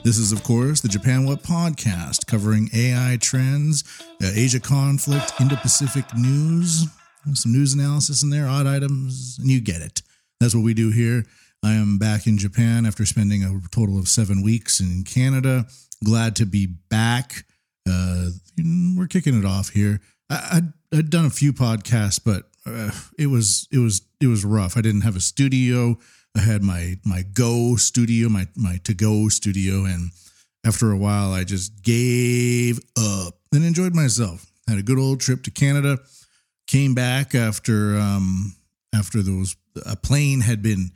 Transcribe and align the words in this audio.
This 0.05 0.17
is, 0.17 0.31
of 0.31 0.45
course, 0.45 0.81
the 0.81 0.89
Japan 0.89 1.27
Wut 1.27 1.43
podcast 1.43 2.29
covering 2.29 2.71
AI 2.73 3.19
trends, 3.21 3.83
uh, 4.23 4.31
Asia 4.33 4.61
conflict, 4.61 5.33
Indo 5.41 5.57
Pacific 5.57 6.05
news, 6.17 6.87
some 7.35 7.53
news 7.53 7.75
analysis 7.75 8.23
in 8.23 8.31
there, 8.31 8.47
odd 8.47 8.69
items, 8.69 9.37
and 9.41 9.51
you 9.51 9.61
get 9.61 9.83
it. 9.83 10.03
That's 10.39 10.55
what 10.55 10.63
we 10.63 10.73
do 10.73 10.91
here. 10.91 11.25
I 11.65 11.73
am 11.73 11.99
back 11.99 12.29
in 12.29 12.39
Japan 12.39 12.87
after 12.87 13.05
spending 13.05 13.43
a 13.43 13.61
total 13.71 13.99
of 13.99 14.07
seven 14.09 14.43
weeks 14.43 14.79
in 14.79 15.03
Canada. 15.03 15.67
Glad 16.05 16.37
to 16.37 16.47
be 16.47 16.67
back. 16.67 17.45
Uh, 17.89 18.31
we're 18.97 19.09
kicking 19.09 19.37
it 19.37 19.45
off 19.45 19.71
here. 19.71 20.01
I, 20.31 20.35
I, 20.35 20.61
I'd 20.93 21.11
done 21.11 21.25
a 21.25 21.31
few 21.31 21.53
podcasts, 21.53 22.21
but 22.23 22.45
uh, 22.67 22.91
it 23.19 23.29
was 23.29 23.69
it 23.71 23.79
was 23.79 24.03
it 24.21 24.27
was 24.27 24.45
rough. 24.45 24.77
I 24.77 24.81
didn't 24.81 25.03
have 25.03 25.17
a 25.17 25.21
studio. 25.21 25.99
I 26.37 26.41
had 26.41 26.63
my 26.63 26.99
my 27.05 27.23
Go 27.23 27.77
studio, 27.77 28.29
my 28.29 28.49
my 28.57 28.79
to 28.85 28.95
go 28.95 29.29
studio, 29.29 29.85
and 29.85 30.11
after 30.65 30.91
a 30.91 30.97
while, 30.97 31.33
I 31.33 31.45
just 31.45 31.83
gave 31.83 32.79
up 32.97 33.35
and 33.53 33.65
enjoyed 33.65 33.95
myself. 33.95 34.47
Had 34.69 34.79
a 34.79 34.83
good 34.83 34.99
old 34.99 35.21
trip 35.21 35.43
to 35.45 35.51
Canada. 35.51 35.99
Came 36.67 36.95
back 36.95 37.35
after 37.35 37.97
um 37.97 38.55
after 38.95 39.23
those 39.23 39.57
a 39.87 39.97
plane 39.97 40.41
had 40.41 40.63
been 40.63 40.91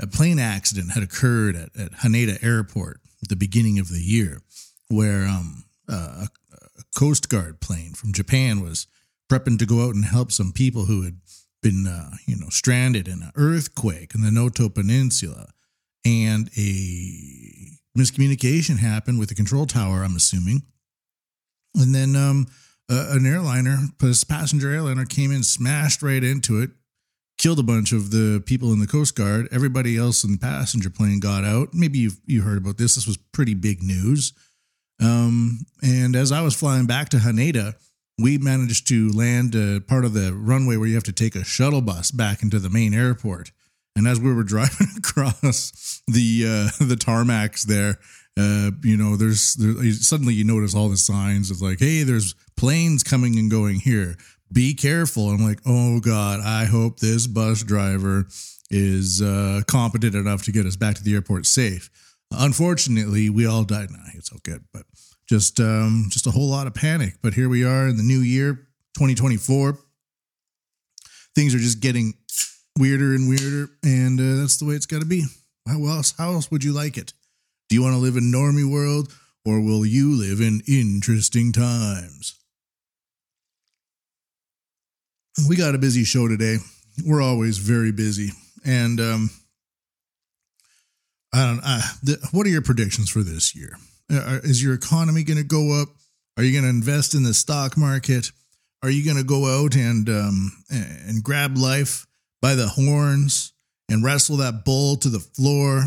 a 0.00 0.06
plane 0.06 0.38
accident 0.38 0.92
had 0.92 1.02
occurred 1.02 1.54
at, 1.56 1.76
at 1.76 1.92
Haneda 1.92 2.42
Airport 2.42 3.00
at 3.22 3.28
the 3.28 3.36
beginning 3.36 3.78
of 3.78 3.88
the 3.88 4.00
year, 4.00 4.42
where 4.88 5.26
um 5.26 5.64
uh, 5.88 6.26
a, 6.52 6.54
a 6.78 6.82
Coast 6.96 7.28
Guard 7.28 7.60
plane 7.60 7.92
from 7.94 8.12
Japan 8.12 8.60
was 8.60 8.86
prepping 9.30 9.58
to 9.58 9.66
go 9.66 9.86
out 9.86 9.94
and 9.94 10.04
help 10.04 10.32
some 10.32 10.52
people 10.52 10.84
who 10.84 11.02
had 11.02 11.18
been, 11.62 11.86
uh, 11.86 12.10
you 12.26 12.36
know, 12.36 12.48
stranded 12.50 13.08
in 13.08 13.22
an 13.22 13.32
earthquake 13.36 14.14
in 14.14 14.22
the 14.22 14.30
Noto 14.30 14.68
Peninsula, 14.68 15.48
and 16.04 16.50
a 16.56 17.78
miscommunication 17.96 18.78
happened 18.78 19.18
with 19.18 19.30
the 19.30 19.34
control 19.34 19.66
tower. 19.66 20.04
I'm 20.04 20.16
assuming, 20.16 20.62
and 21.74 21.94
then 21.94 22.14
um, 22.16 22.46
uh, 22.90 23.08
an 23.10 23.26
airliner, 23.26 23.78
passenger 24.28 24.70
airliner, 24.70 25.06
came 25.06 25.32
in, 25.32 25.42
smashed 25.42 26.02
right 26.02 26.22
into 26.22 26.60
it, 26.60 26.70
killed 27.38 27.58
a 27.58 27.62
bunch 27.62 27.92
of 27.92 28.10
the 28.10 28.42
people 28.44 28.72
in 28.72 28.80
the 28.80 28.86
Coast 28.86 29.16
Guard. 29.16 29.48
Everybody 29.50 29.96
else 29.96 30.22
in 30.22 30.32
the 30.32 30.38
passenger 30.38 30.90
plane 30.90 31.20
got 31.20 31.44
out. 31.44 31.68
Maybe 31.72 31.98
you 31.98 32.10
you 32.26 32.42
heard 32.42 32.58
about 32.58 32.76
this. 32.76 32.94
This 32.94 33.06
was 33.06 33.16
pretty 33.16 33.54
big 33.54 33.82
news. 33.82 34.32
Um, 35.00 35.66
and 35.82 36.14
as 36.14 36.30
I 36.30 36.42
was 36.42 36.54
flying 36.54 36.86
back 36.86 37.08
to 37.10 37.16
Haneda, 37.16 37.74
we 38.18 38.38
managed 38.38 38.86
to 38.88 39.10
land 39.10 39.54
a 39.54 39.80
part 39.80 40.04
of 40.04 40.12
the 40.12 40.32
runway 40.32 40.76
where 40.76 40.86
you 40.86 40.94
have 40.94 41.04
to 41.04 41.12
take 41.12 41.34
a 41.34 41.44
shuttle 41.44 41.80
bus 41.80 42.10
back 42.10 42.42
into 42.42 42.58
the 42.58 42.70
main 42.70 42.94
airport. 42.94 43.50
And 43.96 44.06
as 44.06 44.20
we 44.20 44.32
were 44.32 44.42
driving 44.44 44.88
across 44.96 46.02
the 46.06 46.44
uh, 46.46 46.84
the 46.84 46.96
tarmacs 46.96 47.62
there, 47.62 47.98
uh, 48.36 48.72
you 48.82 48.96
know, 48.96 49.16
there's 49.16 49.54
there, 49.54 49.92
suddenly 49.92 50.34
you 50.34 50.44
notice 50.44 50.74
all 50.74 50.88
the 50.88 50.96
signs 50.96 51.50
of 51.50 51.60
like, 51.60 51.80
hey, 51.80 52.02
there's 52.02 52.34
planes 52.56 53.02
coming 53.02 53.38
and 53.38 53.50
going 53.50 53.76
here. 53.80 54.16
Be 54.52 54.74
careful. 54.74 55.30
I'm 55.30 55.42
like, 55.42 55.60
oh 55.66 56.00
god, 56.00 56.40
I 56.40 56.66
hope 56.66 57.00
this 57.00 57.26
bus 57.26 57.62
driver 57.62 58.26
is 58.70 59.22
uh, 59.22 59.62
competent 59.66 60.14
enough 60.14 60.44
to 60.44 60.52
get 60.52 60.66
us 60.66 60.76
back 60.76 60.96
to 60.96 61.02
the 61.02 61.14
airport 61.14 61.46
safe. 61.46 61.90
Unfortunately, 62.30 63.30
we 63.30 63.46
all 63.46 63.64
died. 63.64 63.90
Nah, 63.90 63.98
it's 64.14 64.32
all 64.32 64.40
good, 64.42 64.64
but 64.72 64.84
just 65.28 65.60
um, 65.60 66.06
just 66.10 66.26
a 66.26 66.30
whole 66.30 66.48
lot 66.48 66.66
of 66.66 66.74
panic. 66.74 67.14
But 67.22 67.34
here 67.34 67.48
we 67.48 67.64
are 67.64 67.88
in 67.88 67.96
the 67.96 68.02
new 68.02 68.20
year, 68.20 68.54
2024. 68.96 69.78
Things 71.34 71.54
are 71.54 71.58
just 71.58 71.80
getting 71.80 72.14
weirder 72.78 73.14
and 73.14 73.28
weirder, 73.28 73.70
and 73.82 74.20
uh, 74.20 74.40
that's 74.40 74.58
the 74.58 74.66
way 74.66 74.74
it's 74.74 74.86
got 74.86 75.00
to 75.00 75.06
be. 75.06 75.24
How 75.66 75.84
else? 75.86 76.14
How 76.16 76.32
else 76.32 76.50
would 76.50 76.64
you 76.64 76.72
like 76.72 76.96
it? 76.96 77.12
Do 77.68 77.76
you 77.76 77.82
want 77.82 77.94
to 77.94 78.00
live 78.00 78.16
in 78.16 78.30
normie 78.30 78.70
world, 78.70 79.12
or 79.44 79.60
will 79.60 79.86
you 79.86 80.14
live 80.14 80.40
in 80.40 80.62
interesting 80.68 81.52
times? 81.52 82.38
We 85.48 85.56
got 85.56 85.74
a 85.74 85.78
busy 85.78 86.04
show 86.04 86.28
today. 86.28 86.58
We're 87.04 87.22
always 87.22 87.58
very 87.58 87.90
busy, 87.90 88.30
and 88.64 89.00
um, 89.00 89.30
I 91.32 91.46
don't. 91.46 91.60
Uh, 91.64 91.80
the, 92.02 92.28
what 92.30 92.46
are 92.46 92.50
your 92.50 92.62
predictions 92.62 93.10
for 93.10 93.22
this 93.22 93.56
year? 93.56 93.76
Uh, 94.12 94.40
is 94.42 94.62
your 94.62 94.74
economy 94.74 95.24
going 95.24 95.38
to 95.38 95.44
go 95.44 95.80
up? 95.80 95.88
Are 96.36 96.42
you 96.42 96.52
going 96.52 96.64
to 96.64 96.70
invest 96.70 97.14
in 97.14 97.22
the 97.22 97.34
stock 97.34 97.76
market? 97.76 98.30
Are 98.82 98.90
you 98.90 99.04
going 99.04 99.16
to 99.16 99.24
go 99.24 99.62
out 99.62 99.76
and 99.76 100.08
um, 100.08 100.52
and 100.70 101.22
grab 101.22 101.56
life 101.56 102.06
by 102.42 102.54
the 102.54 102.68
horns 102.68 103.52
and 103.88 104.04
wrestle 104.04 104.38
that 104.38 104.64
bull 104.64 104.96
to 104.96 105.08
the 105.08 105.20
floor 105.20 105.84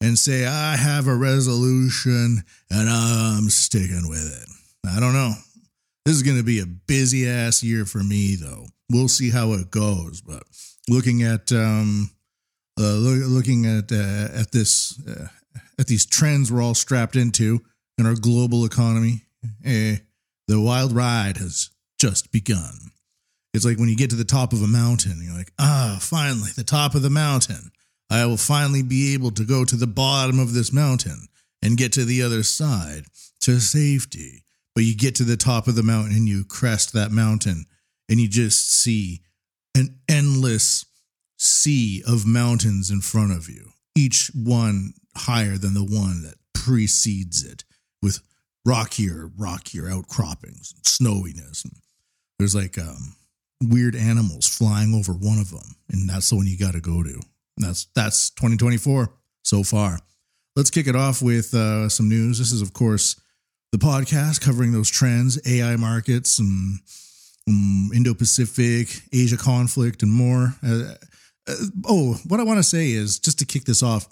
and 0.00 0.18
say, 0.18 0.46
"I 0.46 0.76
have 0.76 1.06
a 1.06 1.14
resolution 1.14 2.42
and 2.70 2.88
I'm 2.88 3.50
sticking 3.50 4.08
with 4.08 4.26
it"? 4.26 4.48
I 4.88 4.98
don't 5.00 5.12
know. 5.12 5.34
This 6.04 6.16
is 6.16 6.22
going 6.22 6.38
to 6.38 6.42
be 6.42 6.60
a 6.60 6.66
busy 6.66 7.28
ass 7.28 7.62
year 7.62 7.84
for 7.84 8.02
me, 8.02 8.34
though. 8.34 8.66
We'll 8.90 9.08
see 9.08 9.30
how 9.30 9.52
it 9.52 9.70
goes. 9.70 10.20
But 10.20 10.42
looking 10.88 11.22
at 11.22 11.52
um, 11.52 12.10
uh, 12.78 12.94
look, 12.94 13.22
looking 13.28 13.66
at 13.66 13.92
uh, 13.92 14.40
at 14.40 14.50
this 14.50 15.00
uh, 15.06 15.28
at 15.78 15.86
these 15.86 16.06
trends 16.06 16.50
we're 16.50 16.62
all 16.62 16.74
strapped 16.74 17.16
into 17.16 17.60
in 17.98 18.06
our 18.06 18.14
global 18.14 18.64
economy. 18.64 19.22
Eh, 19.64 19.96
the 20.48 20.60
wild 20.60 20.92
ride 20.92 21.36
has 21.38 21.70
just 21.98 22.32
begun. 22.32 22.92
It's 23.52 23.64
like 23.64 23.78
when 23.78 23.88
you 23.88 23.96
get 23.96 24.10
to 24.10 24.16
the 24.16 24.24
top 24.24 24.52
of 24.52 24.62
a 24.62 24.66
mountain, 24.66 25.20
you're 25.22 25.36
like, 25.36 25.52
ah, 25.58 25.98
finally, 26.00 26.50
the 26.56 26.64
top 26.64 26.94
of 26.94 27.02
the 27.02 27.10
mountain. 27.10 27.70
I 28.10 28.26
will 28.26 28.36
finally 28.36 28.82
be 28.82 29.14
able 29.14 29.30
to 29.32 29.44
go 29.44 29.64
to 29.64 29.76
the 29.76 29.86
bottom 29.86 30.38
of 30.38 30.52
this 30.52 30.72
mountain 30.72 31.28
and 31.62 31.76
get 31.76 31.92
to 31.92 32.04
the 32.04 32.22
other 32.22 32.42
side 32.42 33.04
to 33.40 33.60
safety. 33.60 34.44
But 34.74 34.84
you 34.84 34.96
get 34.96 35.14
to 35.16 35.24
the 35.24 35.36
top 35.36 35.68
of 35.68 35.76
the 35.76 35.82
mountain 35.82 36.16
and 36.16 36.28
you 36.28 36.44
crest 36.44 36.92
that 36.92 37.12
mountain 37.12 37.64
and 38.08 38.20
you 38.20 38.28
just 38.28 38.70
see 38.70 39.22
an 39.74 39.98
endless 40.08 40.84
sea 41.36 42.02
of 42.06 42.26
mountains 42.26 42.90
in 42.90 43.00
front 43.00 43.32
of 43.32 43.48
you, 43.48 43.70
each 43.96 44.30
one 44.34 44.94
higher 45.16 45.56
than 45.56 45.74
the 45.74 45.84
one 45.84 46.22
that 46.22 46.36
precedes 46.52 47.44
it, 47.44 47.64
with 48.02 48.20
rockier, 48.64 49.30
rockier 49.36 49.88
outcroppings 49.88 50.74
and 50.74 50.84
snowiness. 50.84 51.64
And 51.64 51.74
there's 52.38 52.54
like 52.54 52.78
um, 52.78 53.16
weird 53.62 53.94
animals 53.94 54.46
flying 54.48 54.94
over 54.94 55.12
one 55.12 55.38
of 55.38 55.50
them, 55.50 55.76
and 55.90 56.08
that's 56.08 56.30
the 56.30 56.36
one 56.36 56.46
you 56.46 56.58
got 56.58 56.74
to 56.74 56.80
go 56.80 57.02
to. 57.02 57.20
And 57.56 57.66
that's 57.66 57.86
that's 57.94 58.30
2024 58.30 59.12
so 59.42 59.62
far. 59.62 59.98
Let's 60.56 60.70
kick 60.70 60.86
it 60.86 60.96
off 60.96 61.20
with 61.20 61.52
uh, 61.52 61.88
some 61.88 62.08
news. 62.08 62.38
This 62.38 62.52
is, 62.52 62.62
of 62.62 62.72
course, 62.72 63.20
the 63.72 63.78
podcast 63.78 64.40
covering 64.40 64.72
those 64.72 64.88
trends, 64.88 65.40
AI 65.48 65.74
markets, 65.76 66.38
and 66.38 66.78
um, 67.48 67.90
Indo 67.92 68.14
Pacific, 68.14 69.02
Asia 69.12 69.36
conflict, 69.36 70.02
and 70.02 70.12
more. 70.12 70.54
Uh, 70.62 70.94
uh, 71.48 71.54
oh, 71.86 72.14
what 72.28 72.40
I 72.40 72.44
want 72.44 72.58
to 72.58 72.62
say 72.62 72.92
is 72.92 73.18
just 73.18 73.40
to 73.40 73.46
kick 73.46 73.64
this 73.64 73.82
off. 73.82 74.08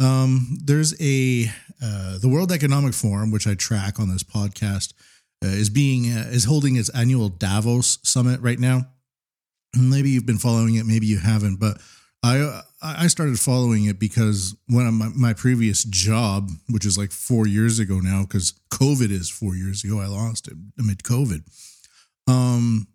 Um, 0.00 0.58
there's 0.64 0.94
a 1.00 1.46
uh, 1.82 2.18
the 2.18 2.28
World 2.28 2.52
Economic 2.52 2.94
Forum, 2.94 3.30
which 3.30 3.46
I 3.46 3.54
track 3.54 3.98
on 3.98 4.08
this 4.08 4.22
podcast, 4.22 4.94
uh, 5.44 5.48
is 5.48 5.70
being 5.70 6.12
uh, 6.12 6.28
is 6.30 6.44
holding 6.44 6.76
its 6.76 6.88
annual 6.90 7.28
Davos 7.28 7.98
summit 8.02 8.40
right 8.40 8.58
now. 8.58 8.88
Maybe 9.76 10.10
you've 10.10 10.26
been 10.26 10.38
following 10.38 10.76
it, 10.76 10.86
maybe 10.86 11.06
you 11.06 11.18
haven't, 11.18 11.60
but 11.60 11.78
I 12.22 12.62
I 12.82 13.06
started 13.08 13.38
following 13.38 13.84
it 13.86 13.98
because 13.98 14.56
when 14.68 14.92
my, 14.94 15.08
my 15.14 15.32
previous 15.32 15.84
job, 15.84 16.50
which 16.68 16.86
is 16.86 16.96
like 16.96 17.10
four 17.10 17.46
years 17.46 17.78
ago 17.78 18.00
now, 18.00 18.22
because 18.22 18.52
COVID 18.70 19.10
is 19.10 19.28
four 19.28 19.54
years 19.56 19.84
ago, 19.84 20.00
I 20.00 20.06
lost 20.06 20.48
it 20.48 20.54
amid 20.78 21.02
COVID. 21.02 21.42
Um, 22.28 22.88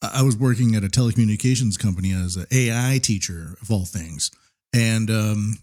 I 0.00 0.22
was 0.22 0.36
working 0.36 0.76
at 0.76 0.84
a 0.84 0.88
telecommunications 0.88 1.78
company 1.78 2.12
as 2.12 2.36
an 2.36 2.46
AI 2.52 3.00
teacher 3.02 3.56
of 3.60 3.70
all 3.70 3.84
things, 3.84 4.30
and 4.72 5.10
um, 5.10 5.58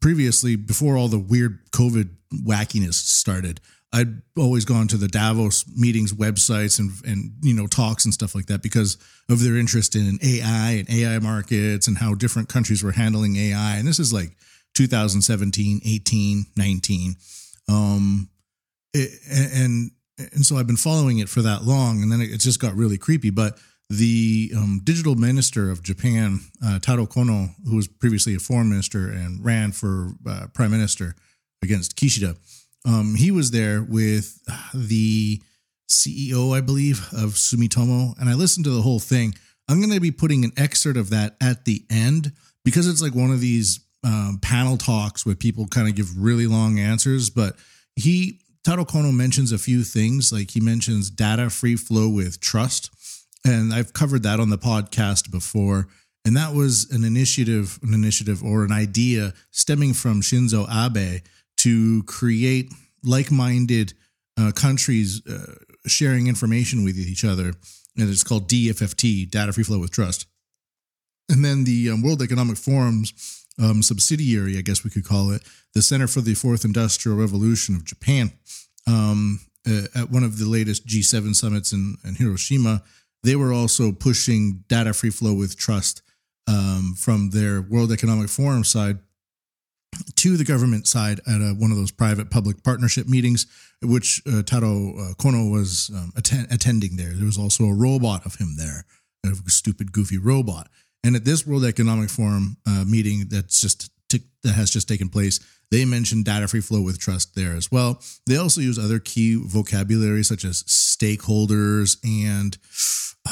previously, 0.00 0.56
before 0.56 0.96
all 0.96 1.08
the 1.08 1.18
weird 1.18 1.70
COVID 1.72 2.10
wackiness 2.44 2.94
started, 2.94 3.60
I'd 3.92 4.22
always 4.38 4.64
gone 4.64 4.86
to 4.88 4.96
the 4.96 5.08
Davos 5.08 5.64
meetings 5.76 6.12
websites 6.12 6.78
and 6.78 6.92
and 7.04 7.32
you 7.42 7.54
know 7.54 7.66
talks 7.66 8.04
and 8.04 8.14
stuff 8.14 8.34
like 8.34 8.46
that 8.46 8.62
because 8.62 8.96
of 9.28 9.42
their 9.42 9.56
interest 9.56 9.96
in 9.96 10.18
AI 10.22 10.70
and 10.70 10.90
AI 10.90 11.18
markets 11.18 11.88
and 11.88 11.98
how 11.98 12.14
different 12.14 12.48
countries 12.48 12.82
were 12.82 12.92
handling 12.92 13.36
AI. 13.36 13.76
And 13.76 13.86
this 13.86 13.98
is 13.98 14.12
like 14.12 14.36
2017, 14.74 15.80
18, 15.84 16.46
19. 16.56 17.16
Um, 17.68 18.28
it, 18.94 19.10
and 19.28 19.90
and 20.18 20.44
so 20.46 20.56
I've 20.56 20.66
been 20.66 20.76
following 20.76 21.18
it 21.18 21.28
for 21.28 21.42
that 21.42 21.64
long, 21.64 22.02
and 22.02 22.12
then 22.12 22.20
it 22.20 22.38
just 22.38 22.60
got 22.60 22.74
really 22.74 22.98
creepy. 22.98 23.30
But 23.30 23.58
the 23.90 24.52
um, 24.56 24.80
digital 24.84 25.16
minister 25.16 25.70
of 25.70 25.82
Japan, 25.82 26.38
uh, 26.64 26.78
Taro 26.78 27.06
Kono, 27.06 27.50
who 27.64 27.74
was 27.74 27.88
previously 27.88 28.36
a 28.36 28.38
foreign 28.38 28.70
minister 28.70 29.10
and 29.10 29.44
ran 29.44 29.72
for 29.72 30.12
uh, 30.26 30.46
prime 30.54 30.70
minister 30.70 31.16
against 31.60 31.96
Kishida, 31.96 32.36
um, 32.86 33.16
he 33.16 33.32
was 33.32 33.50
there 33.50 33.82
with 33.82 34.40
the 34.72 35.42
CEO, 35.88 36.56
I 36.56 36.60
believe, 36.60 37.00
of 37.12 37.34
Sumitomo, 37.34 38.18
and 38.18 38.28
I 38.28 38.34
listened 38.34 38.64
to 38.64 38.70
the 38.70 38.82
whole 38.82 39.00
thing. 39.00 39.34
I'm 39.68 39.80
going 39.80 39.92
to 39.92 40.00
be 40.00 40.12
putting 40.12 40.44
an 40.44 40.52
excerpt 40.56 40.96
of 40.96 41.10
that 41.10 41.36
at 41.40 41.64
the 41.64 41.84
end 41.90 42.32
because 42.64 42.86
it's 42.86 43.02
like 43.02 43.14
one 43.14 43.30
of 43.30 43.40
these 43.40 43.80
um, 44.04 44.38
panel 44.40 44.76
talks 44.76 45.26
where 45.26 45.34
people 45.34 45.66
kind 45.66 45.88
of 45.88 45.96
give 45.96 46.16
really 46.16 46.46
long 46.46 46.78
answers. 46.78 47.28
But 47.28 47.56
he, 47.96 48.40
Taro 48.64 48.84
Kono 48.84 49.14
mentions 49.14 49.52
a 49.52 49.58
few 49.58 49.82
things, 49.82 50.32
like 50.32 50.52
he 50.52 50.60
mentions 50.60 51.10
data 51.10 51.50
free 51.50 51.76
flow 51.76 52.08
with 52.08 52.40
trust. 52.40 52.90
And 53.44 53.72
I've 53.72 53.92
covered 53.92 54.22
that 54.24 54.40
on 54.40 54.50
the 54.50 54.58
podcast 54.58 55.30
before. 55.30 55.88
And 56.24 56.36
that 56.36 56.54
was 56.54 56.90
an 56.90 57.04
initiative, 57.04 57.78
an 57.82 57.94
initiative 57.94 58.42
or 58.44 58.64
an 58.64 58.72
idea 58.72 59.32
stemming 59.50 59.94
from 59.94 60.20
Shinzo 60.20 60.66
Abe 60.68 61.22
to 61.58 62.02
create 62.04 62.72
like 63.02 63.30
minded 63.30 63.94
uh, 64.38 64.52
countries 64.52 65.26
uh, 65.26 65.54
sharing 65.86 66.26
information 66.26 66.84
with 66.84 66.98
each 66.98 67.24
other. 67.24 67.54
And 67.96 68.08
it's 68.10 68.24
called 68.24 68.48
DFFT, 68.48 69.30
Data 69.30 69.52
Free 69.52 69.64
Flow 69.64 69.78
with 69.78 69.90
Trust. 69.90 70.26
And 71.30 71.44
then 71.44 71.64
the 71.64 71.90
um, 71.90 72.02
World 72.02 72.22
Economic 72.22 72.56
Forum's 72.56 73.46
um, 73.58 73.82
subsidiary, 73.82 74.58
I 74.58 74.62
guess 74.62 74.84
we 74.84 74.90
could 74.90 75.04
call 75.04 75.30
it, 75.30 75.42
the 75.74 75.82
Center 75.82 76.06
for 76.06 76.20
the 76.20 76.34
Fourth 76.34 76.64
Industrial 76.64 77.16
Revolution 77.16 77.76
of 77.76 77.84
Japan, 77.84 78.32
um, 78.86 79.40
uh, 79.68 79.86
at 79.94 80.10
one 80.10 80.24
of 80.24 80.38
the 80.38 80.46
latest 80.46 80.86
G7 80.86 81.34
summits 81.34 81.72
in, 81.72 81.96
in, 82.04 82.14
Hiroshima, 82.14 82.82
they 83.22 83.36
were 83.36 83.52
also 83.52 83.92
pushing 83.92 84.64
data 84.68 84.92
free 84.92 85.10
flow 85.10 85.34
with 85.34 85.56
trust 85.56 86.02
um, 86.46 86.94
from 86.96 87.30
their 87.30 87.62
World 87.62 87.92
Economic 87.92 88.28
Forum 88.28 88.64
side 88.64 88.98
to 90.16 90.36
the 90.36 90.44
government 90.44 90.86
side 90.86 91.20
at 91.26 91.40
a, 91.40 91.54
one 91.58 91.70
of 91.70 91.76
those 91.76 91.90
private 91.90 92.30
public 92.30 92.62
partnership 92.62 93.08
meetings, 93.08 93.46
which 93.82 94.22
uh, 94.26 94.42
Taro 94.42 94.94
uh, 94.96 95.14
Kono 95.14 95.50
was 95.50 95.90
um, 95.94 96.12
atten- 96.16 96.46
attending 96.50 96.96
there. 96.96 97.12
There 97.12 97.26
was 97.26 97.38
also 97.38 97.64
a 97.64 97.74
robot 97.74 98.24
of 98.24 98.36
him 98.36 98.56
there, 98.56 98.84
a 99.24 99.34
stupid, 99.50 99.92
goofy 99.92 100.18
robot. 100.18 100.68
And 101.02 101.16
at 101.16 101.24
this 101.24 101.46
World 101.46 101.64
Economic 101.64 102.10
Forum 102.10 102.56
uh, 102.66 102.84
meeting 102.86 103.24
that's 103.28 103.60
just 103.60 103.90
t- 104.08 104.22
that 104.42 104.52
has 104.52 104.70
just 104.70 104.88
taken 104.88 105.08
place, 105.08 105.40
they 105.70 105.84
mentioned 105.84 106.24
data 106.24 106.48
free 106.48 106.60
flow 106.60 106.82
with 106.82 106.98
trust 106.98 107.34
there 107.34 107.54
as 107.54 107.70
well. 107.70 108.00
They 108.26 108.36
also 108.36 108.60
use 108.60 108.78
other 108.78 108.98
key 108.98 109.36
vocabulary 109.36 110.24
such 110.24 110.44
as 110.44 110.62
stakeholders 110.64 111.96
and 112.04 112.56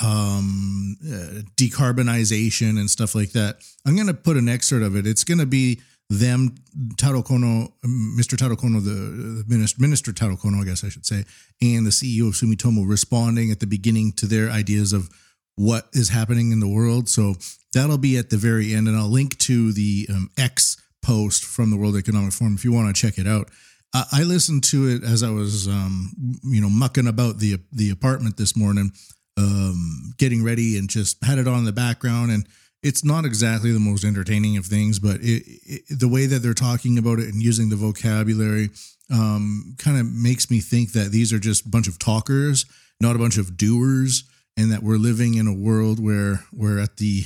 um, 0.04 0.96
uh, 1.04 1.42
decarbonization 1.56 2.78
and 2.78 2.90
stuff 2.90 3.14
like 3.14 3.32
that. 3.32 3.56
I'm 3.86 3.94
going 3.94 4.06
to 4.08 4.14
put 4.14 4.36
an 4.36 4.48
excerpt 4.48 4.84
of 4.84 4.96
it. 4.96 5.06
It's 5.06 5.24
going 5.24 5.38
to 5.38 5.46
be 5.46 5.80
them, 6.10 6.54
Taro 6.96 7.22
Kono, 7.22 7.72
Mr. 7.84 8.36
Taro 8.36 8.56
Kono, 8.56 8.82
the, 8.82 8.90
the 8.90 9.44
minister, 9.46 9.80
Minister 9.80 10.12
Taro 10.12 10.36
Kono, 10.36 10.62
I 10.62 10.64
guess 10.64 10.82
I 10.82 10.88
should 10.88 11.04
say, 11.04 11.24
and 11.60 11.84
the 11.84 11.90
CEO 11.90 12.28
of 12.28 12.34
Sumitomo 12.34 12.88
responding 12.88 13.50
at 13.50 13.60
the 13.60 13.66
beginning 13.66 14.12
to 14.12 14.26
their 14.26 14.50
ideas 14.50 14.92
of 14.92 15.10
what 15.56 15.88
is 15.92 16.08
happening 16.08 16.52
in 16.52 16.60
the 16.60 16.68
world. 16.68 17.08
So 17.08 17.34
that'll 17.74 17.98
be 17.98 18.16
at 18.16 18.30
the 18.30 18.36
very 18.36 18.74
end, 18.74 18.88
and 18.88 18.96
I'll 18.96 19.08
link 19.08 19.36
to 19.38 19.72
the 19.72 20.06
um, 20.10 20.30
X 20.38 20.76
post 21.02 21.44
from 21.44 21.70
the 21.70 21.76
World 21.76 21.96
Economic 21.96 22.32
Forum 22.32 22.54
if 22.54 22.64
you 22.64 22.72
want 22.72 22.94
to 22.94 23.00
check 23.00 23.18
it 23.18 23.26
out. 23.26 23.48
I, 23.94 24.22
listened 24.24 24.64
to 24.64 24.86
it 24.88 25.02
as 25.02 25.22
I 25.22 25.30
was, 25.30 25.66
um, 25.66 26.12
you 26.44 26.60
know, 26.60 26.68
mucking 26.68 27.06
about 27.06 27.38
the 27.38 27.58
the 27.72 27.88
apartment 27.88 28.36
this 28.36 28.54
morning, 28.54 28.92
um, 29.38 30.12
getting 30.18 30.44
ready, 30.44 30.76
and 30.76 30.90
just 30.90 31.24
had 31.24 31.38
it 31.38 31.48
on 31.48 31.60
in 31.60 31.64
the 31.64 31.72
background. 31.72 32.30
And 32.30 32.46
it's 32.82 33.04
not 33.04 33.24
exactly 33.24 33.72
the 33.72 33.80
most 33.80 34.04
entertaining 34.04 34.56
of 34.56 34.66
things, 34.66 34.98
but 34.98 35.16
it, 35.20 35.42
it, 35.64 35.82
the 35.98 36.08
way 36.08 36.26
that 36.26 36.40
they're 36.40 36.52
talking 36.52 36.98
about 36.98 37.20
it 37.20 37.32
and 37.32 37.42
using 37.42 37.70
the 37.70 37.76
vocabulary 37.76 38.70
um, 39.10 39.74
kind 39.78 39.98
of 39.98 40.06
makes 40.12 40.50
me 40.50 40.60
think 40.60 40.92
that 40.92 41.10
these 41.10 41.32
are 41.32 41.38
just 41.38 41.64
a 41.64 41.68
bunch 41.70 41.88
of 41.88 41.98
talkers, 41.98 42.66
not 43.00 43.16
a 43.16 43.18
bunch 43.18 43.38
of 43.38 43.56
doers 43.56 44.24
and 44.58 44.72
that 44.72 44.82
we're 44.82 44.96
living 44.96 45.34
in 45.34 45.46
a 45.46 45.52
world 45.52 46.02
where 46.02 46.44
we're 46.52 46.80
at 46.80 46.96
the 46.96 47.24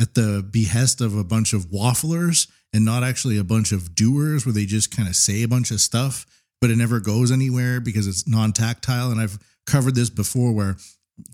at 0.00 0.14
the 0.14 0.46
behest 0.48 1.00
of 1.00 1.16
a 1.16 1.24
bunch 1.24 1.52
of 1.52 1.66
wafflers 1.70 2.46
and 2.72 2.84
not 2.84 3.02
actually 3.02 3.38
a 3.38 3.42
bunch 3.42 3.72
of 3.72 3.94
doers 3.94 4.44
where 4.44 4.52
they 4.52 4.66
just 4.66 4.94
kind 4.94 5.08
of 5.08 5.16
say 5.16 5.42
a 5.42 5.48
bunch 5.48 5.70
of 5.70 5.80
stuff 5.80 6.26
but 6.60 6.70
it 6.70 6.76
never 6.76 7.00
goes 7.00 7.32
anywhere 7.32 7.80
because 7.80 8.06
it's 8.06 8.28
non-tactile 8.28 9.10
and 9.10 9.20
i've 9.20 9.38
covered 9.66 9.94
this 9.94 10.10
before 10.10 10.52
where 10.52 10.76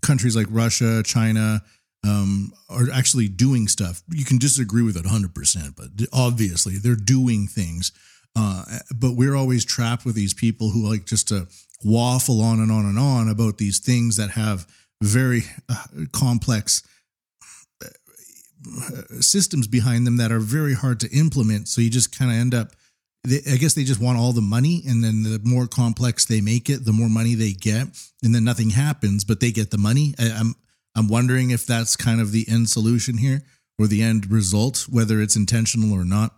countries 0.02 0.36
like 0.36 0.46
russia 0.50 1.02
china 1.04 1.62
um, 2.06 2.52
are 2.68 2.90
actually 2.92 3.28
doing 3.28 3.66
stuff 3.66 4.02
you 4.10 4.24
can 4.24 4.38
disagree 4.38 4.82
with 4.82 4.96
it 4.96 5.04
100% 5.04 5.76
but 5.76 5.86
obviously 6.12 6.76
they're 6.76 6.96
doing 6.96 7.46
things 7.46 7.92
uh, 8.36 8.64
but 8.94 9.12
we're 9.12 9.36
always 9.36 9.64
trapped 9.64 10.04
with 10.04 10.14
these 10.14 10.34
people 10.34 10.70
who 10.70 10.88
like 10.88 11.06
just 11.06 11.28
to 11.28 11.46
waffle 11.84 12.40
on 12.40 12.60
and 12.60 12.72
on 12.72 12.84
and 12.84 12.98
on 12.98 13.28
about 13.28 13.58
these 13.58 13.78
things 13.78 14.16
that 14.16 14.30
have 14.30 14.66
very 15.02 15.42
uh, 15.68 15.84
complex 16.12 16.82
uh, 17.82 17.86
systems 19.20 19.66
behind 19.66 20.06
them 20.06 20.16
that 20.16 20.32
are 20.32 20.40
very 20.40 20.74
hard 20.74 20.98
to 21.00 21.10
implement. 21.10 21.68
So 21.68 21.80
you 21.80 21.90
just 21.90 22.16
kind 22.16 22.30
of 22.30 22.36
end 22.36 22.54
up, 22.54 22.72
they, 23.24 23.40
I 23.50 23.56
guess 23.56 23.74
they 23.74 23.84
just 23.84 24.00
want 24.00 24.18
all 24.18 24.32
the 24.32 24.40
money. 24.40 24.82
And 24.86 25.02
then 25.02 25.22
the 25.22 25.40
more 25.42 25.66
complex 25.66 26.24
they 26.24 26.40
make 26.40 26.68
it, 26.68 26.84
the 26.84 26.92
more 26.92 27.08
money 27.08 27.34
they 27.34 27.52
get. 27.52 27.88
And 28.22 28.34
then 28.34 28.44
nothing 28.44 28.70
happens, 28.70 29.24
but 29.24 29.40
they 29.40 29.50
get 29.50 29.70
the 29.70 29.78
money. 29.78 30.14
I, 30.18 30.30
I'm, 30.30 30.54
I'm 30.94 31.08
wondering 31.08 31.50
if 31.50 31.66
that's 31.66 31.96
kind 31.96 32.20
of 32.20 32.32
the 32.32 32.46
end 32.48 32.68
solution 32.68 33.18
here 33.18 33.42
or 33.78 33.86
the 33.86 34.02
end 34.02 34.30
result, 34.30 34.86
whether 34.88 35.20
it's 35.20 35.36
intentional 35.36 35.92
or 35.92 36.04
not. 36.04 36.34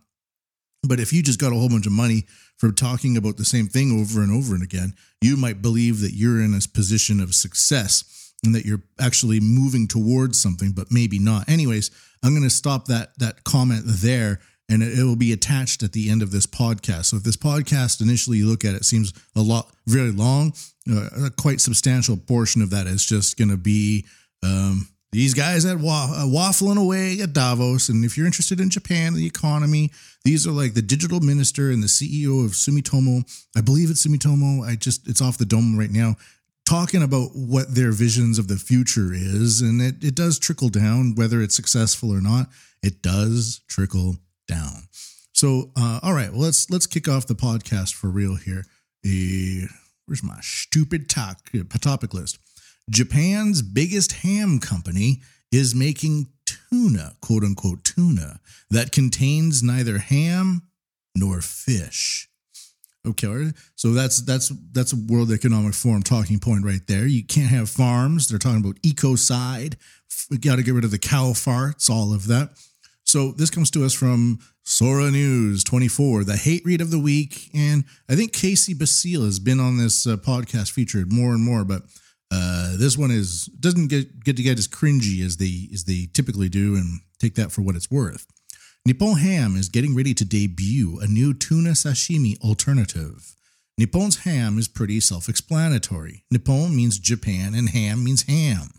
But 0.82 1.00
if 1.00 1.12
you 1.12 1.22
just 1.22 1.40
got 1.40 1.52
a 1.52 1.56
whole 1.56 1.68
bunch 1.68 1.86
of 1.86 1.92
money 1.92 2.24
from 2.56 2.74
talking 2.74 3.16
about 3.16 3.36
the 3.36 3.44
same 3.44 3.66
thing 3.66 4.00
over 4.00 4.22
and 4.22 4.32
over 4.32 4.54
and 4.54 4.62
again, 4.62 4.94
you 5.20 5.36
might 5.36 5.60
believe 5.60 6.00
that 6.00 6.12
you're 6.14 6.40
in 6.40 6.54
a 6.54 6.60
position 6.72 7.20
of 7.20 7.34
success 7.34 8.32
and 8.44 8.54
that 8.54 8.64
you're 8.64 8.82
actually 9.00 9.40
moving 9.40 9.88
towards 9.88 10.40
something, 10.40 10.72
but 10.72 10.92
maybe 10.92 11.18
not. 11.18 11.48
Anyways, 11.48 11.90
I'm 12.22 12.32
going 12.32 12.42
to 12.42 12.50
stop 12.50 12.86
that 12.86 13.18
that 13.18 13.44
comment 13.44 13.84
there 13.86 14.40
and 14.68 14.82
it, 14.82 15.02
will 15.02 15.16
be 15.16 15.32
attached 15.32 15.82
at 15.82 15.92
the 15.92 16.10
end 16.10 16.22
of 16.22 16.30
this 16.30 16.46
podcast. 16.46 17.06
So 17.06 17.16
if 17.16 17.22
this 17.22 17.36
podcast 17.36 18.00
initially 18.00 18.38
you 18.38 18.48
look 18.48 18.64
at 18.64 18.74
it 18.74 18.84
seems 18.84 19.12
a 19.34 19.40
lot 19.40 19.70
very 19.86 20.10
long, 20.10 20.54
uh, 20.90 21.26
a 21.26 21.30
quite 21.30 21.60
substantial 21.60 22.16
portion 22.16 22.62
of 22.62 22.70
that 22.70 22.86
is 22.86 23.04
just 23.04 23.38
going 23.38 23.50
to 23.50 23.56
be 23.56 24.04
um, 24.42 24.88
these 25.12 25.34
guys 25.34 25.64
at 25.64 25.78
wa- 25.78 26.12
uh, 26.12 26.26
waffling 26.26 26.78
away 26.78 27.20
at 27.20 27.32
Davos. 27.32 27.88
And 27.88 28.04
if 28.04 28.16
you're 28.16 28.26
interested 28.26 28.60
in 28.60 28.70
Japan, 28.70 29.14
the 29.14 29.26
economy, 29.26 29.92
these 30.24 30.46
are 30.46 30.52
like 30.52 30.74
the 30.74 30.82
digital 30.82 31.20
minister 31.20 31.70
and 31.70 31.82
the 31.82 31.88
CEO 31.88 32.44
of 32.44 32.52
Sumitomo. 32.52 33.24
I 33.56 33.60
believe 33.60 33.90
it's 33.90 34.06
Sumitomo. 34.06 34.66
I 34.66 34.76
just 34.76 35.08
it's 35.08 35.22
off 35.22 35.38
the 35.38 35.46
dome 35.46 35.78
right 35.78 35.90
now 35.90 36.16
talking 36.66 37.02
about 37.02 37.30
what 37.34 37.74
their 37.74 37.92
visions 37.92 38.40
of 38.40 38.48
the 38.48 38.56
future 38.56 39.12
is 39.12 39.60
and 39.60 39.80
it, 39.80 40.02
it 40.02 40.16
does 40.16 40.36
trickle 40.36 40.68
down 40.68 41.14
whether 41.14 41.40
it's 41.40 41.54
successful 41.54 42.12
or 42.12 42.20
not 42.20 42.48
it 42.82 43.02
does 43.02 43.60
trickle 43.68 44.16
down 44.46 44.88
so 45.32 45.70
uh, 45.76 46.00
all 46.02 46.14
right 46.14 46.30
well 46.30 46.40
let's 46.40 46.70
let's 46.70 46.86
kick 46.86 47.08
off 47.08 47.26
the 47.26 47.34
podcast 47.34 47.94
for 47.94 48.08
real 48.08 48.36
here 48.36 48.64
uh, 49.04 49.66
where's 50.06 50.22
my 50.22 50.38
stupid 50.40 51.08
talk, 51.08 51.50
topic 51.80 52.14
list 52.14 52.38
japan's 52.90 53.62
biggest 53.62 54.12
ham 54.12 54.58
company 54.58 55.22
is 55.52 55.74
making 55.74 56.26
tuna 56.44 57.14
quote 57.20 57.42
unquote 57.42 57.84
tuna 57.84 58.40
that 58.70 58.92
contains 58.92 59.62
neither 59.62 59.98
ham 59.98 60.62
nor 61.14 61.40
fish 61.40 62.28
Okay, 63.06 63.52
so 63.76 63.92
that's 63.92 64.20
that's 64.22 64.52
that's 64.72 64.92
a 64.92 64.96
World 64.96 65.30
Economic 65.30 65.74
Forum 65.74 66.02
talking 66.02 66.40
point 66.40 66.64
right 66.64 66.84
there. 66.88 67.06
You 67.06 67.24
can't 67.24 67.50
have 67.50 67.70
farms. 67.70 68.26
They're 68.26 68.38
talking 68.38 68.60
about 68.60 68.82
ecocide. 68.82 69.76
Got 70.40 70.56
to 70.56 70.62
get 70.64 70.74
rid 70.74 70.84
of 70.84 70.90
the 70.90 70.98
cow 70.98 71.30
farts, 71.30 71.88
all 71.88 72.12
of 72.12 72.26
that. 72.26 72.50
So 73.06 73.30
this 73.32 73.50
comes 73.50 73.70
to 73.70 73.84
us 73.84 73.94
from 73.94 74.40
Sora 74.64 75.12
News 75.12 75.62
24, 75.62 76.24
the 76.24 76.36
hate 76.36 76.64
read 76.64 76.80
of 76.80 76.90
the 76.90 76.98
week, 76.98 77.50
and 77.54 77.84
I 78.08 78.16
think 78.16 78.32
Casey 78.32 78.74
Baseel 78.74 79.24
has 79.24 79.38
been 79.38 79.60
on 79.60 79.78
this 79.78 80.08
uh, 80.08 80.16
podcast 80.16 80.72
featured 80.72 81.12
more 81.12 81.32
and 81.32 81.42
more, 81.42 81.64
but 81.64 81.82
uh, 82.32 82.76
this 82.76 82.98
one 82.98 83.12
is 83.12 83.46
doesn't 83.46 83.86
get 83.86 84.24
get 84.24 84.36
to 84.36 84.42
get 84.42 84.58
as 84.58 84.66
cringy 84.66 85.24
as 85.24 85.36
they 85.36 85.68
as 85.72 85.84
they 85.84 86.08
typically 86.12 86.48
do, 86.48 86.74
and 86.74 87.00
take 87.20 87.36
that 87.36 87.52
for 87.52 87.62
what 87.62 87.76
it's 87.76 87.90
worth. 87.92 88.26
Nippon 88.84 89.18
Ham 89.18 89.54
is 89.54 89.68
getting 89.68 89.94
ready 89.94 90.12
to 90.12 90.24
debut 90.24 90.98
a 91.00 91.06
new 91.06 91.32
tuna 91.32 91.70
sashimi 91.70 92.40
alternative. 92.40 93.36
Nippon's 93.78 94.24
ham 94.24 94.58
is 94.58 94.68
pretty 94.68 95.00
self 95.00 95.28
explanatory. 95.28 96.24
Nippon 96.30 96.74
means 96.74 96.98
Japan 96.98 97.54
and 97.54 97.68
ham 97.68 98.02
means 98.02 98.22
ham. 98.22 98.70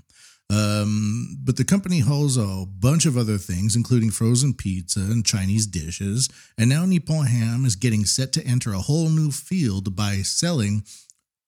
Um, 0.50 1.38
but 1.44 1.58
the 1.58 1.66
company 1.66 2.00
holds 2.00 2.38
a 2.38 2.66
bunch 2.68 3.06
of 3.06 3.18
other 3.18 3.38
things, 3.38 3.76
including 3.76 4.12
frozen 4.12 4.54
pizza 4.54 5.02
and 5.02 5.26
Chinese 5.26 5.68
dishes. 5.68 6.30
And 6.58 6.70
now 6.70 6.86
Nippon 6.86 7.26
Ham 7.26 7.66
is 7.66 7.76
getting 7.76 8.06
set 8.06 8.32
to 8.34 8.46
enter 8.46 8.74
a 8.74 8.80
whole 8.80 9.10
new 9.10 9.32
field 9.32 9.96
by 9.96 10.18
selling, 10.18 10.84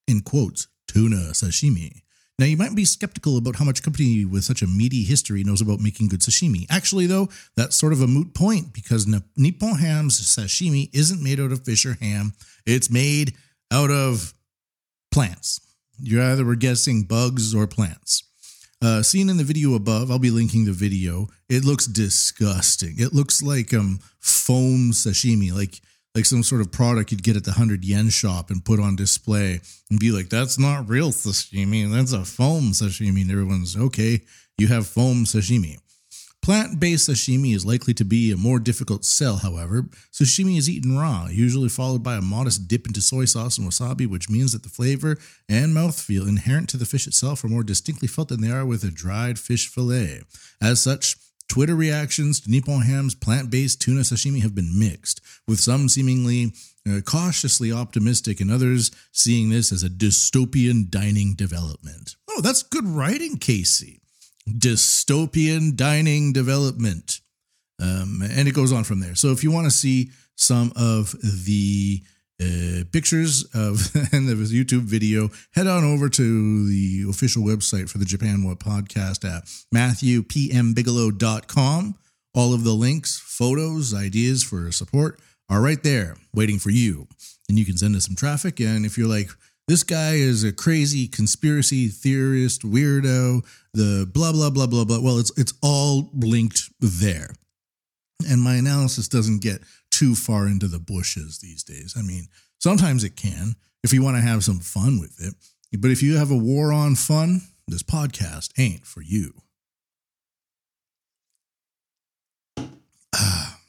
in 0.07 0.21
quotes, 0.21 0.67
tuna 0.87 1.31
sashimi. 1.31 2.01
Now, 2.37 2.45
you 2.45 2.55
might 2.55 2.73
be 2.73 2.85
skeptical 2.85 3.37
about 3.37 3.57
how 3.57 3.65
much 3.65 3.83
company 3.83 4.23
with 4.23 4.45
such 4.45 4.61
a 4.61 4.67
meaty 4.67 5.03
history 5.03 5.43
knows 5.43 5.59
about 5.59 5.81
making 5.81 6.07
good 6.07 6.21
sashimi. 6.21 6.65
Actually, 6.69 7.05
though, 7.05 7.27
that's 7.57 7.75
sort 7.75 7.91
of 7.91 8.01
a 8.01 8.07
moot 8.07 8.33
point 8.33 8.73
because 8.73 9.05
Nippon 9.35 9.75
Ham's 9.75 10.21
sashimi 10.21 10.89
isn't 10.93 11.21
made 11.21 11.41
out 11.41 11.51
of 11.51 11.65
fish 11.65 11.85
or 11.85 11.95
ham, 11.95 12.31
it's 12.65 12.89
made 12.89 13.33
out 13.71 13.91
of 13.91 14.33
plants. 15.11 15.59
You 16.01 16.23
either 16.23 16.45
were 16.45 16.55
guessing 16.55 17.03
bugs 17.03 17.53
or 17.53 17.67
plants. 17.67 18.23
Uh, 18.81 19.03
seen 19.03 19.29
in 19.29 19.35
the 19.35 19.43
video 19.43 19.75
above, 19.75 20.09
I'll 20.09 20.19
be 20.19 20.29
linking 20.29 20.63
the 20.63 20.71
video. 20.71 21.27
It 21.49 21.65
looks 21.65 21.85
disgusting. 21.85 22.95
It 22.97 23.13
looks 23.13 23.43
like 23.43 23.73
um 23.73 23.99
foam 24.19 24.91
sashimi, 24.91 25.53
like 25.53 25.81
like 26.15 26.25
some 26.25 26.43
sort 26.43 26.61
of 26.61 26.71
product 26.71 27.11
you'd 27.11 27.23
get 27.23 27.35
at 27.35 27.43
the 27.43 27.51
100 27.51 27.85
yen 27.85 28.09
shop 28.09 28.49
and 28.49 28.65
put 28.65 28.79
on 28.79 28.95
display 28.95 29.61
and 29.89 29.99
be 29.99 30.11
like, 30.11 30.29
that's 30.29 30.57
not 30.57 30.89
real 30.89 31.11
sashimi. 31.11 31.91
That's 31.91 32.13
a 32.13 32.25
foam 32.25 32.71
sashimi. 32.71 33.21
And 33.21 33.31
everyone's 33.31 33.77
okay, 33.77 34.21
you 34.57 34.67
have 34.67 34.87
foam 34.87 35.25
sashimi. 35.25 35.77
Plant 36.41 36.79
based 36.79 37.09
sashimi 37.09 37.53
is 37.53 37.65
likely 37.65 37.93
to 37.93 38.05
be 38.05 38.31
a 38.31 38.37
more 38.37 38.59
difficult 38.59 39.05
sell, 39.05 39.37
however. 39.37 39.83
Sashimi 40.11 40.57
is 40.57 40.69
eaten 40.69 40.97
raw, 40.97 41.27
usually 41.29 41.69
followed 41.69 42.01
by 42.01 42.15
a 42.15 42.21
modest 42.21 42.67
dip 42.67 42.87
into 42.87 43.01
soy 43.01 43.25
sauce 43.25 43.57
and 43.57 43.67
wasabi, 43.67 44.07
which 44.07 44.29
means 44.29 44.53
that 44.53 44.63
the 44.63 44.69
flavor 44.69 45.17
and 45.47 45.75
mouthfeel 45.75 46.27
inherent 46.27 46.69
to 46.69 46.77
the 46.77 46.85
fish 46.85 47.07
itself 47.07 47.43
are 47.43 47.49
more 47.49 47.63
distinctly 47.63 48.07
felt 48.07 48.29
than 48.29 48.41
they 48.41 48.51
are 48.51 48.65
with 48.65 48.83
a 48.83 48.91
dried 48.91 49.37
fish 49.37 49.67
fillet. 49.67 50.21
As 50.61 50.81
such, 50.81 51.17
Twitter 51.49 51.75
reactions 51.75 52.39
to 52.39 52.49
Nippon 52.51 52.83
Ham's 52.83 53.15
plant 53.15 53.49
based 53.49 53.81
tuna 53.81 54.01
sashimi 54.01 54.41
have 54.41 54.55
been 54.55 54.77
mixed, 54.77 55.19
with 55.47 55.59
some 55.59 55.89
seemingly 55.89 56.53
uh, 56.87 57.01
cautiously 57.01 57.71
optimistic 57.71 58.39
and 58.39 58.49
others 58.49 58.91
seeing 59.11 59.49
this 59.49 59.71
as 59.71 59.83
a 59.83 59.89
dystopian 59.89 60.89
dining 60.89 61.33
development. 61.33 62.15
Oh, 62.29 62.41
that's 62.41 62.63
good 62.63 62.85
writing, 62.85 63.37
Casey. 63.37 63.99
Dystopian 64.47 65.75
dining 65.75 66.33
development. 66.33 67.21
Um, 67.81 68.21
and 68.21 68.47
it 68.47 68.53
goes 68.53 68.71
on 68.71 68.83
from 68.83 68.99
there. 68.99 69.15
So 69.15 69.31
if 69.31 69.43
you 69.43 69.49
want 69.51 69.65
to 69.65 69.71
see 69.71 70.11
some 70.35 70.71
of 70.75 71.15
the 71.21 72.03
uh, 72.41 72.83
pictures 72.91 73.43
of 73.53 73.93
and 74.13 74.27
the 74.27 74.35
YouTube 74.35 74.83
video, 74.83 75.29
head 75.53 75.65
on 75.67 75.83
over 75.83 76.07
to 76.09 76.67
the 76.67 77.05
official 77.09 77.43
website 77.43 77.89
for 77.89 77.97
the 77.97 78.05
Japan 78.05 78.43
Wut 78.43 78.59
podcast 78.59 79.25
at 79.25 79.45
matthewpmbigelow.com. 79.75 81.95
All 82.35 82.53
of 82.53 82.63
the 82.63 82.73
links, 82.73 83.19
photos, 83.19 83.91
ideas 83.93 84.43
for 84.43 84.71
support 84.71 85.19
are 85.49 85.61
right 85.61 85.83
there 85.83 86.15
waiting 86.33 86.59
for 86.59 86.69
you. 86.69 87.07
And 87.47 87.57
you 87.57 87.65
can 87.65 87.77
send 87.77 87.95
us 87.95 88.05
some 88.05 88.15
traffic. 88.15 88.59
And 88.59 88.85
if 88.85 88.97
you're 88.97 89.07
like, 89.07 89.29
this 89.69 89.83
guy 89.83 90.13
is 90.13 90.43
a 90.43 90.51
crazy 90.51 91.07
conspiracy 91.07 91.89
theorist, 91.89 92.63
weirdo, 92.63 93.45
the 93.71 94.09
blah, 94.11 94.31
blah, 94.31 94.49
blah, 94.49 94.65
blah, 94.65 94.83
blah. 94.83 94.99
Well, 94.99 95.19
it's, 95.19 95.31
it's 95.37 95.53
all 95.61 96.09
linked 96.11 96.71
there. 96.79 97.35
And 98.27 98.41
my 98.41 98.55
analysis 98.55 99.07
doesn't 99.07 99.43
get 99.43 99.61
too 99.91 100.15
far 100.15 100.47
into 100.47 100.67
the 100.67 100.79
bushes 100.79 101.37
these 101.37 101.63
days. 101.63 101.93
I 101.95 102.01
mean, 102.01 102.29
sometimes 102.57 103.03
it 103.03 103.15
can 103.15 103.55
if 103.83 103.93
you 103.93 104.01
want 104.01 104.17
to 104.17 104.23
have 104.23 104.43
some 104.43 104.59
fun 104.59 104.99
with 104.99 105.15
it. 105.21 105.35
But 105.79 105.91
if 105.91 106.01
you 106.01 106.17
have 106.17 106.31
a 106.31 106.35
war 106.35 106.73
on 106.73 106.95
fun, 106.95 107.41
this 107.67 107.83
podcast 107.83 108.49
ain't 108.57 108.87
for 108.87 109.03
you. 109.03 109.33
Ah, 113.13 113.59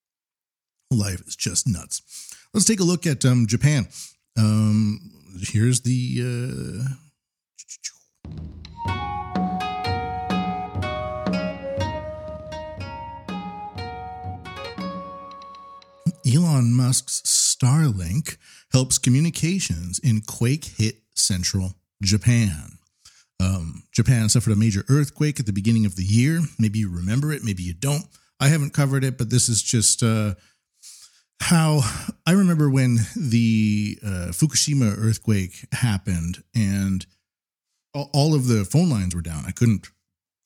life 0.90 1.20
is 1.24 1.36
just 1.36 1.68
nuts. 1.68 2.02
Let's 2.52 2.66
take 2.66 2.80
a 2.80 2.84
look 2.84 3.06
at 3.06 3.24
um, 3.24 3.46
Japan. 3.46 3.86
Um, 4.36 5.19
here's 5.40 5.82
the. 5.82 6.86
Uh, 6.86 6.94
Elon 16.26 16.72
Musk's 16.72 17.22
Starlink 17.22 18.36
helps 18.72 18.98
communications 18.98 19.98
in 19.98 20.20
quake 20.20 20.64
hit 20.64 20.96
central 21.14 21.74
Japan. 22.02 22.78
Um, 23.40 23.84
Japan 23.92 24.28
suffered 24.28 24.52
a 24.52 24.56
major 24.56 24.84
earthquake 24.88 25.40
at 25.40 25.46
the 25.46 25.52
beginning 25.52 25.86
of 25.86 25.96
the 25.96 26.04
year. 26.04 26.40
Maybe 26.58 26.78
you 26.78 26.90
remember 26.90 27.32
it, 27.32 27.42
maybe 27.42 27.62
you 27.62 27.74
don't. 27.74 28.04
I 28.38 28.48
haven't 28.48 28.74
covered 28.74 29.02
it, 29.02 29.18
but 29.18 29.30
this 29.30 29.48
is 29.48 29.62
just 29.62 30.02
uh, 30.02 30.34
how 31.40 31.80
I 32.26 32.32
remember 32.32 32.70
when 32.70 32.98
the 33.16 33.98
uh, 34.04 34.28
Fukushima 34.30 34.96
earthquake 34.98 35.66
happened 35.72 36.42
and 36.54 37.06
all 37.94 38.34
of 38.34 38.46
the 38.46 38.64
phone 38.64 38.88
lines 38.88 39.14
were 39.14 39.22
down. 39.22 39.44
I 39.46 39.50
couldn't 39.50 39.88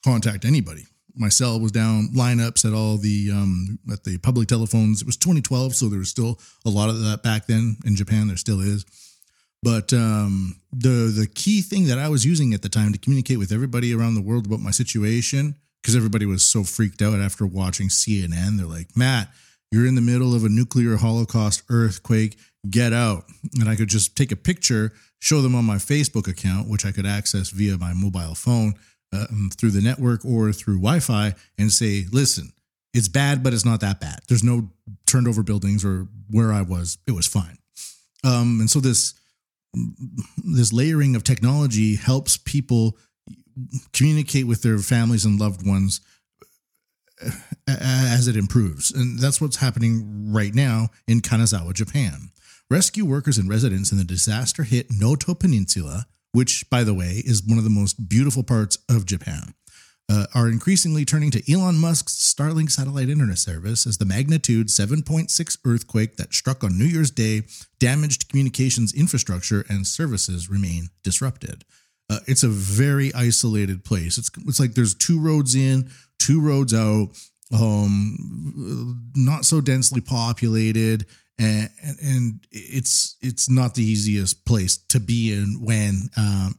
contact 0.03 0.45
anybody 0.45 0.85
my 1.15 1.29
cell 1.29 1.59
was 1.59 1.71
down, 1.71 2.09
lineups 2.13 2.65
at 2.65 2.73
all 2.73 2.97
the 2.97 3.31
um, 3.31 3.79
at 3.91 4.03
the 4.03 4.17
public 4.19 4.47
telephones. 4.47 5.01
It 5.01 5.05
was 5.05 5.17
2012, 5.17 5.75
so 5.75 5.87
there 5.87 5.99
was 5.99 6.09
still 6.09 6.39
a 6.65 6.69
lot 6.69 6.89
of 6.89 7.01
that 7.03 7.23
back 7.23 7.47
then 7.47 7.77
in 7.85 7.95
Japan. 7.95 8.27
There 8.27 8.37
still 8.37 8.59
is. 8.59 8.85
But 9.63 9.93
um, 9.93 10.59
the 10.71 11.13
the 11.15 11.27
key 11.27 11.61
thing 11.61 11.85
that 11.87 11.99
I 11.99 12.09
was 12.09 12.25
using 12.25 12.53
at 12.53 12.61
the 12.61 12.69
time 12.69 12.91
to 12.93 12.99
communicate 12.99 13.39
with 13.39 13.51
everybody 13.51 13.93
around 13.93 14.15
the 14.15 14.21
world 14.21 14.45
about 14.45 14.59
my 14.59 14.71
situation, 14.71 15.55
because 15.81 15.95
everybody 15.95 16.25
was 16.25 16.45
so 16.45 16.63
freaked 16.63 17.01
out 17.01 17.19
after 17.19 17.45
watching 17.45 17.87
CNN, 17.87 18.57
they're 18.57 18.67
like, 18.67 18.95
"Matt, 18.95 19.29
you're 19.75 19.87
in 19.87 19.95
the 19.95 20.01
middle 20.01 20.33
of 20.33 20.43
a 20.45 20.49
nuclear 20.49 20.95
holocaust 20.95 21.63
earthquake. 21.69 22.37
Get 22.69 22.93
out!" 22.93 23.25
And 23.59 23.69
I 23.69 23.75
could 23.75 23.89
just 23.89 24.15
take 24.15 24.31
a 24.31 24.35
picture, 24.35 24.93
show 25.19 25.41
them 25.41 25.53
on 25.55 25.65
my 25.65 25.75
Facebook 25.75 26.27
account, 26.27 26.69
which 26.69 26.85
I 26.85 26.91
could 26.91 27.05
access 27.05 27.49
via 27.49 27.77
my 27.77 27.93
mobile 27.93 28.35
phone 28.35 28.75
um, 29.13 29.49
through 29.57 29.71
the 29.71 29.81
network 29.81 30.23
or 30.25 30.51
through 30.51 30.75
Wi-Fi 30.75 31.33
and 31.57 31.71
say, 31.71 32.05
listen, 32.11 32.51
it's 32.93 33.07
bad, 33.07 33.43
but 33.43 33.53
it's 33.53 33.65
not 33.65 33.81
that 33.81 33.99
bad. 33.99 34.19
There's 34.27 34.43
no 34.43 34.69
turned 35.05 35.27
over 35.27 35.43
buildings 35.43 35.83
or 35.83 36.07
where 36.29 36.53
I 36.53 36.61
was, 36.61 36.97
it 37.07 37.11
was 37.11 37.27
fine. 37.27 37.57
Um, 38.23 38.59
and 38.59 38.69
so 38.69 38.79
this 38.79 39.13
this 40.37 40.71
layering 40.71 41.17
of 41.17 41.23
technology 41.23 41.95
helps 41.95 42.37
people 42.37 42.97
communicate 43.91 44.47
with 44.47 44.61
their 44.61 44.77
families 44.77 45.25
and 45.25 45.39
loved 45.39 45.67
ones 45.67 45.99
uh, 45.99 46.14
as 47.67 48.27
it 48.27 48.35
improves. 48.35 48.91
And 48.91 49.19
that's 49.19 49.39
what's 49.39 49.57
happening 49.57 50.31
right 50.31 50.53
now 50.53 50.89
in 51.07 51.21
Kanazawa, 51.21 51.73
Japan. 51.73 52.31
Rescue 52.69 53.05
workers 53.05 53.37
and 53.37 53.49
residents 53.49 53.91
in 53.91 53.97
the 53.97 54.03
disaster 54.03 54.63
hit 54.63 54.87
Noto 54.89 55.33
Peninsula 55.33 56.07
which, 56.35 56.69
by 56.69 56.83
the 56.83 56.93
way, 56.93 57.23
is 57.25 57.41
one 57.41 57.57
of 57.57 57.63
the 57.63 57.69
most 57.69 58.09
beautiful 58.09 58.43
parts 58.43 58.77
of 58.89 59.05
Japan, 59.05 59.53
uh, 60.11 60.25
are 60.35 60.49
increasingly 60.49 61.05
turning 61.05 61.31
to 61.31 61.41
Elon 61.51 61.77
Musk's 61.77 62.13
Starlink 62.13 62.69
satellite 62.69 63.07
internet 63.07 63.37
service 63.37 63.87
as 63.87 63.97
the 63.97 64.05
magnitude 64.05 64.67
7.6 64.67 65.57
earthquake 65.65 66.17
that 66.17 66.33
struck 66.33 66.61
on 66.61 66.77
New 66.77 66.85
Year's 66.85 67.09
Day 67.09 67.43
damaged 67.79 68.27
communications 68.27 68.93
infrastructure 68.93 69.65
and 69.69 69.87
services 69.87 70.49
remain 70.49 70.89
disrupted. 71.03 71.63
Uh, 72.09 72.19
it's 72.27 72.43
a 72.43 72.49
very 72.49 73.13
isolated 73.15 73.85
place. 73.85 74.17
It's 74.17 74.29
it's 74.45 74.59
like 74.59 74.73
there's 74.73 74.93
two 74.93 75.19
roads 75.19 75.55
in, 75.55 75.89
two 76.19 76.41
roads 76.41 76.73
out, 76.73 77.09
um, 77.53 79.11
not 79.15 79.45
so 79.45 79.61
densely 79.61 80.01
populated 80.01 81.05
and, 81.37 81.69
and 82.01 82.47
it's 82.51 83.17
it's 83.21 83.49
not 83.49 83.75
the 83.75 83.83
easiest 83.83 84.45
place 84.45 84.77
to 84.77 84.99
be 84.99 85.33
in 85.33 85.59
when 85.61 86.09
um, 86.17 86.55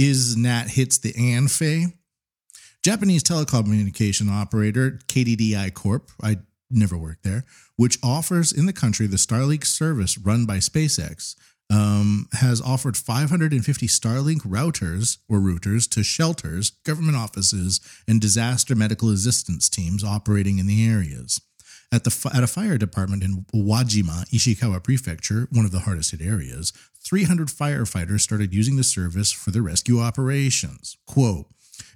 ISNET 0.00 0.68
hits 0.68 0.98
the 0.98 1.12
ANFE. 1.12 1.92
Japanese 2.82 3.22
telecommunication 3.22 4.30
operator 4.30 4.98
KDDI 5.08 5.72
Corp. 5.72 6.10
I 6.22 6.38
never 6.70 6.98
worked 6.98 7.22
there, 7.22 7.44
which 7.76 7.98
offers 8.02 8.52
in 8.52 8.66
the 8.66 8.72
country 8.72 9.06
the 9.06 9.16
Starlink 9.16 9.64
service 9.64 10.18
run 10.18 10.44
by 10.44 10.58
SpaceX. 10.58 11.36
Um, 11.70 12.28
has 12.32 12.60
offered 12.60 12.96
550 12.96 13.86
Starlink 13.86 14.42
routers 14.42 15.18
or 15.28 15.38
routers 15.38 15.88
to 15.90 16.02
shelters, 16.02 16.70
government 16.84 17.16
offices, 17.16 17.80
and 18.06 18.20
disaster 18.20 18.74
medical 18.76 19.10
assistance 19.10 19.70
teams 19.70 20.04
operating 20.04 20.58
in 20.58 20.66
the 20.66 20.86
areas. 20.86 21.40
At, 21.90 22.04
the, 22.04 22.30
at 22.34 22.42
a 22.42 22.48
fire 22.48 22.76
department 22.76 23.22
in 23.22 23.46
Wajima, 23.54 24.28
Ishikawa 24.30 24.82
Prefecture, 24.82 25.48
one 25.52 25.64
of 25.64 25.70
the 25.70 25.80
hardest 25.80 26.10
hit 26.10 26.20
areas, 26.20 26.72
300 27.04 27.48
firefighters 27.48 28.20
started 28.20 28.52
using 28.52 28.76
the 28.76 28.84
service 28.84 29.30
for 29.30 29.50
their 29.50 29.62
rescue 29.62 30.00
operations. 30.00 30.96
Quote, 31.06 31.46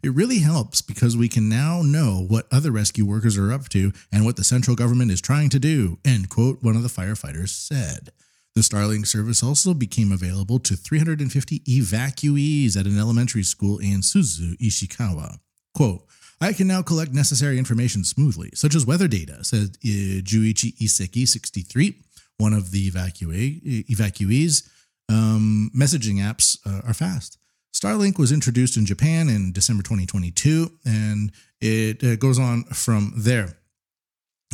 it 0.02 0.14
really 0.14 0.38
helps 0.38 0.82
because 0.82 1.16
we 1.16 1.28
can 1.28 1.48
now 1.48 1.82
know 1.82 2.25
what 2.28 2.46
other 2.52 2.70
rescue 2.70 3.04
workers 3.04 3.37
are 3.37 3.52
up 3.52 3.68
to 3.70 3.92
and 4.12 4.25
what 4.25 4.37
the 4.37 4.44
central 4.44 4.76
government 4.76 5.10
is 5.10 5.20
trying 5.20 5.48
to 5.50 5.58
do, 5.58 5.98
end 6.04 6.28
quote, 6.28 6.62
one 6.62 6.76
of 6.76 6.82
the 6.82 6.88
firefighters 6.88 7.48
said. 7.48 8.10
The 8.58 8.64
Starlink 8.64 9.06
service 9.06 9.40
also 9.40 9.72
became 9.72 10.10
available 10.10 10.58
to 10.58 10.74
350 10.74 11.60
evacuees 11.60 12.76
at 12.76 12.86
an 12.86 12.98
elementary 12.98 13.44
school 13.44 13.78
in 13.78 14.00
Suzu, 14.00 14.56
Ishikawa. 14.58 15.38
Quote, 15.76 16.04
I 16.40 16.52
can 16.52 16.66
now 16.66 16.82
collect 16.82 17.12
necessary 17.12 17.56
information 17.56 18.02
smoothly, 18.02 18.50
such 18.54 18.74
as 18.74 18.84
weather 18.84 19.06
data, 19.06 19.44
said 19.44 19.76
uh, 19.84 20.26
Juichi 20.26 20.76
Iseki, 20.76 21.28
63, 21.28 22.02
one 22.38 22.52
of 22.52 22.72
the 22.72 22.90
evacuee, 22.90 23.86
evacuees. 23.86 24.68
Um, 25.08 25.70
messaging 25.72 26.16
apps 26.16 26.58
uh, 26.66 26.84
are 26.84 26.94
fast. 26.94 27.38
Starlink 27.72 28.18
was 28.18 28.32
introduced 28.32 28.76
in 28.76 28.86
Japan 28.86 29.28
in 29.28 29.52
December 29.52 29.84
2022, 29.84 30.68
and 30.84 31.30
it 31.60 32.02
uh, 32.02 32.16
goes 32.16 32.40
on 32.40 32.64
from 32.64 33.12
there. 33.16 33.56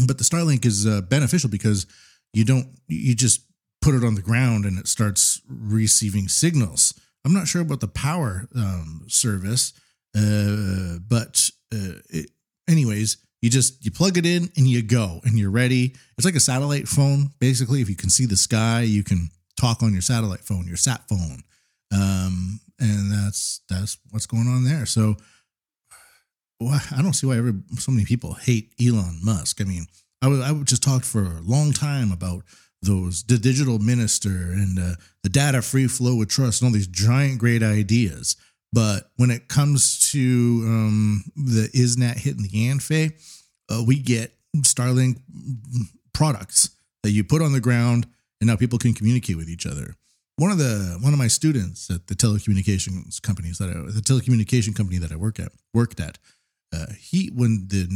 But 0.06 0.18
the 0.18 0.24
Starlink 0.24 0.66
is 0.66 0.86
uh, 0.86 1.00
beneficial 1.00 1.48
because 1.48 1.86
you 2.34 2.44
don't, 2.44 2.68
you 2.86 3.14
just 3.14 3.40
put 3.84 3.94
it 3.94 4.02
on 4.02 4.14
the 4.14 4.22
ground 4.22 4.64
and 4.64 4.78
it 4.78 4.88
starts 4.88 5.42
receiving 5.46 6.26
signals. 6.26 6.98
I'm 7.24 7.34
not 7.34 7.46
sure 7.46 7.60
about 7.60 7.80
the 7.80 7.88
power 7.88 8.48
um, 8.56 9.02
service, 9.08 9.74
uh, 10.16 10.96
but 11.06 11.50
uh, 11.72 12.00
it, 12.08 12.30
anyways, 12.66 13.18
you 13.42 13.50
just 13.50 13.84
you 13.84 13.90
plug 13.90 14.16
it 14.16 14.24
in 14.24 14.50
and 14.56 14.66
you 14.66 14.82
go 14.82 15.20
and 15.24 15.38
you're 15.38 15.50
ready. 15.50 15.94
It's 16.16 16.24
like 16.24 16.34
a 16.34 16.40
satellite 16.40 16.88
phone, 16.88 17.32
basically. 17.40 17.82
If 17.82 17.90
you 17.90 17.94
can 17.94 18.08
see 18.08 18.24
the 18.24 18.38
sky, 18.38 18.80
you 18.80 19.04
can 19.04 19.28
talk 19.60 19.82
on 19.82 19.92
your 19.92 20.00
satellite 20.00 20.40
phone, 20.40 20.66
your 20.66 20.78
sat 20.78 21.06
phone, 21.06 21.42
um, 21.92 22.60
and 22.80 23.12
that's 23.12 23.60
that's 23.68 23.98
what's 24.10 24.26
going 24.26 24.48
on 24.48 24.64
there. 24.64 24.86
So, 24.86 25.16
I 26.62 27.02
don't 27.02 27.12
see 27.12 27.26
why 27.26 27.36
every, 27.36 27.52
so 27.76 27.92
many 27.92 28.06
people 28.06 28.32
hate 28.32 28.72
Elon 28.82 29.20
Musk. 29.22 29.60
I 29.60 29.64
mean, 29.64 29.86
I 30.22 30.28
I 30.28 30.54
just 30.62 30.82
talk 30.82 31.04
for 31.04 31.22
a 31.22 31.42
long 31.42 31.72
time 31.72 32.12
about 32.12 32.44
those 32.84 33.24
the 33.24 33.38
digital 33.38 33.78
minister 33.78 34.28
and 34.28 34.78
uh, 34.78 34.94
the 35.22 35.28
data 35.28 35.62
free 35.62 35.88
flow 35.88 36.16
with 36.16 36.28
trust 36.28 36.62
and 36.62 36.68
all 36.68 36.74
these 36.74 36.86
giant 36.86 37.38
great 37.38 37.62
ideas. 37.62 38.36
But 38.72 39.10
when 39.16 39.30
it 39.30 39.48
comes 39.48 40.10
to 40.10 40.18
um, 40.66 41.24
the 41.36 41.70
ISNET 41.74 42.16
hitting 42.16 42.42
the 42.42 42.68
ANFE, 42.68 43.12
uh, 43.70 43.84
we 43.86 44.00
get 44.00 44.32
Starlink 44.58 45.20
products 46.12 46.70
that 47.04 47.12
you 47.12 47.22
put 47.22 47.42
on 47.42 47.52
the 47.52 47.60
ground, 47.60 48.06
and 48.40 48.48
now 48.48 48.56
people 48.56 48.78
can 48.78 48.94
communicate 48.94 49.36
with 49.36 49.48
each 49.48 49.66
other. 49.66 49.94
One 50.36 50.50
of 50.50 50.58
the 50.58 50.98
one 51.00 51.12
of 51.12 51.18
my 51.18 51.28
students 51.28 51.88
at 51.90 52.08
the 52.08 52.14
telecommunications 52.14 53.22
companies 53.22 53.58
that 53.58 53.68
I, 53.68 53.74
the 53.74 54.00
telecommunication 54.00 54.74
company 54.74 54.98
that 54.98 55.12
I 55.12 55.16
work 55.16 55.38
at 55.38 55.52
worked 55.72 56.00
at, 56.00 56.18
uh, 56.74 56.86
he 56.98 57.28
when 57.28 57.68
the 57.68 57.86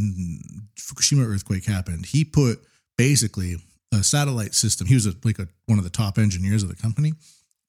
Fukushima 0.79 1.27
earthquake 1.27 1.65
happened, 1.65 2.07
he 2.07 2.25
put 2.25 2.61
basically 2.97 3.57
a 3.93 4.03
satellite 4.03 4.55
system. 4.55 4.87
He 4.87 4.95
was 4.95 5.07
a, 5.07 5.15
like 5.25 5.39
a, 5.39 5.49
one 5.67 5.79
of 5.79 5.85
the 5.85 5.91
top 5.91 6.19
engineers 6.19 6.63
of 6.63 6.69
the 6.69 6.77
company. 6.77 7.13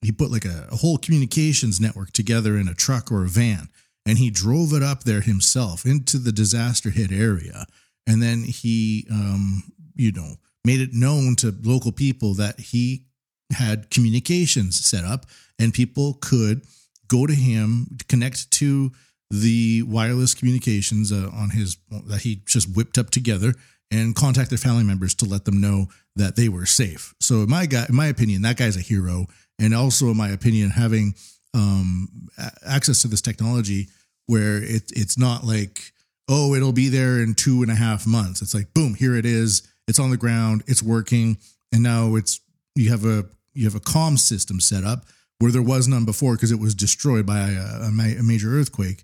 He 0.02 0.12
put 0.12 0.32
like 0.32 0.46
a, 0.46 0.68
a 0.72 0.78
whole 0.78 0.98
communications 0.98 1.80
network 1.80 2.12
together 2.12 2.58
in 2.58 2.68
a 2.68 2.74
truck 2.74 3.12
or 3.12 3.24
a 3.24 3.30
van, 3.30 3.70
and 4.06 4.18
he 4.18 4.30
drove 4.30 4.74
it 4.74 4.84
up 4.84 5.04
there 5.04 5.22
himself 5.22 5.86
into 5.86 6.18
the 6.18 6.32
disaster 6.32 6.90
hit 6.90 7.12
area. 7.12 7.66
And 8.08 8.22
then 8.24 8.44
he, 8.44 9.06
um, 9.12 9.64
you 9.96 10.12
know, 10.12 10.36
made 10.66 10.82
it 10.82 10.94
known 10.94 11.36
to 11.38 11.56
local 11.64 11.92
people 11.92 12.34
that 12.36 12.60
he 12.60 13.06
had 13.52 13.90
communications 13.90 14.84
set 14.84 15.04
up, 15.04 15.26
and 15.60 15.74
people 15.74 16.18
could 16.22 16.62
go 17.08 17.26
to 17.28 17.34
him, 17.34 17.98
connect 18.08 18.52
to 18.52 18.92
the 19.32 19.84
wireless 19.84 20.34
communications 20.34 21.12
uh, 21.12 21.30
on 21.34 21.52
his 21.52 21.78
that 22.08 22.22
he 22.22 22.42
just 22.46 22.76
whipped 22.76 22.98
up 22.98 23.10
together 23.10 23.54
and 23.92 24.16
contact 24.16 24.50
their 24.50 24.58
family 24.58 24.84
members 24.84 25.16
to 25.16 25.26
let 25.26 25.46
them 25.46 25.60
know 25.62 25.88
that 26.16 26.36
they 26.36 26.50
were 26.50 26.66
safe. 26.66 27.14
So 27.20 27.42
in 27.44 27.50
my 27.50 27.66
guy, 27.66 27.86
in 27.90 27.96
my 27.96 28.08
opinion, 28.08 28.44
that 28.44 28.58
guy's 28.58 28.78
a 28.78 28.82
hero. 28.82 29.28
And 29.60 29.74
also, 29.74 30.08
in 30.08 30.18
my 30.18 30.30
opinion, 30.30 30.70
having 30.70 31.16
um, 31.54 32.30
access 32.66 33.02
to 33.02 33.08
this 33.08 33.22
technology 33.22 33.88
where 34.28 34.58
it, 34.58 34.92
it's 34.96 35.18
not 35.18 35.44
like, 35.44 35.92
oh, 36.30 36.54
it'll 36.54 36.72
be 36.72 36.90
there 36.90 37.20
in 37.20 37.34
two 37.34 37.64
and 37.64 37.72
a 37.72 37.76
half 37.76 38.06
months. 38.06 38.42
It's 38.42 38.54
like, 38.54 38.74
boom, 38.74 38.94
here 38.94 39.16
it 39.16 39.26
is. 39.26 39.68
It's 39.88 40.00
on 40.00 40.12
the 40.12 40.18
ground. 40.18 40.64
It's 40.68 40.84
working, 40.84 41.38
and 41.72 41.82
now 41.82 42.16
it's 42.16 42.40
you 42.76 42.92
have 42.92 43.06
a 43.06 43.26
you 43.56 43.66
have 43.66 43.74
a 43.74 43.80
comm 43.80 44.20
system 44.20 44.60
set 44.60 44.84
up 44.84 45.06
where 45.40 45.52
there 45.52 45.64
was 45.64 45.88
none 45.88 46.06
before 46.06 46.36
because 46.36 46.52
it 46.52 46.60
was 46.60 46.76
destroyed 46.76 47.26
by 47.26 47.40
a, 47.40 47.88
a, 47.88 47.92
major 48.24 48.60
earthquake. 48.60 49.04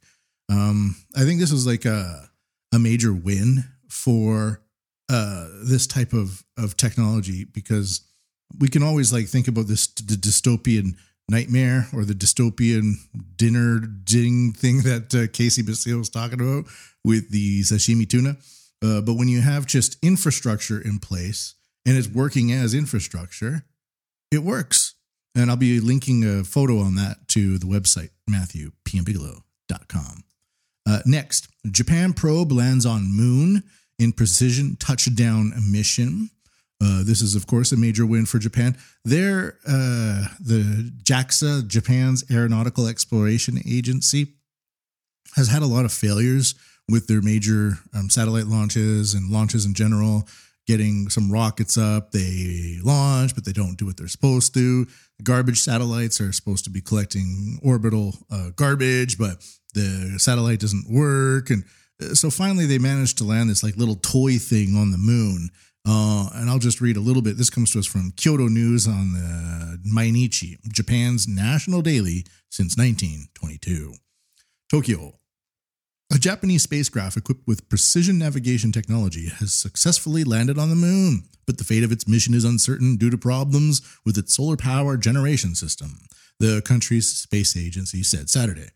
Um, 0.52 0.96
I 1.16 1.22
think 1.24 1.40
this 1.40 1.52
was 1.52 1.66
like 1.66 1.86
a 1.86 2.30
a 2.72 2.78
major 2.78 3.14
win 3.14 3.64
for 3.90 4.62
uh, 5.10 5.48
this 5.64 5.88
type 5.88 6.14
of 6.14 6.44
of 6.58 6.78
technology 6.78 7.44
because 7.44 8.02
we 8.60 8.68
can 8.68 8.84
always 8.84 9.12
like 9.12 9.28
think 9.28 9.48
about 9.48 9.68
this 9.68 9.88
the 9.88 10.16
dystopian 10.16 10.96
nightmare 11.30 11.88
or 11.94 12.06
the 12.06 12.14
dystopian 12.14 12.94
dinner 13.36 13.80
ding 13.80 14.54
thing 14.54 14.78
that 14.84 15.14
uh, 15.14 15.28
Casey 15.32 15.64
Baseel 15.64 15.98
was 15.98 16.10
talking 16.10 16.40
about 16.40 16.66
with 17.04 17.30
the 17.32 17.62
sashimi 17.62 18.08
tuna. 18.08 18.38
Uh, 18.84 19.02
but 19.02 19.14
when 19.14 19.28
you 19.28 19.42
have 19.42 19.66
just 19.66 19.98
infrastructure 20.04 20.80
in 20.80 21.00
place 21.00 21.56
and 21.86 21.98
it's 21.98 22.08
working 22.08 22.52
as 22.52 22.74
infrastructure, 22.74 23.64
it 24.32 24.44
works. 24.44 24.96
And 25.34 25.50
I'll 25.50 25.58
be 25.58 25.80
linking 25.80 26.24
a 26.24 26.44
photo 26.44 26.80
on 26.80 26.96
that 26.96 27.28
to 27.30 27.58
the 27.58 27.66
website, 27.66 28.10
matthewpmbigelow.com. 28.30 30.24
Uh, 30.88 31.00
next, 31.06 31.48
Japan 31.70 32.14
probe 32.14 32.52
lands 32.52 32.86
on 32.86 33.12
moon 33.12 33.64
in 34.00 34.12
precision 34.12 34.76
touchdown 34.78 35.54
mission. 35.72 36.30
Uh, 36.84 37.04
this 37.04 37.22
is, 37.22 37.36
of 37.36 37.48
course, 37.48 37.72
a 37.72 37.78
major 37.78 38.06
win 38.06 38.26
for 38.26 38.38
Japan. 38.38 38.78
There, 39.06 39.58
uh, 39.66 40.28
the 40.40 40.92
JAXA, 41.04 41.68
Japan's 41.68 42.30
Aeronautical 42.30 42.88
Exploration 42.88 43.60
Agency, 43.66 44.34
has 45.36 45.48
had 45.48 45.62
a 45.62 45.68
lot 45.68 45.86
of 45.86 45.94
failures 45.94 46.56
with 46.90 47.08
their 47.08 47.22
major 47.22 47.80
um, 47.94 48.10
satellite 48.10 48.46
launches 48.46 49.14
and 49.14 49.32
launches 49.32 49.66
in 49.66 49.74
general. 49.74 50.28
Getting 50.68 51.10
some 51.10 51.32
rockets 51.32 51.78
up, 51.78 52.12
they 52.12 52.80
launch, 52.84 53.36
but 53.36 53.46
they 53.46 53.52
don't 53.52 53.78
do 53.78 53.86
what 53.86 53.98
they're 53.98 54.08
supposed 54.08 54.54
to. 54.56 54.88
Garbage 55.22 55.60
satellites 55.60 56.20
are 56.20 56.32
supposed 56.32 56.64
to 56.66 56.72
be 56.72 56.82
collecting 56.82 57.60
orbital 57.64 58.16
uh, 58.32 58.50
garbage, 58.56 59.18
but 59.18 59.46
the 59.76 60.16
satellite 60.18 60.60
doesn't 60.60 60.90
work. 60.90 61.52
And 61.52 61.66
so 62.14 62.30
finally, 62.30 62.66
they 62.66 62.80
managed 62.80 63.18
to 63.20 63.24
land 63.24 63.50
this 63.50 63.64
like 63.64 63.78
little 63.78 63.96
toy 63.96 64.38
thing 64.38 64.76
on 64.76 64.92
the 64.92 64.98
moon 64.98 65.50
uh, 65.88 66.30
and 66.34 66.50
I'll 66.50 66.60
just 66.60 66.82
read 66.82 66.98
a 66.98 67.02
little 67.02 67.22
bit. 67.22 67.38
This 67.38 67.52
comes 67.52 67.72
to 67.72 67.80
us 67.80 67.86
from 67.86 68.12
Kyodo 68.14 68.50
News 68.50 68.88
on 68.88 69.14
the 69.14 69.80
Mainichi, 69.88 70.58
Japan's 70.70 71.28
national 71.28 71.82
daily 71.82 72.26
since 72.50 72.76
1922. 72.76 73.94
Tokyo. 74.70 75.20
A 76.14 76.18
Japanese 76.18 76.64
spacecraft 76.64 77.18
equipped 77.18 77.48
with 77.48 77.70
precision 77.70 78.18
navigation 78.18 78.72
technology 78.72 79.30
has 79.40 79.54
successfully 79.54 80.24
landed 80.24 80.58
on 80.58 80.70
the 80.70 80.76
moon, 80.76 81.24
but 81.46 81.58
the 81.58 81.64
fate 81.64 81.84
of 81.84 81.92
its 81.92 82.08
mission 82.08 82.34
is 82.34 82.46
uncertain 82.46 82.96
due 82.96 83.10
to 83.10 83.18
problems 83.18 83.82
with 84.06 84.18
its 84.18 84.36
solar 84.36 84.58
power 84.58 84.98
generation 84.98 85.56
system, 85.56 86.00
the 86.40 86.62
country's 86.64 87.10
space 87.10 87.56
agency 87.58 88.02
said 88.02 88.30
Saturday. 88.30 88.70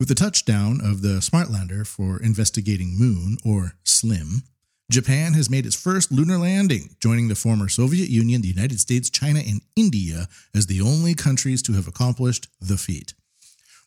With 0.00 0.08
the 0.08 0.14
touchdown 0.14 0.80
of 0.82 1.02
the 1.02 1.20
Smartlander 1.20 1.86
for 1.86 2.18
investigating 2.22 2.98
moon, 2.98 3.36
or 3.44 3.74
SLIM, 3.84 4.44
Japan 4.90 5.34
has 5.34 5.50
made 5.50 5.66
its 5.66 5.76
first 5.76 6.10
lunar 6.10 6.38
landing, 6.38 6.96
joining 7.00 7.28
the 7.28 7.34
former 7.34 7.68
Soviet 7.68 8.08
Union, 8.08 8.40
the 8.40 8.48
United 8.48 8.80
States, 8.80 9.10
China, 9.10 9.40
and 9.40 9.60
India 9.76 10.26
as 10.54 10.68
the 10.68 10.80
only 10.80 11.12
countries 11.12 11.60
to 11.64 11.74
have 11.74 11.86
accomplished 11.86 12.48
the 12.62 12.78
feat. 12.78 13.12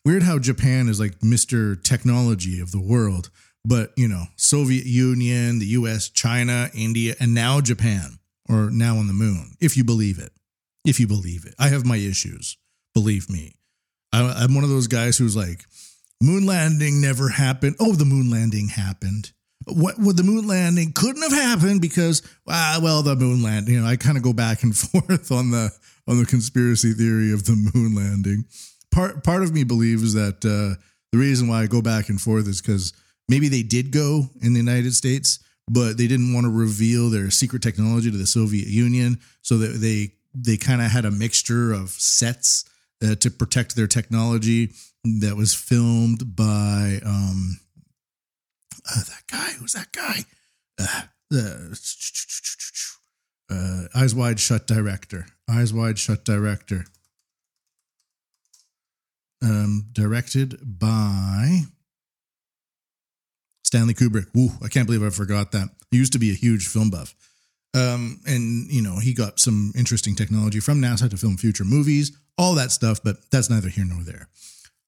Weird 0.04 0.22
how 0.22 0.38
Japan 0.38 0.88
is 0.88 1.00
like 1.00 1.18
Mr. 1.18 1.82
Technology 1.82 2.60
of 2.60 2.70
the 2.70 2.80
world, 2.80 3.30
but 3.64 3.92
you 3.96 4.06
know, 4.06 4.26
Soviet 4.36 4.86
Union, 4.86 5.58
the 5.58 5.66
US, 5.66 6.08
China, 6.08 6.70
India, 6.74 7.16
and 7.18 7.34
now 7.34 7.60
Japan, 7.60 8.20
or 8.48 8.70
now 8.70 8.98
on 8.98 9.08
the 9.08 9.12
moon, 9.12 9.56
if 9.60 9.76
you 9.76 9.82
believe 9.82 10.20
it. 10.20 10.30
If 10.84 11.00
you 11.00 11.08
believe 11.08 11.44
it. 11.44 11.56
I 11.58 11.70
have 11.70 11.84
my 11.84 11.96
issues, 11.96 12.56
believe 12.94 13.28
me. 13.28 13.56
I'm 14.12 14.54
one 14.54 14.62
of 14.62 14.70
those 14.70 14.86
guys 14.86 15.18
who's 15.18 15.34
like, 15.34 15.64
moon 16.22 16.46
landing 16.46 17.00
never 17.00 17.28
happened. 17.28 17.76
Oh, 17.80 17.92
the 17.92 18.04
moon 18.04 18.30
landing 18.30 18.68
happened. 18.68 19.32
What 19.66 19.98
would 19.98 20.16
the 20.16 20.22
moon 20.22 20.46
landing 20.46 20.92
couldn't 20.92 21.22
have 21.22 21.32
happened 21.32 21.80
because 21.80 22.22
ah, 22.48 22.78
well 22.82 23.02
the 23.02 23.16
moon 23.16 23.42
landing 23.42 23.74
you 23.74 23.80
know 23.80 23.86
i 23.86 23.96
kind 23.96 24.18
of 24.18 24.22
go 24.22 24.34
back 24.34 24.62
and 24.62 24.76
forth 24.78 25.32
on 25.32 25.50
the 25.50 25.70
on 26.06 26.18
the 26.18 26.26
conspiracy 26.26 26.92
theory 26.92 27.32
of 27.32 27.44
the 27.44 27.70
moon 27.74 27.94
landing. 27.94 28.44
Part 28.92 29.24
part 29.24 29.42
of 29.42 29.54
me 29.54 29.64
believes 29.64 30.12
that 30.12 30.44
uh, 30.44 30.78
the 31.14 31.18
reason 31.18 31.46
why 31.46 31.62
i 31.62 31.66
go 31.68 31.80
back 31.80 32.08
and 32.08 32.20
forth 32.20 32.48
is 32.48 32.60
because 32.60 32.92
maybe 33.28 33.48
they 33.48 33.62
did 33.62 33.92
go 33.92 34.24
in 34.42 34.52
the 34.52 34.58
united 34.58 34.92
states 34.94 35.38
but 35.68 35.96
they 35.96 36.08
didn't 36.08 36.34
want 36.34 36.44
to 36.44 36.50
reveal 36.50 37.08
their 37.08 37.30
secret 37.30 37.62
technology 37.62 38.10
to 38.10 38.16
the 38.16 38.26
soviet 38.26 38.66
union 38.66 39.20
so 39.40 39.56
that 39.58 39.78
they 39.78 40.12
they 40.34 40.56
kind 40.56 40.82
of 40.82 40.90
had 40.90 41.04
a 41.04 41.12
mixture 41.12 41.72
of 41.72 41.90
sets 41.90 42.64
uh, 43.00 43.14
to 43.14 43.30
protect 43.30 43.76
their 43.76 43.86
technology 43.86 44.72
that 45.04 45.36
was 45.36 45.54
filmed 45.54 46.34
by 46.34 46.98
um, 47.04 47.60
uh, 48.90 49.00
that 49.00 49.22
guy, 49.30 49.50
who's 49.58 49.74
that 49.74 49.92
guy? 49.92 50.24
Uh, 50.78 51.02
uh, 53.50 53.88
Eyes 53.94 54.14
Wide 54.14 54.40
Shut 54.40 54.66
director. 54.66 55.26
Eyes 55.48 55.72
Wide 55.72 55.98
Shut 55.98 56.24
director. 56.24 56.86
Um, 59.42 59.86
directed 59.92 60.58
by 60.62 61.60
Stanley 63.62 63.92
Kubrick. 63.94 64.28
Woo, 64.34 64.50
I 64.62 64.68
can't 64.68 64.86
believe 64.86 65.02
I 65.02 65.10
forgot 65.10 65.52
that. 65.52 65.68
He 65.90 65.98
used 65.98 66.14
to 66.14 66.18
be 66.18 66.30
a 66.30 66.34
huge 66.34 66.66
film 66.66 66.88
buff. 66.88 67.14
Um, 67.74 68.20
and, 68.26 68.70
you 68.70 68.80
know, 68.80 69.00
he 69.00 69.12
got 69.12 69.38
some 69.38 69.72
interesting 69.76 70.14
technology 70.14 70.60
from 70.60 70.80
NASA 70.80 71.10
to 71.10 71.16
film 71.16 71.36
future 71.36 71.64
movies, 71.64 72.16
all 72.38 72.54
that 72.54 72.70
stuff, 72.70 73.00
but 73.02 73.16
that's 73.30 73.50
neither 73.50 73.68
here 73.68 73.84
nor 73.84 74.02
there. 74.02 74.28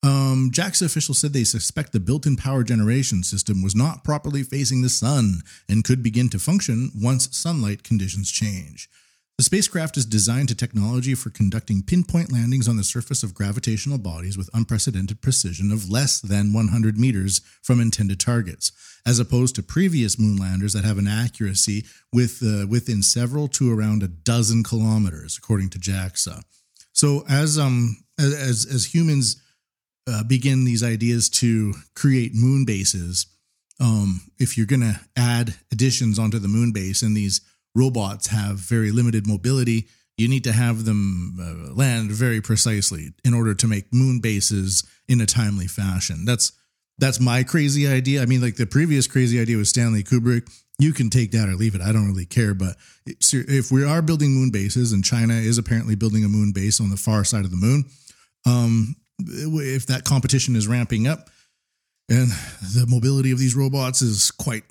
Um, 0.06 0.52
JAXA 0.52 0.82
officials 0.86 1.18
said 1.18 1.32
they 1.32 1.42
suspect 1.42 1.90
the 1.90 1.98
built 1.98 2.26
in 2.26 2.36
power 2.36 2.62
generation 2.62 3.24
system 3.24 3.60
was 3.60 3.74
not 3.74 4.04
properly 4.04 4.44
facing 4.44 4.82
the 4.82 4.88
sun 4.88 5.42
and 5.68 5.82
could 5.82 6.00
begin 6.00 6.28
to 6.28 6.38
function 6.38 6.92
once 6.94 7.36
sunlight 7.36 7.82
conditions 7.82 8.30
change. 8.30 8.88
The 9.36 9.42
spacecraft 9.42 9.96
is 9.96 10.06
designed 10.06 10.48
to 10.50 10.54
technology 10.54 11.16
for 11.16 11.30
conducting 11.30 11.82
pinpoint 11.82 12.32
landings 12.32 12.68
on 12.68 12.76
the 12.76 12.84
surface 12.84 13.24
of 13.24 13.34
gravitational 13.34 13.98
bodies 13.98 14.38
with 14.38 14.48
unprecedented 14.54 15.22
precision 15.22 15.72
of 15.72 15.90
less 15.90 16.20
than 16.20 16.52
100 16.52 16.96
meters 16.96 17.40
from 17.60 17.80
intended 17.80 18.20
targets, 18.20 18.70
as 19.04 19.18
opposed 19.18 19.56
to 19.56 19.62
previous 19.62 20.16
moonlanders 20.16 20.72
that 20.72 20.84
have 20.84 20.98
an 20.98 21.08
accuracy 21.08 21.84
with 22.12 22.40
uh, 22.44 22.66
within 22.68 23.02
several 23.02 23.48
to 23.48 23.76
around 23.76 24.04
a 24.04 24.08
dozen 24.08 24.62
kilometers, 24.62 25.36
according 25.36 25.68
to 25.70 25.80
JAXA. 25.80 26.44
So, 26.92 27.24
as 27.28 27.58
um 27.58 28.04
as 28.18 28.64
as 28.72 28.94
humans 28.94 29.42
uh, 30.06 30.22
begin 30.24 30.64
these 30.64 30.82
ideas 30.82 31.28
to 31.28 31.74
create 31.94 32.32
moon 32.34 32.64
bases, 32.64 33.26
um, 33.80 34.20
if 34.38 34.56
you're 34.56 34.66
going 34.66 34.80
to 34.80 35.00
add 35.16 35.54
additions 35.72 36.18
onto 36.18 36.38
the 36.38 36.48
moon 36.48 36.72
base 36.72 37.02
and 37.02 37.16
these 37.16 37.40
robots 37.74 38.28
have 38.28 38.56
very 38.56 38.90
limited 38.90 39.26
mobility, 39.26 39.86
you 40.16 40.28
need 40.28 40.44
to 40.44 40.52
have 40.52 40.84
them 40.84 41.36
uh, 41.38 41.74
land 41.74 42.10
very 42.10 42.40
precisely 42.40 43.12
in 43.24 43.34
order 43.34 43.54
to 43.54 43.66
make 43.66 43.92
moon 43.92 44.20
bases 44.20 44.82
in 45.08 45.20
a 45.20 45.26
timely 45.26 45.66
fashion. 45.66 46.24
That's 46.24 46.52
that's 46.98 47.20
my 47.20 47.42
crazy 47.42 47.86
idea. 47.86 48.22
I 48.22 48.26
mean, 48.26 48.40
like 48.40 48.56
the 48.56 48.64
previous 48.64 49.06
crazy 49.06 49.38
idea 49.38 49.58
was 49.58 49.68
Stanley 49.68 50.02
Kubrick. 50.02 50.50
You 50.78 50.94
can 50.94 51.10
take 51.10 51.32
that 51.32 51.48
or 51.48 51.54
leave 51.54 51.74
it. 51.74 51.82
I 51.82 51.92
don't 51.92 52.06
really 52.06 52.24
care. 52.24 52.54
But 52.54 52.76
if 53.06 53.70
we 53.70 53.84
are 53.84 54.00
building 54.00 54.30
moon 54.30 54.50
bases, 54.50 54.92
and 54.92 55.04
China 55.04 55.34
is 55.34 55.58
apparently 55.58 55.94
building 55.94 56.24
a 56.24 56.28
moon 56.28 56.52
base 56.52 56.80
on 56.80 56.88
the 56.88 56.96
far 56.96 57.22
side 57.24 57.44
of 57.44 57.50
the 57.50 57.56
moon, 57.58 57.84
um, 58.46 58.96
if 59.18 59.86
that 59.86 60.04
competition 60.04 60.56
is 60.56 60.68
ramping 60.68 61.06
up, 61.06 61.30
and 62.08 62.30
the 62.74 62.86
mobility 62.88 63.32
of 63.32 63.38
these 63.38 63.56
robots 63.56 64.00
is 64.00 64.30
quite 64.30 64.62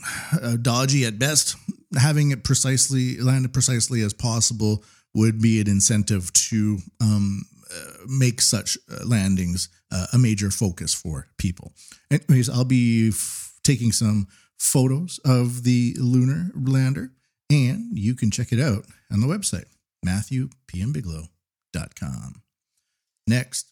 uh, 0.42 0.56
dodgy 0.56 1.06
at 1.06 1.20
best, 1.20 1.56
having 1.98 2.32
it 2.32 2.44
precisely 2.44 3.20
landed 3.20 3.54
precisely 3.54 4.02
as 4.02 4.14
possible 4.14 4.84
would 5.14 5.42
be 5.42 5.60
an 5.60 5.68
incentive 5.68 6.32
to 6.34 6.78
um, 7.02 7.42
uh, 7.74 7.92
make 8.08 8.42
such 8.42 8.78
uh, 8.92 9.06
landings 9.06 9.70
uh, 9.92 10.08
a 10.14 10.18
major 10.18 10.52
focus 10.52 10.94
for 10.94 11.28
people. 11.38 11.74
Anyways, 12.12 12.50
I'll 12.50 12.66
be 12.66 13.10
f- 13.10 13.54
taking 13.64 13.92
some 13.92 14.28
photos 14.60 15.20
of 15.26 15.64
the 15.64 15.96
lunar 16.00 16.52
lander, 16.56 17.12
and 17.50 17.98
you 17.98 18.16
can 18.16 18.32
check 18.32 18.52
it 18.52 18.60
out 18.60 18.86
on 19.12 19.22
the 19.22 19.28
website, 19.28 19.66
matthewpmbigelow.com. 20.06 22.42
Next, 23.28 23.72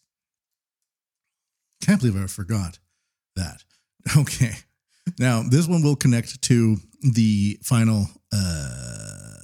can't 1.84 2.00
believe 2.00 2.22
I 2.22 2.26
forgot 2.26 2.78
that. 3.36 3.62
Okay. 4.18 4.52
Now, 5.18 5.42
this 5.42 5.66
one 5.66 5.82
will 5.82 5.96
connect 5.96 6.42
to 6.42 6.76
the 7.00 7.58
final 7.62 8.06
uh, 8.32 9.34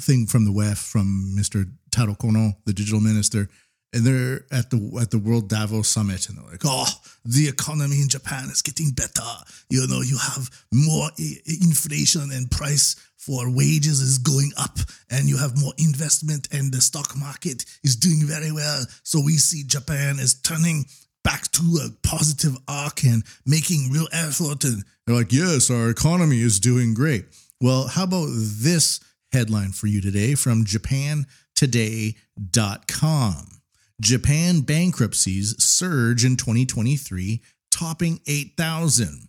thing 0.00 0.26
from 0.26 0.44
the 0.44 0.50
WEF 0.50 0.76
from 0.76 1.34
Mr. 1.38 1.70
Taro 1.90 2.14
Kono, 2.14 2.54
the 2.66 2.72
digital 2.72 3.00
minister. 3.00 3.48
And 3.92 4.04
they're 4.04 4.44
at 4.52 4.70
the 4.70 4.98
at 5.00 5.10
the 5.10 5.18
World 5.18 5.48
Davos 5.48 5.88
Summit, 5.88 6.28
and 6.28 6.38
they're 6.38 6.48
like, 6.48 6.60
"Oh, 6.64 6.86
the 7.24 7.48
economy 7.48 8.00
in 8.00 8.08
Japan 8.08 8.44
is 8.44 8.62
getting 8.62 8.90
better. 8.90 9.30
You 9.68 9.84
know, 9.88 10.00
you 10.00 10.16
have 10.16 10.48
more 10.72 11.10
inflation 11.18 12.30
and 12.30 12.48
price 12.50 12.94
for 13.16 13.50
wages 13.50 14.00
is 14.00 14.18
going 14.18 14.52
up, 14.56 14.78
and 15.10 15.28
you 15.28 15.38
have 15.38 15.60
more 15.60 15.74
investment, 15.76 16.46
and 16.52 16.72
the 16.72 16.80
stock 16.80 17.16
market 17.16 17.64
is 17.82 17.96
doing 17.96 18.20
very 18.24 18.52
well. 18.52 18.84
So 19.02 19.20
we 19.20 19.38
see 19.38 19.64
Japan 19.64 20.20
is 20.20 20.34
turning 20.34 20.84
back 21.30 21.50
to 21.52 21.78
a 21.84 21.90
positive 22.02 22.56
arc 22.66 23.04
and 23.04 23.22
making 23.46 23.92
real 23.92 24.08
effort. 24.12 24.64
And 24.64 24.82
they're 25.06 25.14
like, 25.14 25.32
yes, 25.32 25.70
our 25.70 25.88
economy 25.88 26.40
is 26.40 26.58
doing 26.58 26.92
great. 26.92 27.26
Well, 27.60 27.86
how 27.86 28.02
about 28.04 28.30
this 28.32 28.98
headline 29.32 29.70
for 29.70 29.86
you 29.86 30.00
today 30.00 30.34
from 30.34 30.64
japantoday.com? 30.64 33.46
Japan 34.00 34.62
bankruptcies 34.62 35.54
surge 35.62 36.24
in 36.24 36.36
2023, 36.36 37.40
topping 37.70 38.18
8,000. 38.26 39.28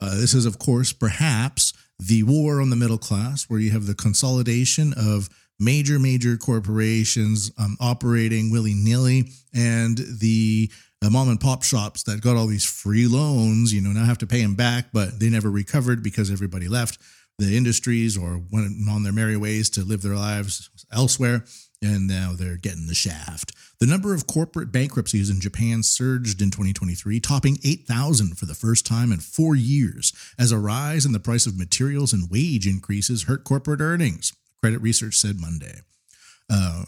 Uh, 0.00 0.16
this 0.16 0.34
is, 0.34 0.46
of 0.46 0.58
course, 0.58 0.92
perhaps 0.92 1.74
the 2.00 2.24
war 2.24 2.60
on 2.60 2.70
the 2.70 2.76
middle 2.76 2.98
class, 2.98 3.44
where 3.44 3.60
you 3.60 3.70
have 3.70 3.86
the 3.86 3.94
consolidation 3.94 4.92
of 4.96 5.28
major, 5.60 6.00
major 6.00 6.36
corporations 6.36 7.52
um, 7.56 7.76
operating 7.78 8.50
willy 8.50 8.74
nilly 8.74 9.30
and 9.54 9.98
the 9.98 10.68
uh, 11.06 11.10
mom 11.10 11.28
and 11.28 11.40
pop 11.40 11.62
shops 11.62 12.02
that 12.04 12.20
got 12.20 12.36
all 12.36 12.46
these 12.46 12.64
free 12.64 13.06
loans, 13.06 13.72
you 13.72 13.80
know, 13.80 13.90
now 13.90 14.04
have 14.04 14.18
to 14.18 14.26
pay 14.26 14.42
them 14.42 14.54
back, 14.54 14.86
but 14.92 15.20
they 15.20 15.30
never 15.30 15.50
recovered 15.50 16.02
because 16.02 16.30
everybody 16.30 16.68
left 16.68 16.98
the 17.38 17.56
industries 17.56 18.16
or 18.16 18.42
went 18.50 18.72
on 18.88 19.02
their 19.02 19.12
merry 19.12 19.36
ways 19.36 19.70
to 19.70 19.84
live 19.84 20.02
their 20.02 20.16
lives 20.16 20.70
elsewhere. 20.92 21.44
And 21.82 22.06
now 22.06 22.32
they're 22.36 22.56
getting 22.56 22.86
the 22.86 22.94
shaft. 22.94 23.52
The 23.78 23.86
number 23.86 24.14
of 24.14 24.26
corporate 24.26 24.72
bankruptcies 24.72 25.28
in 25.28 25.40
Japan 25.40 25.82
surged 25.82 26.40
in 26.40 26.50
2023, 26.50 27.20
topping 27.20 27.58
8,000 27.62 28.38
for 28.38 28.46
the 28.46 28.54
first 28.54 28.86
time 28.86 29.12
in 29.12 29.18
four 29.18 29.54
years, 29.54 30.12
as 30.38 30.50
a 30.50 30.58
rise 30.58 31.04
in 31.04 31.12
the 31.12 31.20
price 31.20 31.46
of 31.46 31.58
materials 31.58 32.14
and 32.14 32.30
wage 32.30 32.66
increases 32.66 33.24
hurt 33.24 33.44
corporate 33.44 33.82
earnings, 33.82 34.32
credit 34.62 34.80
research 34.80 35.16
said 35.16 35.38
Monday. 35.38 35.82
Uh, 36.48 36.84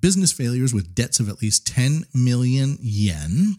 business 0.00 0.32
failures 0.32 0.74
with 0.74 0.94
debts 0.94 1.20
of 1.20 1.28
at 1.28 1.40
least 1.40 1.66
10 1.66 2.04
million 2.14 2.76
yen 2.80 3.56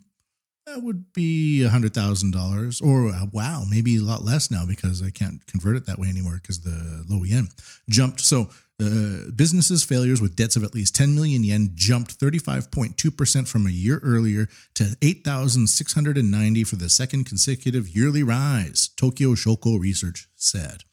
that 0.67 0.83
would 0.83 1.13
be 1.13 1.65
$100,000 1.65 2.83
or 2.83 3.09
uh, 3.09 3.25
wow, 3.31 3.63
maybe 3.69 3.95
a 3.95 4.01
lot 4.01 4.23
less 4.23 4.51
now 4.51 4.65
because 4.67 5.01
I 5.01 5.09
can't 5.09 5.45
convert 5.47 5.77
it 5.77 5.85
that 5.85 5.97
way 5.97 6.09
anymore 6.09 6.39
because 6.41 6.59
the 6.59 7.05
low 7.07 7.23
yen 7.23 7.47
jumped. 7.89 8.19
So 8.19 8.49
uh, 8.79 9.31
businesses' 9.33 9.83
failures 9.83 10.21
with 10.21 10.35
debts 10.35 10.55
of 10.55 10.63
at 10.63 10.75
least 10.75 10.93
10 10.93 11.15
million 11.15 11.43
yen 11.43 11.71
jumped 11.73 12.19
35.2% 12.19 13.47
from 13.47 13.65
a 13.65 13.71
year 13.71 13.99
earlier 14.03 14.49
to 14.75 14.97
8,690 15.01 16.63
for 16.65 16.75
the 16.75 16.89
second 16.89 17.25
consecutive 17.25 17.87
yearly 17.87 18.21
rise, 18.21 18.89
Tokyo 18.89 19.29
Shoko 19.29 19.79
Research 19.79 20.27
said. 20.35 20.83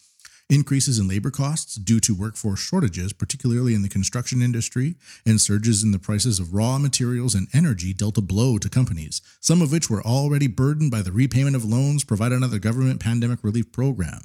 Increases 0.50 0.98
in 0.98 1.08
labor 1.08 1.30
costs 1.30 1.74
due 1.76 2.00
to 2.00 2.14
workforce 2.14 2.60
shortages, 2.60 3.14
particularly 3.14 3.72
in 3.72 3.80
the 3.80 3.88
construction 3.88 4.42
industry, 4.42 4.94
and 5.24 5.40
surges 5.40 5.82
in 5.82 5.90
the 5.90 5.98
prices 5.98 6.38
of 6.38 6.52
raw 6.52 6.76
materials 6.76 7.34
and 7.34 7.48
energy 7.54 7.94
dealt 7.94 8.18
a 8.18 8.20
blow 8.20 8.58
to 8.58 8.68
companies, 8.68 9.22
some 9.40 9.62
of 9.62 9.72
which 9.72 9.88
were 9.88 10.02
already 10.02 10.46
burdened 10.46 10.90
by 10.90 11.00
the 11.00 11.12
repayment 11.12 11.56
of 11.56 11.64
loans 11.64 12.04
provided 12.04 12.34
under 12.34 12.48
the 12.48 12.58
government 12.58 13.00
pandemic 13.00 13.42
relief 13.42 13.72
program. 13.72 14.20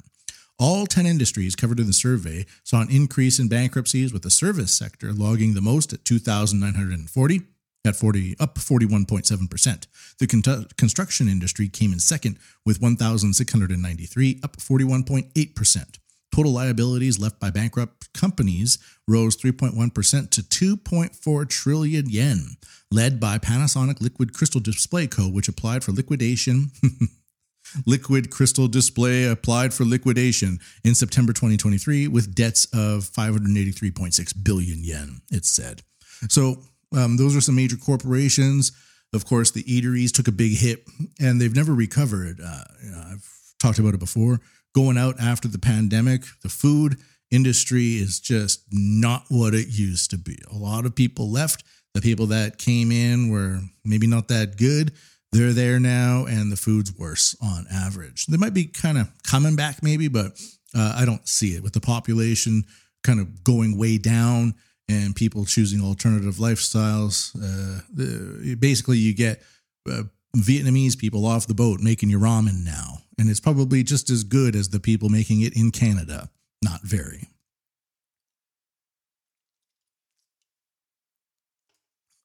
All 0.58 0.84
10 0.84 1.06
industries 1.06 1.56
covered 1.56 1.80
in 1.80 1.86
the 1.86 1.94
survey 1.94 2.44
saw 2.64 2.82
an 2.82 2.90
increase 2.90 3.38
in 3.38 3.48
bankruptcies, 3.48 4.12
with 4.12 4.20
the 4.20 4.30
service 4.30 4.74
sector 4.74 5.14
logging 5.14 5.54
the 5.54 5.62
most 5.62 5.94
at 5.94 6.04
2,940 6.04 7.40
at 7.82 7.96
40 7.96 8.36
up 8.38 8.56
41.7%. 8.56 9.86
The 10.18 10.26
con- 10.26 10.66
construction 10.76 11.28
industry 11.28 11.70
came 11.70 11.94
in 11.94 11.98
second 11.98 12.38
with 12.66 12.78
1,693 12.78 14.40
up 14.44 14.58
41.8%. 14.58 15.99
Total 16.34 16.52
liabilities 16.52 17.18
left 17.18 17.40
by 17.40 17.50
bankrupt 17.50 18.12
companies 18.12 18.78
rose 19.08 19.36
3.1% 19.36 20.30
to 20.30 20.42
2.4 20.76 21.48
trillion 21.48 22.08
yen, 22.08 22.56
led 22.90 23.18
by 23.18 23.38
Panasonic 23.38 24.00
Liquid 24.00 24.32
Crystal 24.32 24.60
Display 24.60 25.06
Co., 25.06 25.28
which 25.28 25.48
applied 25.48 25.82
for 25.82 25.92
liquidation. 25.92 26.70
Liquid 27.86 28.30
Crystal 28.30 28.68
Display 28.68 29.24
applied 29.24 29.72
for 29.72 29.84
liquidation 29.84 30.58
in 30.84 30.94
September 30.94 31.32
2023 31.32 32.08
with 32.08 32.34
debts 32.34 32.64
of 32.66 33.04
583.6 33.04 34.44
billion 34.44 34.82
yen, 34.82 35.20
it 35.30 35.44
said. 35.44 35.82
So, 36.28 36.62
um, 36.96 37.16
those 37.16 37.36
are 37.36 37.40
some 37.40 37.54
major 37.54 37.76
corporations. 37.76 38.72
Of 39.12 39.24
course, 39.24 39.50
the 39.52 39.62
eateries 39.64 40.10
took 40.10 40.28
a 40.28 40.32
big 40.32 40.56
hit 40.56 40.84
and 41.20 41.40
they've 41.40 41.54
never 41.54 41.72
recovered. 41.72 42.40
Uh, 42.40 42.64
you 42.84 42.90
know, 42.90 43.02
I've 43.12 43.28
talked 43.60 43.78
about 43.78 43.94
it 43.94 44.00
before 44.00 44.40
going 44.74 44.98
out 44.98 45.20
after 45.20 45.48
the 45.48 45.58
pandemic. 45.58 46.22
The 46.42 46.48
food 46.48 46.96
industry 47.30 47.94
is 47.94 48.20
just 48.20 48.64
not 48.72 49.24
what 49.28 49.54
it 49.54 49.68
used 49.68 50.10
to 50.10 50.18
be. 50.18 50.38
A 50.50 50.56
lot 50.56 50.84
of 50.84 50.94
people 50.94 51.30
left. 51.30 51.64
The 51.94 52.00
people 52.00 52.26
that 52.26 52.58
came 52.58 52.92
in 52.92 53.30
were 53.30 53.60
maybe 53.84 54.06
not 54.06 54.28
that 54.28 54.56
good. 54.56 54.92
They're 55.32 55.52
there 55.52 55.78
now, 55.78 56.26
and 56.26 56.50
the 56.50 56.56
food's 56.56 56.92
worse 56.96 57.36
on 57.40 57.66
average. 57.72 58.26
They 58.26 58.36
might 58.36 58.54
be 58.54 58.64
kind 58.64 58.98
of 58.98 59.10
coming 59.22 59.54
back, 59.54 59.82
maybe, 59.82 60.08
but 60.08 60.40
uh, 60.74 60.94
I 60.96 61.04
don't 61.04 61.26
see 61.26 61.54
it 61.54 61.62
with 61.62 61.72
the 61.72 61.80
population 61.80 62.64
kind 63.04 63.20
of 63.20 63.44
going 63.44 63.78
way 63.78 63.96
down 63.98 64.54
and 64.88 65.14
people 65.14 65.44
choosing 65.44 65.80
alternative 65.80 66.36
lifestyles. 66.36 67.34
Uh, 67.36 68.56
basically, 68.56 68.98
you 68.98 69.14
get 69.14 69.42
uh, 69.90 70.02
Vietnamese 70.36 70.96
people 70.96 71.26
off 71.26 71.46
the 71.46 71.54
boat 71.54 71.80
making 71.80 72.10
your 72.10 72.20
ramen 72.20 72.64
now, 72.64 72.98
and 73.18 73.28
it's 73.28 73.40
probably 73.40 73.82
just 73.82 74.10
as 74.10 74.24
good 74.24 74.54
as 74.54 74.68
the 74.68 74.80
people 74.80 75.08
making 75.08 75.40
it 75.40 75.56
in 75.56 75.70
Canada. 75.70 76.30
Not 76.62 76.82
very. 76.82 77.28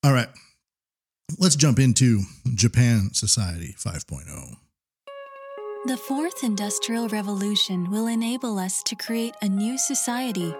All 0.03 0.13
right, 0.13 0.29
let's 1.39 1.55
jump 1.55 1.79
into 1.79 2.21
Japan 2.53 3.09
Society 3.13 3.75
oh. 3.85 3.89
5.0. 3.89 4.57
The 5.85 5.97
fourth 5.97 6.43
industrial 6.43 7.07
revolution 7.09 7.89
will 7.89 8.07
enable 8.07 8.59
us 8.59 8.83
to 8.83 8.95
create 8.95 9.35
a 9.41 9.49
new 9.49 9.77
society. 9.77 10.53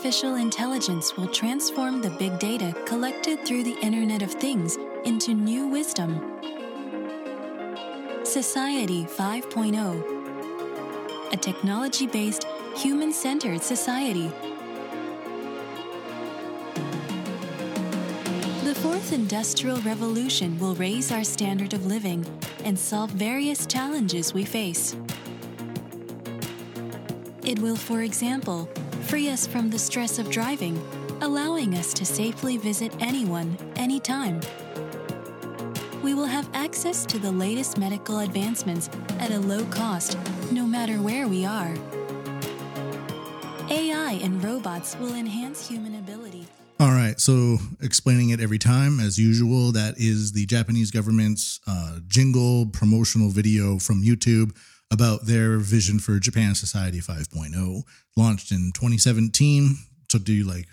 Artificial 0.00 0.36
intelligence 0.36 1.14
will 1.14 1.28
transform 1.28 2.00
the 2.00 2.08
big 2.08 2.38
data 2.38 2.74
collected 2.86 3.44
through 3.44 3.64
the 3.64 3.78
Internet 3.80 4.22
of 4.22 4.32
Things 4.32 4.78
into 5.04 5.34
new 5.34 5.68
wisdom. 5.68 6.40
Society 8.24 9.04
5.0 9.04 11.34
A 11.34 11.36
technology 11.36 12.06
based, 12.06 12.46
human 12.74 13.12
centered 13.12 13.62
society. 13.62 14.28
The 18.64 18.74
fourth 18.76 19.12
industrial 19.12 19.82
revolution 19.82 20.58
will 20.58 20.76
raise 20.76 21.12
our 21.12 21.24
standard 21.24 21.74
of 21.74 21.84
living 21.84 22.24
and 22.64 22.78
solve 22.78 23.10
various 23.10 23.66
challenges 23.66 24.32
we 24.32 24.46
face. 24.46 24.96
It 27.44 27.58
will, 27.58 27.76
for 27.76 28.00
example, 28.00 28.66
free 29.10 29.28
us 29.28 29.44
from 29.44 29.68
the 29.68 29.78
stress 29.78 30.20
of 30.20 30.30
driving, 30.30 30.80
allowing 31.20 31.74
us 31.74 31.92
to 31.92 32.06
safely 32.06 32.56
visit 32.56 32.94
anyone, 33.00 33.58
anytime. 33.74 34.40
We 36.00 36.14
will 36.14 36.26
have 36.26 36.48
access 36.54 37.04
to 37.06 37.18
the 37.18 37.32
latest 37.32 37.76
medical 37.76 38.20
advancements 38.20 38.88
at 39.18 39.32
a 39.32 39.40
low 39.40 39.64
cost, 39.64 40.16
no 40.52 40.64
matter 40.64 41.02
where 41.02 41.26
we 41.26 41.44
are. 41.44 41.74
AI 43.68 44.20
and 44.22 44.42
robots 44.44 44.96
will 45.00 45.16
enhance 45.16 45.66
human 45.66 45.96
ability. 45.96 46.46
All 46.78 46.92
right, 46.92 47.18
so 47.18 47.58
explaining 47.80 48.30
it 48.30 48.38
every 48.38 48.58
time, 48.58 49.00
as 49.00 49.18
usual, 49.18 49.72
that 49.72 49.98
is 49.98 50.30
the 50.30 50.46
Japanese 50.46 50.92
government's 50.92 51.58
uh, 51.66 51.98
jingle 52.06 52.66
promotional 52.66 53.30
video 53.30 53.80
from 53.80 54.04
YouTube 54.04 54.54
about 54.92 55.26
their 55.26 55.58
vision 55.58 55.98
for 55.98 56.18
Japan 56.18 56.54
Society 56.54 57.00
5.0, 57.00 57.82
launched 58.16 58.50
in 58.50 58.72
2017 58.74 59.76
to 60.08 60.18
do 60.18 60.44
like 60.44 60.66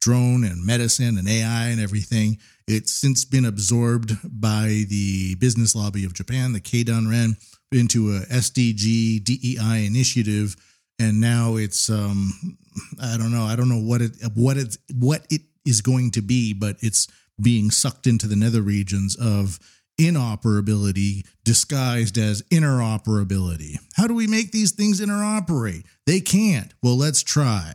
drone 0.00 0.44
and 0.44 0.66
medicine 0.66 1.16
and 1.16 1.28
AI 1.28 1.68
and 1.68 1.80
everything. 1.80 2.38
It's 2.66 2.92
since 2.92 3.24
been 3.24 3.44
absorbed 3.44 4.16
by 4.24 4.84
the 4.88 5.36
business 5.36 5.74
lobby 5.74 6.04
of 6.04 6.14
Japan, 6.14 6.52
the 6.52 6.60
Keidanren, 6.60 7.36
into 7.72 8.16
a 8.16 8.20
SDG 8.20 9.24
DEI 9.24 9.86
initiative, 9.86 10.56
and 10.98 11.20
now 11.20 11.56
it's 11.56 11.88
um, 11.88 12.58
I 13.00 13.16
don't 13.16 13.32
know, 13.32 13.44
I 13.44 13.56
don't 13.56 13.68
know 13.68 13.80
what 13.80 14.02
it 14.02 14.12
what 14.34 14.56
it 14.56 14.76
what 14.94 15.26
it 15.30 15.42
is 15.64 15.80
going 15.80 16.10
to 16.12 16.22
be, 16.22 16.52
but 16.52 16.76
it's 16.80 17.08
being 17.40 17.70
sucked 17.70 18.06
into 18.06 18.26
the 18.26 18.36
nether 18.36 18.62
regions 18.62 19.16
of 19.16 19.58
inoperability 20.06 21.24
disguised 21.44 22.18
as 22.18 22.42
interoperability. 22.50 23.76
How 23.94 24.06
do 24.06 24.14
we 24.14 24.26
make 24.26 24.52
these 24.52 24.72
things 24.72 25.00
interoperate? 25.00 25.84
They 26.06 26.20
can't. 26.20 26.72
Well, 26.82 26.96
let's 26.96 27.22
try. 27.22 27.74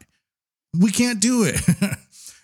We 0.77 0.91
can't 0.91 1.19
do 1.19 1.43
it. 1.43 1.59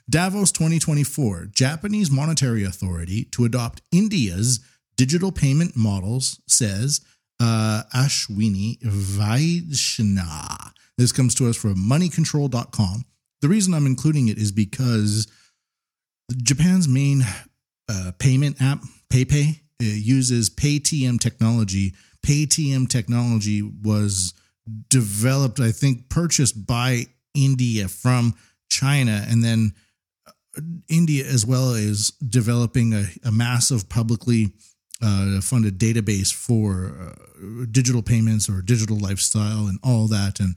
Davos 0.09 0.51
2024 0.51 1.47
Japanese 1.51 2.11
Monetary 2.11 2.63
Authority 2.63 3.25
to 3.31 3.45
adopt 3.45 3.81
India's 3.91 4.59
digital 4.97 5.31
payment 5.31 5.75
models, 5.75 6.41
says 6.47 7.01
uh, 7.39 7.83
Ashwini 7.95 8.81
Vaishnaw. 8.81 10.71
This 10.97 11.11
comes 11.11 11.33
to 11.35 11.49
us 11.49 11.57
from 11.57 11.75
moneycontrol.com. 11.75 13.05
The 13.41 13.49
reason 13.49 13.73
I'm 13.73 13.85
including 13.85 14.27
it 14.27 14.37
is 14.37 14.51
because 14.51 15.27
Japan's 16.37 16.87
main 16.87 17.23
uh, 17.89 18.11
payment 18.19 18.61
app, 18.61 18.79
PayPay, 19.11 19.59
uses 19.79 20.49
PayTM 20.49 21.19
technology. 21.19 21.93
PayTM 22.25 22.89
technology 22.89 23.61
was 23.61 24.33
developed, 24.89 25.59
I 25.59 25.71
think, 25.71 26.09
purchased 26.09 26.65
by 26.65 27.07
India 27.33 27.87
from 27.87 28.35
China, 28.69 29.25
and 29.27 29.43
then 29.43 29.73
uh, 30.27 30.61
India 30.87 31.25
as 31.25 31.45
well 31.45 31.73
is 31.73 32.11
developing 32.11 32.93
a, 32.93 33.05
a 33.25 33.31
massive 33.31 33.89
publicly 33.89 34.53
uh, 35.01 35.41
funded 35.41 35.77
database 35.77 36.33
for 36.33 36.95
uh, 36.97 37.65
digital 37.71 38.01
payments 38.01 38.49
or 38.49 38.61
digital 38.61 38.97
lifestyle 38.97 39.67
and 39.67 39.79
all 39.83 40.07
that. 40.07 40.39
And 40.39 40.55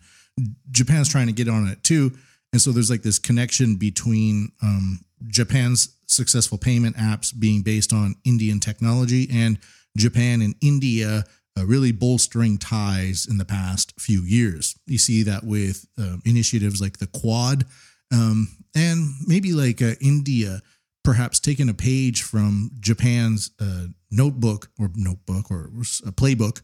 Japan's 0.70 1.08
trying 1.08 1.26
to 1.26 1.32
get 1.32 1.48
on 1.48 1.66
it 1.66 1.82
too. 1.82 2.12
And 2.52 2.60
so 2.60 2.70
there's 2.70 2.90
like 2.90 3.02
this 3.02 3.18
connection 3.18 3.76
between 3.76 4.52
um, 4.62 5.00
Japan's 5.26 5.95
successful 6.06 6.58
payment 6.58 6.96
apps 6.96 7.32
being 7.38 7.62
based 7.62 7.92
on 7.92 8.14
Indian 8.24 8.60
technology 8.60 9.28
and 9.32 9.58
Japan 9.96 10.42
and 10.42 10.54
India 10.60 11.24
uh, 11.58 11.64
really 11.64 11.92
bolstering 11.92 12.58
ties 12.58 13.26
in 13.28 13.38
the 13.38 13.44
past 13.44 13.94
few 13.98 14.22
years. 14.22 14.78
You 14.86 14.98
see 14.98 15.22
that 15.22 15.44
with 15.44 15.86
uh, 15.98 16.16
initiatives 16.24 16.80
like 16.80 16.98
the 16.98 17.06
Quad 17.06 17.64
um, 18.12 18.48
and 18.74 19.14
maybe 19.26 19.52
like 19.52 19.82
uh, 19.82 19.94
India 20.00 20.60
perhaps 21.02 21.38
taking 21.38 21.68
a 21.68 21.74
page 21.74 22.22
from 22.22 22.70
Japan's 22.80 23.52
uh, 23.60 23.86
notebook 24.10 24.70
or 24.78 24.90
notebook 24.94 25.50
or 25.50 25.70
a 26.04 26.12
playbook 26.12 26.62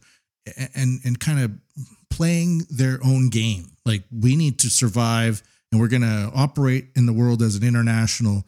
and 0.75 0.99
and 1.05 1.19
kind 1.19 1.39
of 1.39 1.51
playing 2.09 2.61
their 2.69 2.99
own 3.03 3.29
game. 3.29 3.71
Like 3.85 4.03
we 4.11 4.35
need 4.35 4.59
to 4.59 4.69
survive 4.69 5.41
and 5.71 5.81
we're 5.81 5.87
going 5.87 6.03
to 6.03 6.31
operate 6.35 6.89
in 6.95 7.05
the 7.05 7.13
world 7.13 7.41
as 7.41 7.55
an 7.55 7.63
international 7.63 8.43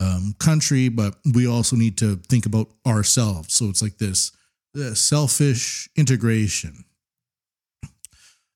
um, 0.00 0.34
country, 0.38 0.88
but 0.88 1.14
we 1.34 1.46
also 1.46 1.76
need 1.76 1.98
to 1.98 2.16
think 2.28 2.46
about 2.46 2.68
ourselves. 2.86 3.54
So 3.54 3.66
it's 3.66 3.82
like 3.82 3.98
this, 3.98 4.32
selfish 4.94 5.88
integration. 5.96 6.84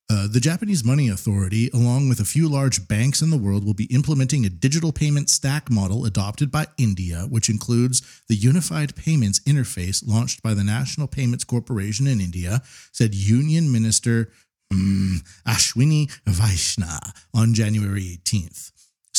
Uh, 0.07 0.27
the 0.27 0.39
Japanese 0.39 0.83
Money 0.83 1.09
Authority, 1.09 1.71
along 1.73 2.09
with 2.09 2.19
a 2.19 2.25
few 2.25 2.47
large 2.47 2.87
banks 2.87 3.23
in 3.23 3.31
the 3.31 3.37
world, 3.37 3.65
will 3.65 3.73
be 3.73 3.85
implementing 3.85 4.45
a 4.45 4.49
digital 4.49 4.91
payment 4.91 5.31
stack 5.31 5.71
model 5.71 6.05
adopted 6.05 6.51
by 6.51 6.67
India, 6.77 7.25
which 7.29 7.49
includes 7.49 8.21
the 8.29 8.35
Unified 8.35 8.95
Payments 8.95 9.39
Interface 9.41 10.07
launched 10.07 10.43
by 10.43 10.53
the 10.53 10.63
National 10.63 11.07
Payments 11.07 11.43
Corporation 11.43 12.05
in 12.05 12.21
India, 12.21 12.61
said 12.91 13.15
Union 13.15 13.71
Minister 13.71 14.31
mm, 14.71 15.17
Ashwini 15.47 16.11
Vaishnaw 16.27 17.11
on 17.33 17.55
January 17.55 18.19
18th. 18.23 18.73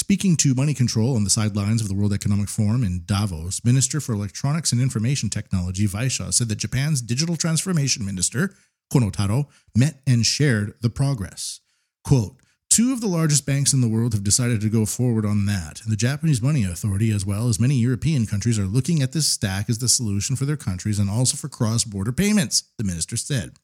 Speaking 0.06 0.36
to 0.36 0.54
Money 0.54 0.72
Control 0.72 1.16
on 1.16 1.24
the 1.24 1.30
sidelines 1.30 1.82
of 1.82 1.88
the 1.88 1.94
World 1.94 2.12
Economic 2.12 2.48
Forum 2.48 2.84
in 2.84 3.02
Davos, 3.06 3.64
Minister 3.64 4.00
for 4.00 4.12
Electronics 4.12 4.70
and 4.70 4.80
Information 4.80 5.28
Technology 5.28 5.84
Vaishnaw 5.84 6.30
said 6.30 6.48
that 6.48 6.58
Japan's 6.58 7.02
digital 7.02 7.34
transformation 7.34 8.06
minister, 8.06 8.54
Kono 8.88 9.12
Taro, 9.12 9.48
met 9.74 10.02
and 10.06 10.24
shared 10.24 10.74
the 10.80 10.90
progress. 10.90 11.58
Quote, 12.04 12.36
Two 12.70 12.92
of 12.92 13.00
the 13.00 13.08
largest 13.08 13.46
banks 13.46 13.72
in 13.72 13.80
the 13.80 13.88
world 13.88 14.12
have 14.12 14.22
decided 14.22 14.60
to 14.60 14.68
go 14.68 14.86
forward 14.86 15.26
on 15.26 15.46
that. 15.46 15.82
The 15.84 15.96
Japanese 15.96 16.40
Money 16.40 16.62
Authority, 16.62 17.10
as 17.10 17.26
well 17.26 17.48
as 17.48 17.58
many 17.58 17.74
European 17.74 18.26
countries, 18.26 18.60
are 18.60 18.66
looking 18.66 19.02
at 19.02 19.10
this 19.10 19.26
stack 19.26 19.68
as 19.68 19.78
the 19.78 19.88
solution 19.88 20.36
for 20.36 20.44
their 20.44 20.56
countries 20.56 21.00
and 21.00 21.10
also 21.10 21.36
for 21.36 21.48
cross 21.48 21.82
border 21.82 22.12
payments, 22.12 22.62
the 22.78 22.84
minister 22.84 23.16
said. 23.16 23.56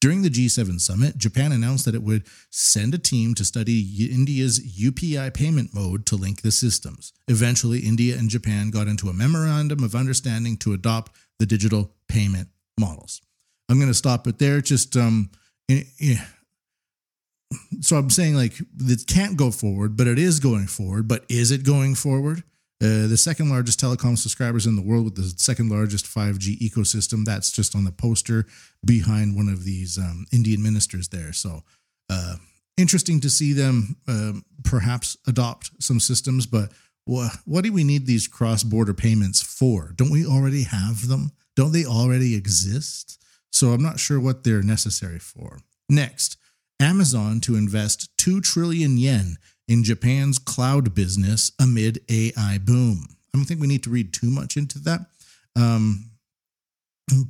During 0.00 0.22
the 0.22 0.30
G7 0.30 0.80
summit, 0.80 1.18
Japan 1.18 1.52
announced 1.52 1.84
that 1.84 1.94
it 1.94 2.02
would 2.02 2.24
send 2.48 2.94
a 2.94 2.98
team 2.98 3.34
to 3.34 3.44
study 3.44 4.08
India's 4.10 4.58
UPI 4.58 5.34
payment 5.34 5.74
mode 5.74 6.06
to 6.06 6.16
link 6.16 6.40
the 6.40 6.50
systems. 6.50 7.12
Eventually, 7.28 7.80
India 7.80 8.16
and 8.16 8.30
Japan 8.30 8.70
got 8.70 8.88
into 8.88 9.10
a 9.10 9.12
memorandum 9.12 9.84
of 9.84 9.94
understanding 9.94 10.56
to 10.58 10.72
adopt 10.72 11.12
the 11.38 11.44
digital 11.44 11.94
payment 12.08 12.48
models. 12.78 13.20
I'm 13.68 13.78
going 13.78 13.90
to 13.90 13.94
stop 13.94 14.26
it 14.26 14.38
there. 14.38 14.62
Just 14.62 14.96
um, 14.96 15.30
so 17.80 17.96
I'm 17.96 18.10
saying 18.10 18.34
like 18.34 18.54
it 18.58 19.06
can't 19.06 19.36
go 19.36 19.50
forward, 19.50 19.98
but 19.98 20.06
it 20.06 20.18
is 20.18 20.40
going 20.40 20.66
forward. 20.66 21.08
But 21.08 21.24
is 21.28 21.50
it 21.50 21.62
going 21.62 21.94
forward? 21.94 22.42
Uh, 22.82 23.06
the 23.06 23.16
second 23.16 23.50
largest 23.50 23.78
telecom 23.78 24.16
subscribers 24.16 24.66
in 24.66 24.74
the 24.74 24.82
world 24.82 25.04
with 25.04 25.14
the 25.14 25.34
second 25.36 25.68
largest 25.68 26.06
5G 26.06 26.58
ecosystem. 26.60 27.26
That's 27.26 27.52
just 27.52 27.76
on 27.76 27.84
the 27.84 27.92
poster 27.92 28.46
behind 28.84 29.36
one 29.36 29.48
of 29.48 29.64
these 29.64 29.98
um, 29.98 30.24
Indian 30.32 30.62
ministers 30.62 31.08
there. 31.08 31.34
So, 31.34 31.62
uh, 32.08 32.36
interesting 32.78 33.20
to 33.20 33.28
see 33.28 33.52
them 33.52 33.96
uh, 34.08 34.32
perhaps 34.64 35.18
adopt 35.26 35.70
some 35.82 36.00
systems, 36.00 36.46
but 36.46 36.72
wh- 37.06 37.28
what 37.44 37.64
do 37.64 37.72
we 37.72 37.84
need 37.84 38.06
these 38.06 38.26
cross 38.26 38.62
border 38.62 38.94
payments 38.94 39.42
for? 39.42 39.92
Don't 39.96 40.10
we 40.10 40.24
already 40.24 40.62
have 40.62 41.06
them? 41.06 41.32
Don't 41.56 41.72
they 41.72 41.84
already 41.84 42.34
exist? 42.34 43.22
So, 43.52 43.72
I'm 43.72 43.82
not 43.82 44.00
sure 44.00 44.18
what 44.18 44.42
they're 44.42 44.62
necessary 44.62 45.18
for. 45.18 45.58
Next, 45.90 46.38
Amazon 46.80 47.40
to 47.40 47.56
invest 47.56 48.08
2 48.16 48.40
trillion 48.40 48.96
yen 48.96 49.36
in 49.70 49.84
Japan's 49.84 50.40
cloud 50.40 50.94
business 50.96 51.52
amid 51.60 52.00
AI 52.10 52.58
boom. 52.58 53.06
I 53.32 53.38
don't 53.38 53.44
think 53.44 53.60
we 53.60 53.68
need 53.68 53.84
to 53.84 53.90
read 53.90 54.12
too 54.12 54.28
much 54.28 54.56
into 54.56 54.80
that. 54.80 55.02
Um, 55.54 56.10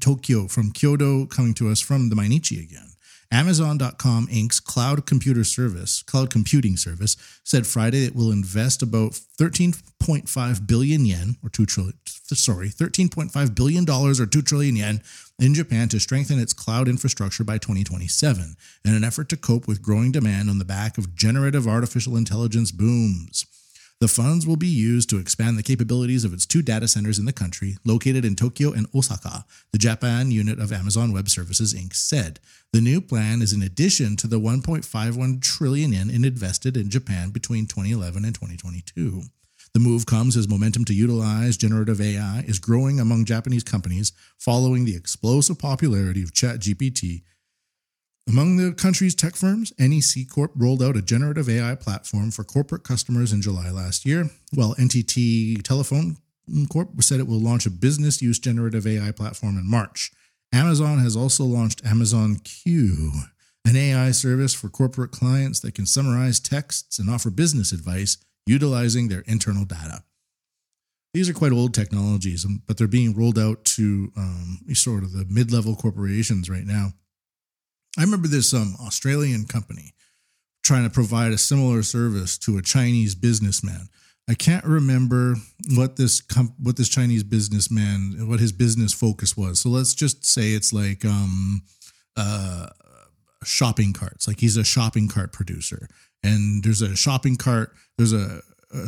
Tokyo 0.01 0.49
from 0.49 0.73
Kyodo 0.73 1.27
coming 1.31 1.53
to 1.55 1.69
us 1.69 1.81
from 1.81 2.09
the 2.09 2.17
Mainichi 2.17 2.63
again. 2.63 2.90
Amazon.com 3.33 4.27
Inc.'s 4.27 4.59
cloud 4.59 5.07
computer 5.07 5.45
service, 5.45 6.03
cloud 6.03 6.31
computing 6.31 6.77
service, 6.77 7.17
said 7.45 7.67
Friday 7.67 8.05
it 8.05 8.15
will 8.15 8.33
invest 8.33 8.83
about 8.83 9.13
13.5 9.13 10.67
billion 10.67 11.07
yen 11.07 11.37
or 11.43 11.49
2 11.49 11.65
trillion, 11.65 11.95
sorry, 12.07 12.69
13.5 12.69 13.55
billion 13.55 13.85
dollars 13.85 14.19
or 14.19 14.27
2 14.27 14.43
trillion 14.43 14.75
yen 14.75 15.01
in 15.39 15.55
Japan 15.55 15.89
to 15.89 16.01
strengthen 16.01 16.41
its 16.41 16.53
cloud 16.53 16.89
infrastructure 16.89 17.45
by 17.45 17.57
2027 17.57 18.57
in 18.85 18.95
an 18.95 19.05
effort 19.05 19.29
to 19.29 19.37
cope 19.37 19.69
with 19.69 19.81
growing 19.81 20.11
demand 20.11 20.51
on 20.51 20.59
the 20.59 20.65
back 20.65 20.99
of 20.99 21.15
generative 21.15 21.69
artificial 21.69 22.17
intelligence 22.17 22.73
booms. 22.73 23.47
The 24.01 24.09
funds 24.09 24.47
will 24.47 24.57
be 24.57 24.67
used 24.67 25.11
to 25.11 25.19
expand 25.19 25.59
the 25.59 25.63
capabilities 25.63 26.25
of 26.25 26.33
its 26.33 26.47
two 26.47 26.63
data 26.63 26.89
centers 26.89 27.19
in 27.19 27.27
the 27.27 27.35
country, 27.35 27.77
located 27.85 28.25
in 28.25 28.35
Tokyo 28.35 28.73
and 28.73 28.87
Osaka, 28.95 29.45
the 29.73 29.79
Japan 29.79 30.31
unit 30.31 30.59
of 30.59 30.73
Amazon 30.73 31.13
Web 31.13 31.29
Services 31.29 31.75
Inc. 31.75 31.95
said. 31.95 32.41
The 32.73 32.81
new 32.81 33.03
plan 33.03 33.43
is 33.43 33.53
in 33.53 33.63
addition 33.63 34.17
to 34.17 34.27
the 34.27 34.41
1.51 34.41 35.43
trillion 35.43 35.93
yen 35.93 36.09
invested 36.09 36.79
in 36.79 36.89
Japan 36.89 37.29
between 37.29 37.67
2011 37.67 38.25
and 38.25 38.35
2022. 38.35 39.25
The 39.75 39.81
move 39.81 40.07
comes 40.07 40.35
as 40.35 40.49
momentum 40.49 40.87
to 40.87 40.95
utilize 40.95 41.59
generative 41.59 42.01
AI 42.01 42.43
is 42.49 42.59
growing 42.59 43.01
among 43.01 43.27
Japanese 43.27 43.65
companies 43.65 44.13
following 44.39 44.87
the 44.87 44.97
explosive 44.97 45.59
popularity 45.59 46.23
of 46.23 46.33
ChatGPT 46.33 47.21
among 48.31 48.59
the 48.59 48.73
country's 48.73 49.17
tech 49.17 49.35
firms, 49.35 49.73
NEC 49.77 50.29
Corp 50.33 50.53
rolled 50.55 50.85
out 50.85 50.97
a 50.97 51.03
generative 51.03 51.49
AI 51.49 51.75
platform 51.75 52.31
for 52.31 52.45
corporate 52.45 52.85
customers 52.85 53.33
in 53.33 53.43
July 53.43 53.71
last 53.71 54.07
year, 54.07 54.31
while 54.55 54.77
NTT 54.77 55.63
Telephone 55.65 56.17
Corp 56.69 56.91
said 57.03 57.19
it 57.19 57.27
will 57.27 57.41
launch 57.41 57.67
a 57.67 57.71
business 57.71 58.23
use 58.23 58.39
generative 58.39 58.87
AI 58.87 59.11
platform 59.11 59.59
in 59.59 59.69
March. 59.69 60.13
Amazon 60.53 60.99
has 60.99 61.17
also 61.17 61.43
launched 61.43 61.85
Amazon 61.85 62.37
Q, 62.37 63.11
an 63.65 63.75
AI 63.75 64.13
service 64.13 64.55
for 64.55 64.69
corporate 64.69 65.11
clients 65.11 65.59
that 65.61 65.75
can 65.75 65.87
summarize 65.87 66.39
texts 66.39 67.01
and 67.01 67.11
offer 67.11 67.31
business 67.31 67.73
advice 67.73 68.17
utilizing 68.47 69.09
their 69.09 69.25
internal 69.27 69.65
data. 69.65 70.05
These 71.15 71.29
are 71.29 71.35
quite 71.35 71.53
old 71.53 71.75
technologies, 71.75 72.47
but 72.69 72.77
they're 72.77 72.87
being 72.87 73.17
rolled 73.17 73.41
out 73.41 73.65
to 73.65 74.13
um, 74.17 74.61
sort 74.75 75.03
of 75.03 75.13
the 75.13 75.27
mid 75.29 75.53
level 75.53 75.75
corporations 75.75 76.49
right 76.49 76.65
now. 76.65 76.93
I 77.99 78.03
remember 78.03 78.29
this 78.29 78.55
um, 78.55 78.77
Australian 78.81 79.47
company 79.47 79.95
trying 80.63 80.85
to 80.85 80.91
provide 80.91 81.33
a 81.33 81.39
similar 81.39 81.83
service 81.83 82.39
to 82.39 82.59
a 82.59 82.63
Chinese 82.63 83.15
businessman. 83.15 83.89
I 84.29 84.35
can't 84.35 84.65
remember 84.65 85.35
what 85.75 85.97
this 85.97 86.23
what 86.59 86.77
this 86.77 86.89
Chinese 86.89 87.25
businessman 87.25 88.29
what 88.29 88.39
his 88.39 88.53
business 88.53 88.93
focus 88.93 89.37
was. 89.37 89.59
So 89.59 89.71
let's 89.71 89.95
just 89.95 90.25
say 90.25 90.53
it's 90.53 90.73
like 90.73 91.05
um, 91.05 91.63
uh, 92.17 92.69
shopping 93.43 93.93
carts. 93.93 94.29
Like 94.29 94.39
he's 94.39 94.57
a 94.57 94.63
shopping 94.63 95.09
cart 95.09 95.33
producer, 95.33 95.89
and 96.23 96.63
there's 96.63 96.83
a 96.83 96.95
shopping 96.95 97.37
cart. 97.37 97.73
There's 97.99 98.13
a 98.13 98.43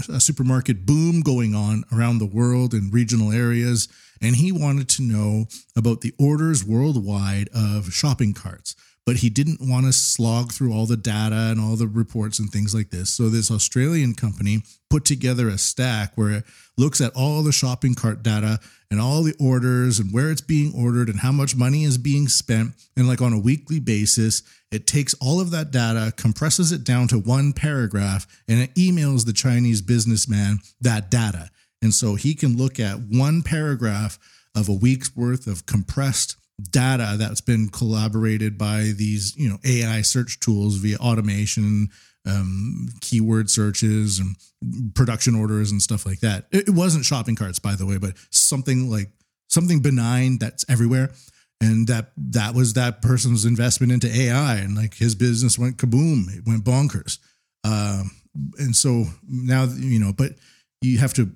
a 0.08 0.20
supermarket 0.20 0.86
boom 0.86 1.22
going 1.22 1.56
on 1.56 1.82
around 1.92 2.18
the 2.18 2.26
world 2.26 2.72
in 2.72 2.90
regional 2.92 3.32
areas, 3.32 3.88
and 4.20 4.36
he 4.36 4.52
wanted 4.52 4.88
to 4.90 5.02
know 5.02 5.46
about 5.74 6.02
the 6.02 6.14
orders 6.20 6.64
worldwide 6.64 7.48
of 7.52 7.92
shopping 7.92 8.32
carts 8.32 8.76
but 9.04 9.16
he 9.16 9.30
didn't 9.30 9.58
want 9.60 9.86
to 9.86 9.92
slog 9.92 10.52
through 10.52 10.72
all 10.72 10.86
the 10.86 10.96
data 10.96 11.48
and 11.50 11.60
all 11.60 11.76
the 11.76 11.88
reports 11.88 12.38
and 12.38 12.50
things 12.50 12.74
like 12.74 12.90
this. 12.90 13.10
So 13.10 13.28
this 13.28 13.50
Australian 13.50 14.14
company 14.14 14.62
put 14.90 15.04
together 15.04 15.48
a 15.48 15.58
stack 15.58 16.12
where 16.14 16.30
it 16.30 16.44
looks 16.78 17.00
at 17.00 17.12
all 17.14 17.42
the 17.42 17.52
shopping 17.52 17.94
cart 17.94 18.22
data 18.22 18.60
and 18.90 19.00
all 19.00 19.22
the 19.22 19.34
orders 19.40 19.98
and 19.98 20.12
where 20.12 20.30
it's 20.30 20.40
being 20.40 20.72
ordered 20.76 21.08
and 21.08 21.20
how 21.20 21.32
much 21.32 21.56
money 21.56 21.82
is 21.84 21.98
being 21.98 22.28
spent 22.28 22.72
and 22.96 23.08
like 23.08 23.20
on 23.20 23.32
a 23.32 23.38
weekly 23.38 23.80
basis 23.80 24.42
it 24.70 24.86
takes 24.86 25.14
all 25.20 25.40
of 25.40 25.50
that 25.50 25.70
data 25.70 26.12
compresses 26.16 26.72
it 26.72 26.84
down 26.84 27.08
to 27.08 27.18
one 27.18 27.52
paragraph 27.52 28.26
and 28.48 28.60
it 28.60 28.74
emails 28.74 29.26
the 29.26 29.32
Chinese 29.32 29.82
businessman 29.82 30.58
that 30.80 31.10
data. 31.10 31.50
And 31.82 31.92
so 31.92 32.14
he 32.14 32.34
can 32.34 32.56
look 32.56 32.78
at 32.78 33.00
one 33.00 33.42
paragraph 33.42 34.18
of 34.54 34.68
a 34.68 34.74
week's 34.74 35.16
worth 35.16 35.46
of 35.46 35.66
compressed 35.66 36.36
data 36.70 37.16
that's 37.18 37.40
been 37.40 37.68
collaborated 37.68 38.58
by 38.58 38.92
these 38.96 39.36
you 39.36 39.48
know 39.48 39.58
AI 39.64 40.02
search 40.02 40.40
tools 40.40 40.76
via 40.76 40.96
automation, 40.98 41.88
um, 42.26 42.88
keyword 43.00 43.50
searches, 43.50 44.18
and 44.18 44.36
production 44.94 45.34
orders 45.34 45.70
and 45.70 45.82
stuff 45.82 46.06
like 46.06 46.20
that. 46.20 46.46
It, 46.52 46.70
wasn't 46.70 47.04
shopping 47.04 47.36
carts, 47.36 47.58
by 47.58 47.74
the 47.74 47.86
way, 47.86 47.98
but 47.98 48.14
something 48.30 48.90
like 48.90 49.10
something 49.48 49.80
benign 49.80 50.38
that's 50.38 50.64
everywhere. 50.68 51.10
And 51.60 51.86
that 51.86 52.10
that 52.16 52.54
was 52.54 52.72
that 52.72 53.02
person's 53.02 53.44
investment 53.44 53.92
into 53.92 54.08
AI, 54.08 54.56
and 54.56 54.76
like 54.76 54.94
his 54.94 55.14
business 55.14 55.58
went 55.58 55.76
kaboom, 55.76 56.36
it 56.36 56.44
went 56.44 56.64
bonkers. 56.64 57.18
Um, 57.64 58.10
and 58.58 58.74
so 58.74 59.04
now 59.28 59.64
you 59.64 60.00
know, 60.00 60.12
but 60.12 60.32
you 60.80 60.98
have 60.98 61.14
to 61.14 61.30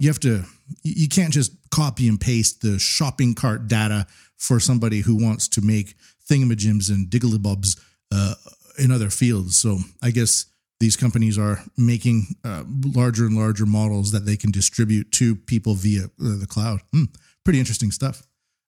you 0.00 0.08
have 0.08 0.20
to 0.20 0.44
you 0.82 1.08
can't 1.08 1.32
just 1.32 1.52
copy 1.70 2.08
and 2.08 2.20
paste 2.20 2.62
the 2.62 2.78
shopping 2.78 3.34
cart 3.34 3.68
data 3.68 4.06
for 4.38 4.58
somebody 4.60 5.00
who 5.00 5.22
wants 5.22 5.48
to 5.48 5.60
make 5.60 5.94
thingamajims 6.30 6.90
and 6.90 7.08
digglybobs 7.08 7.78
uh, 8.12 8.34
in 8.78 8.90
other 8.90 9.10
fields. 9.10 9.56
So 9.56 9.78
I 10.02 10.10
guess 10.10 10.46
these 10.80 10.96
companies 10.96 11.36
are 11.36 11.62
making 11.76 12.36
uh, 12.44 12.62
larger 12.94 13.26
and 13.26 13.36
larger 13.36 13.66
models 13.66 14.12
that 14.12 14.24
they 14.24 14.36
can 14.36 14.50
distribute 14.50 15.10
to 15.12 15.34
people 15.34 15.74
via 15.74 16.04
uh, 16.04 16.38
the 16.38 16.46
cloud. 16.48 16.80
Hmm, 16.92 17.04
pretty 17.44 17.58
interesting 17.58 17.90
stuff. 17.90 18.22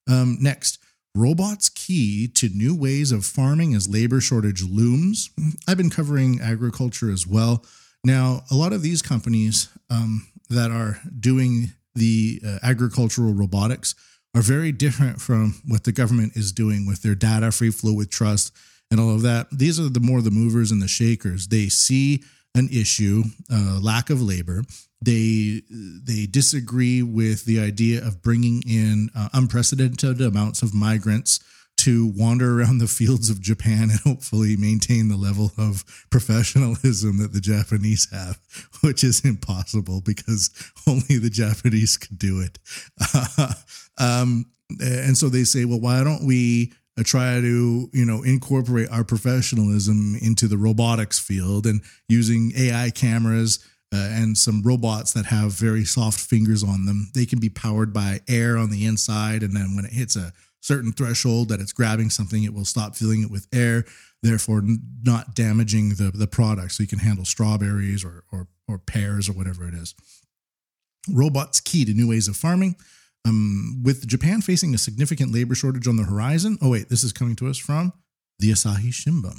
Um, 0.09 0.37
next, 0.41 0.79
robots 1.15 1.69
key 1.69 2.27
to 2.27 2.49
new 2.49 2.75
ways 2.75 3.11
of 3.11 3.25
farming 3.25 3.73
as 3.73 3.87
labor 3.87 4.19
shortage 4.19 4.63
looms. 4.63 5.29
I've 5.67 5.77
been 5.77 5.89
covering 5.89 6.39
agriculture 6.41 7.11
as 7.11 7.25
well. 7.25 7.65
Now, 8.03 8.43
a 8.51 8.55
lot 8.55 8.73
of 8.73 8.81
these 8.81 9.01
companies 9.01 9.69
um, 9.89 10.27
that 10.49 10.71
are 10.71 10.99
doing 11.17 11.73
the 11.95 12.41
uh, 12.45 12.59
agricultural 12.63 13.33
robotics 13.33 13.95
are 14.33 14.41
very 14.41 14.71
different 14.71 15.21
from 15.21 15.61
what 15.67 15.83
the 15.83 15.91
government 15.91 16.33
is 16.35 16.51
doing 16.51 16.85
with 16.85 17.01
their 17.01 17.15
data 17.15 17.51
free 17.51 17.71
flow 17.71 17.93
with 17.93 18.09
trust 18.09 18.53
and 18.89 18.99
all 18.99 19.13
of 19.13 19.21
that. 19.23 19.47
These 19.51 19.79
are 19.79 19.89
the 19.89 19.99
more 19.99 20.21
the 20.21 20.31
movers 20.31 20.71
and 20.71 20.81
the 20.81 20.87
shakers. 20.87 21.47
They 21.47 21.69
see 21.69 22.23
an 22.55 22.67
issue, 22.71 23.23
uh, 23.51 23.79
lack 23.81 24.09
of 24.09 24.21
labor. 24.21 24.63
They 25.01 25.61
they 25.69 26.27
disagree 26.27 27.01
with 27.01 27.45
the 27.45 27.59
idea 27.59 28.05
of 28.05 28.21
bringing 28.21 28.61
in 28.67 29.09
uh, 29.15 29.29
unprecedented 29.33 30.21
amounts 30.21 30.61
of 30.61 30.73
migrants 30.73 31.39
to 31.81 32.11
wander 32.15 32.59
around 32.59 32.77
the 32.77 32.87
fields 32.87 33.29
of 33.29 33.41
Japan 33.41 33.89
and 33.89 33.99
hopefully 33.99 34.55
maintain 34.55 35.07
the 35.07 35.17
level 35.17 35.51
of 35.57 35.83
professionalism 36.09 37.17
that 37.17 37.33
the 37.33 37.41
Japanese 37.41 38.07
have, 38.11 38.39
which 38.81 39.03
is 39.03 39.25
impossible 39.25 40.01
because 40.01 40.49
only 40.87 41.17
the 41.17 41.29
Japanese 41.29 41.97
could 41.97 42.19
do 42.19 42.41
it. 42.41 42.59
um, 43.97 44.45
and 44.79 45.17
so 45.17 45.27
they 45.27 45.43
say, 45.43 45.65
well, 45.65 45.79
why 45.79 46.03
don't 46.03 46.25
we 46.25 46.71
uh, 46.99 47.03
try 47.03 47.39
to 47.41 47.89
you 47.93 48.05
know 48.05 48.21
incorporate 48.23 48.89
our 48.89 49.03
professionalism 49.03 50.15
into 50.21 50.47
the 50.47 50.57
robotics 50.57 51.19
field 51.19 51.65
and 51.65 51.81
using 52.09 52.51
AI 52.57 52.89
cameras 52.89 53.65
uh, 53.93 54.09
and 54.11 54.37
some 54.37 54.61
robots 54.61 55.13
that 55.13 55.25
have 55.25 55.53
very 55.53 55.83
soft 55.83 56.19
fingers 56.19 56.63
on 56.63 56.85
them. 56.85 57.09
They 57.13 57.25
can 57.25 57.39
be 57.39 57.49
powered 57.49 57.93
by 57.93 58.19
air 58.27 58.57
on 58.57 58.69
the 58.69 58.85
inside, 58.85 59.41
and 59.41 59.55
then 59.55 59.75
when 59.75 59.85
it 59.85 59.93
hits 59.93 60.15
a 60.15 60.31
certain 60.61 60.93
threshold 60.93 61.49
that 61.49 61.59
it's 61.59 61.73
grabbing 61.73 62.09
something, 62.09 62.43
it 62.43 62.53
will 62.53 62.65
stop 62.65 62.95
filling 62.95 63.21
it 63.21 63.29
with 63.29 63.47
air, 63.53 63.83
therefore 64.23 64.63
not 65.03 65.35
damaging 65.35 65.89
the, 65.89 66.11
the 66.13 66.27
product. 66.27 66.71
So 66.71 66.83
you 66.83 66.87
can 66.87 66.99
handle 66.99 67.25
strawberries 67.25 68.05
or, 68.05 68.23
or, 68.31 68.47
or 68.67 68.77
pears 68.77 69.27
or 69.27 69.33
whatever 69.33 69.67
it 69.67 69.73
is. 69.73 69.93
Robots 71.11 71.59
key 71.59 71.83
to 71.83 71.93
new 71.93 72.07
ways 72.07 72.27
of 72.27 72.37
farming. 72.37 72.75
Um, 73.25 73.81
with 73.83 74.07
Japan 74.07 74.41
facing 74.41 74.73
a 74.73 74.79
significant 74.79 75.31
labor 75.33 75.53
shortage 75.53 75.87
on 75.87 75.97
the 75.97 76.03
horizon. 76.03 76.57
Oh, 76.61 76.69
wait, 76.69 76.89
this 76.89 77.03
is 77.03 77.11
coming 77.11 77.35
to 77.37 77.47
us 77.49 77.57
from 77.57 77.93
the 78.39 78.51
Asahi 78.51 78.89
Shimbun. 78.89 79.37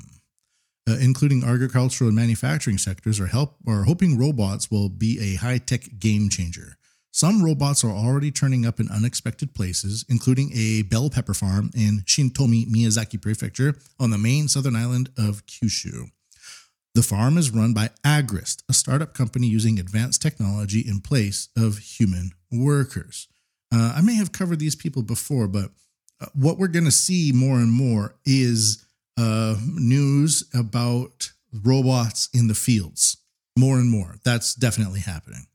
Uh, 0.89 0.97
including 1.01 1.45
agricultural 1.45 2.09
and 2.09 2.17
manufacturing 2.17 2.77
sectors, 2.77 3.21
are 3.21 3.29
help 3.29 3.55
are 3.69 3.85
hoping 3.85 4.19
robots 4.19 4.69
will 4.69 4.89
be 4.89 5.17
a 5.21 5.37
high 5.37 5.59
tech 5.59 5.83
game 6.01 6.29
changer. 6.29 6.77
Some 7.15 7.45
robots 7.45 7.85
are 7.85 7.91
already 7.91 8.31
turning 8.31 8.65
up 8.65 8.81
in 8.81 8.89
unexpected 8.89 9.55
places, 9.55 10.05
including 10.09 10.51
a 10.55 10.83
bell 10.83 11.11
pepper 11.11 11.35
farm 11.35 11.71
in 11.75 12.01
Shintomi, 12.07 12.67
Miyazaki 12.67 13.21
Prefecture, 13.21 13.77
on 14.01 14.11
the 14.11 14.17
main 14.19 14.49
southern 14.49 14.75
island 14.75 15.11
of 15.19 15.45
Kyushu. 15.45 16.11
The 16.95 17.03
farm 17.03 17.37
is 17.37 17.51
run 17.51 17.75
by 17.75 17.91
Agrist, 18.03 18.63
a 18.69 18.73
startup 18.73 19.13
company 19.13 19.47
using 19.47 19.79
advanced 19.79 20.23
technology 20.23 20.81
in 20.81 21.01
place 21.01 21.49
of 21.57 21.79
human 21.79 22.33
workers. 22.51 23.29
Uh, 23.71 23.93
I 23.97 24.01
may 24.01 24.15
have 24.15 24.33
covered 24.33 24.59
these 24.59 24.77
people 24.77 25.03
before, 25.03 25.49
but 25.49 25.71
uh, 26.21 26.27
what 26.35 26.59
we're 26.59 26.67
going 26.69 26.85
to 26.87 26.91
see 26.91 27.31
more 27.35 27.57
and 27.57 27.73
more 27.73 28.15
is 28.25 28.85
uh, 29.19 29.57
news 29.67 30.45
about 30.55 31.31
robots 31.53 32.31
in 32.33 32.49
the 32.49 32.55
fields. 32.55 33.19
more 33.59 33.79
and 33.79 33.91
more. 33.91 34.17
That's 34.25 34.55
definitely 34.55 35.01
happening. 35.01 35.47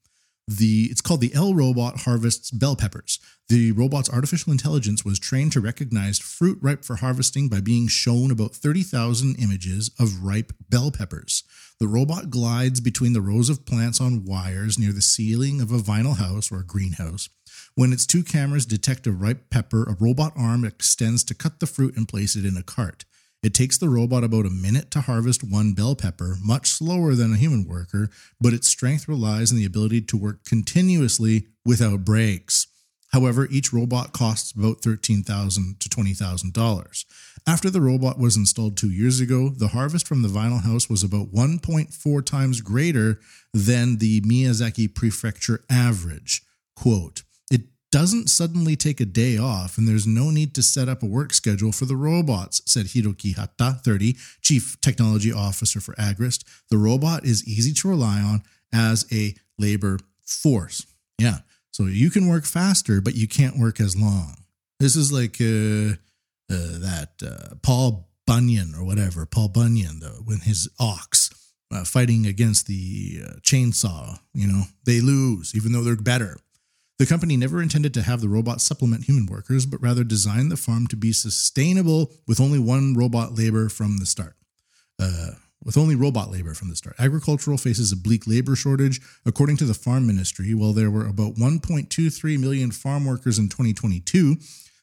The 0.48 0.88
it's 0.90 1.02
called 1.02 1.20
the 1.20 1.34
L 1.34 1.54
robot 1.54 2.02
harvests 2.02 2.52
bell 2.52 2.78
peppers. 2.78 3.20
The 3.50 3.74
robot's 3.74 4.10
artificial 4.10 4.52
intelligence 4.54 5.04
was 5.04 5.20
trained 5.20 5.52
to 5.54 5.60
recognize 5.60 6.20
fruit 6.20 6.58
ripe 6.62 6.86
for 6.86 6.98
harvesting 6.98 7.50
by 7.50 7.60
being 7.60 7.88
shown 7.88 8.32
about 8.32 8.56
30,000 8.56 9.36
images 9.40 9.92
of 10.00 10.24
ripe 10.24 10.54
bell 10.70 10.90
peppers. 10.90 11.44
The 11.80 11.88
robot 11.88 12.30
glides 12.30 12.80
between 12.80 13.14
the 13.14 13.22
rows 13.22 13.50
of 13.50 13.66
plants 13.66 14.00
on 14.00 14.26
wires 14.26 14.80
near 14.80 14.94
the 14.94 15.02
ceiling 15.02 15.60
of 15.60 15.72
a 15.72 15.80
vinyl 15.80 16.18
house 16.18 16.52
or 16.52 16.60
a 16.60 16.66
greenhouse. 16.66 17.30
When 17.76 17.92
its 17.92 18.06
two 18.06 18.24
cameras 18.24 18.66
detect 18.66 19.06
a 19.06 19.12
ripe 19.12 19.50
pepper, 19.50 19.84
a 19.84 19.98
robot 20.00 20.34
arm 20.36 20.64
extends 20.64 21.24
to 21.26 21.36
cut 21.36 21.60
the 21.60 21.68
fruit 21.68 21.96
and 21.98 22.08
place 22.08 22.36
it 22.36 22.46
in 22.46 22.58
a 22.58 22.64
cart. 22.64 23.06
It 23.44 23.54
takes 23.54 23.78
the 23.78 23.90
robot 23.90 24.24
about 24.24 24.46
a 24.46 24.50
minute 24.50 24.90
to 24.92 25.02
harvest 25.02 25.44
one 25.44 25.74
bell 25.74 25.96
pepper, 25.96 26.38
much 26.44 26.70
slower 26.70 27.14
than 27.14 27.34
a 27.34 27.38
human 27.38 27.66
worker, 27.68 28.10
but 28.42 28.54
its 28.54 28.68
strength 28.68 29.08
relies 29.08 29.52
on 29.52 29.58
the 29.58 29.66
ability 29.66 30.02
to 30.02 30.18
work 30.18 30.44
continuously 30.44 31.48
without 31.64 32.04
breaks. 32.04 32.68
However, 33.12 33.48
each 33.50 33.72
robot 33.72 34.12
costs 34.12 34.52
about 34.52 34.82
$13,000 34.82 35.80
to 35.80 35.90
$20,000. 35.90 37.06
After 37.48 37.70
the 37.70 37.80
robot 37.80 38.20
was 38.20 38.36
installed 38.36 38.76
two 38.76 38.92
years 38.92 39.22
ago, 39.22 39.50
the 39.50 39.70
harvest 39.70 40.08
from 40.08 40.24
the 40.24 40.28
vinyl 40.28 40.64
house 40.64 40.90
was 40.90 41.04
about 41.04 41.32
1.4 41.32 42.26
times 42.26 42.60
greater 42.60 43.20
than 43.54 43.98
the 43.98 44.22
Miyazaki 44.22 44.94
prefecture 44.94 45.64
average. 45.70 46.42
Quote, 46.76 47.24
doesn't 47.92 48.30
suddenly 48.30 48.76
take 48.76 49.00
a 49.00 49.06
day 49.06 49.38
off, 49.38 49.78
and 49.78 49.88
there's 49.88 50.08
no 50.08 50.30
need 50.30 50.54
to 50.56 50.64
set 50.64 50.90
up 50.90 51.04
a 51.04 51.06
work 51.06 51.34
schedule 51.34 51.72
for 51.72 51.86
the 51.86 51.96
robots, 51.96 52.62
said 52.66 52.88
Hiroki 52.88 53.36
Hata, 53.36 53.80
30, 53.84 54.16
Chief 54.42 54.80
Technology 54.82 55.32
Officer 55.32 55.80
for 55.80 55.94
Agrist. 55.96 56.44
The 56.70 56.78
robot 56.78 57.26
is 57.26 57.48
easy 57.48 57.74
to 57.74 57.90
rely 57.90 58.20
on 58.20 58.44
as 58.74 59.06
a 59.12 59.36
labor 59.58 60.00
force. 60.26 60.86
Yeah. 61.18 61.40
So 61.72 61.84
you 61.84 62.10
can 62.10 62.28
work 62.28 62.46
faster, 62.46 63.02
but 63.02 63.16
you 63.16 63.28
can't 63.28 63.58
work 63.58 63.80
as 63.80 63.96
long. 63.96 64.36
This 64.80 64.96
is 64.96 65.12
like 65.12 65.40
uh, 65.40 65.96
uh, 66.54 66.80
that 66.80 67.10
uh, 67.24 67.56
Paul 67.62 68.10
Bunyan 68.26 68.74
or 68.76 68.84
whatever, 68.84 69.26
Paul 69.26 69.50
Bunyan, 69.50 70.00
the, 70.00 70.10
when 70.26 70.40
his 70.40 70.70
ox 70.80 71.30
uh, 71.72 71.84
fighting 71.84 72.26
against 72.26 72.68
the 72.68 73.22
uh, 73.26 73.32
chainsaw, 73.42 74.20
you 74.34 74.48
know, 74.48 74.64
they 74.86 75.02
lose 75.02 75.54
even 75.56 75.72
though 75.72 75.84
they're 75.84 75.96
better. 75.96 76.38
The 77.00 77.06
company 77.06 77.38
never 77.38 77.62
intended 77.62 77.94
to 77.94 78.02
have 78.02 78.22
the 78.22 78.30
robot 78.30 78.60
supplement 78.60 79.06
human 79.06 79.28
workers, 79.28 79.66
but 79.66 79.82
rather 79.82 80.04
designed 80.04 80.52
the 80.52 80.58
farm 80.58 80.88
to 80.88 80.96
be 80.96 81.14
sustainable 81.14 82.12
with 82.28 82.42
only 82.42 82.58
one 82.58 82.96
robot 82.96 83.38
labor 83.38 83.70
from 83.70 84.00
the 84.00 84.06
start. 84.06 84.36
Uh, 85.00 85.32
with 85.64 85.78
only 85.78 85.96
robot 85.96 86.32
labor 86.32 86.54
from 86.54 86.70
the 86.70 86.76
start. 86.76 86.96
Agricultural 87.00 87.58
faces 87.58 87.92
a 87.92 87.98
bleak 87.98 88.26
labor 88.26 88.56
shortage. 88.56 89.02
According 89.26 89.58
to 89.58 89.66
the 89.66 89.74
Farm 89.74 90.08
Ministry, 90.08 90.54
while 90.54 90.74
there 90.74 90.90
were 90.90 91.06
about 91.06 91.36
1.23 91.36 92.40
million 92.40 92.72
farm 92.72 93.06
workers 93.06 93.38
in 93.38 93.50
2022, 93.50 94.38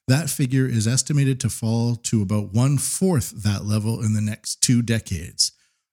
that 0.09 0.29
figure 0.29 0.67
is 0.67 0.87
estimated 0.87 1.41
to 1.41 1.49
fall 1.49 1.97
to 1.97 2.21
about 2.21 2.53
one 2.53 2.77
fourth 2.77 3.31
that 3.43 3.65
level 3.65 4.03
in 4.03 4.12
the 4.15 4.21
next 4.21 4.62
two 4.62 4.83
decades. 4.83 5.53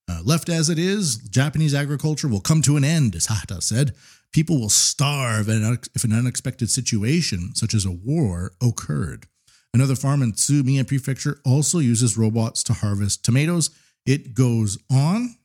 Uh, 0.09 0.21
left 0.25 0.49
as 0.49 0.69
it 0.69 0.77
is, 0.77 1.17
Japanese 1.17 1.73
agriculture 1.73 2.27
will 2.27 2.41
come 2.41 2.61
to 2.63 2.75
an 2.75 2.83
end, 2.83 3.15
as 3.15 3.27
Hata 3.27 3.61
said. 3.61 3.95
People 4.31 4.59
will 4.59 4.69
starve 4.69 5.49
if 5.49 6.03
an 6.03 6.13
unexpected 6.13 6.69
situation, 6.69 7.53
such 7.55 7.73
as 7.73 7.85
a 7.85 7.91
war, 7.91 8.53
occurred. 8.61 9.27
Another 9.73 9.95
farm 9.95 10.21
in 10.21 10.33
Tsumiya 10.33 10.87
Prefecture 10.87 11.39
also 11.45 11.79
uses 11.79 12.17
robots 12.17 12.63
to 12.63 12.73
harvest 12.73 13.23
tomatoes 13.23 13.69
it 14.05 14.33
goes 14.33 14.77
on, 14.91 15.35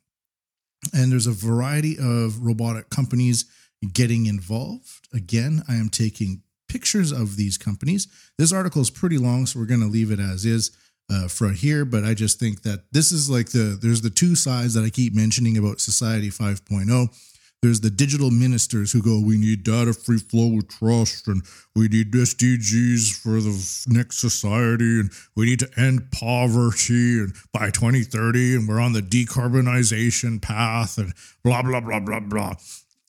and 0.94 1.12
there's 1.12 1.26
a 1.26 1.32
variety 1.32 1.96
of 1.98 2.44
robotic 2.44 2.90
companies 2.90 3.44
getting 3.92 4.26
involved. 4.26 5.08
Again, 5.12 5.62
I 5.68 5.74
am 5.74 5.88
taking 5.88 6.42
pictures 6.68 7.12
of 7.12 7.36
these 7.36 7.58
companies. 7.58 8.08
This 8.38 8.52
article 8.52 8.82
is 8.82 8.90
pretty 8.90 9.18
long, 9.18 9.46
so 9.46 9.58
we're 9.58 9.66
going 9.66 9.80
to 9.80 9.86
leave 9.86 10.10
it 10.10 10.20
as 10.20 10.44
is 10.44 10.76
uh, 11.10 11.28
for 11.28 11.50
here. 11.50 11.84
But 11.84 12.04
I 12.04 12.14
just 12.14 12.40
think 12.40 12.62
that 12.62 12.84
this 12.92 13.12
is 13.12 13.28
like 13.28 13.50
the 13.50 13.78
there's 13.80 14.00
the 14.00 14.10
two 14.10 14.34
sides 14.34 14.74
that 14.74 14.84
I 14.84 14.90
keep 14.90 15.14
mentioning 15.14 15.56
about 15.58 15.80
Society 15.80 16.30
5.0. 16.30 17.35
There's 17.66 17.80
the 17.80 17.90
digital 17.90 18.30
ministers 18.30 18.92
who 18.92 19.02
go, 19.02 19.18
we 19.18 19.36
need 19.36 19.64
data 19.64 19.92
free 19.92 20.18
flow 20.18 20.46
with 20.46 20.68
trust, 20.68 21.26
and 21.26 21.42
we 21.74 21.88
need 21.88 22.12
SDGs 22.12 23.20
for 23.20 23.40
the 23.40 23.84
next 23.88 24.18
society, 24.20 25.00
and 25.00 25.10
we 25.34 25.46
need 25.46 25.58
to 25.58 25.70
end 25.76 26.12
poverty 26.12 27.18
and 27.18 27.34
by 27.52 27.70
2030, 27.70 28.54
and 28.54 28.68
we're 28.68 28.78
on 28.78 28.92
the 28.92 29.00
decarbonization 29.00 30.40
path, 30.40 30.96
and 30.96 31.12
blah, 31.42 31.60
blah, 31.60 31.80
blah, 31.80 31.98
blah, 31.98 32.20
blah. 32.20 32.54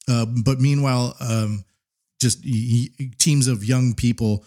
Uh, 0.09 0.25
but 0.25 0.59
meanwhile, 0.59 1.15
um, 1.19 1.63
just 2.19 2.43
teams 3.19 3.47
of 3.47 3.63
young 3.63 3.93
people 3.93 4.43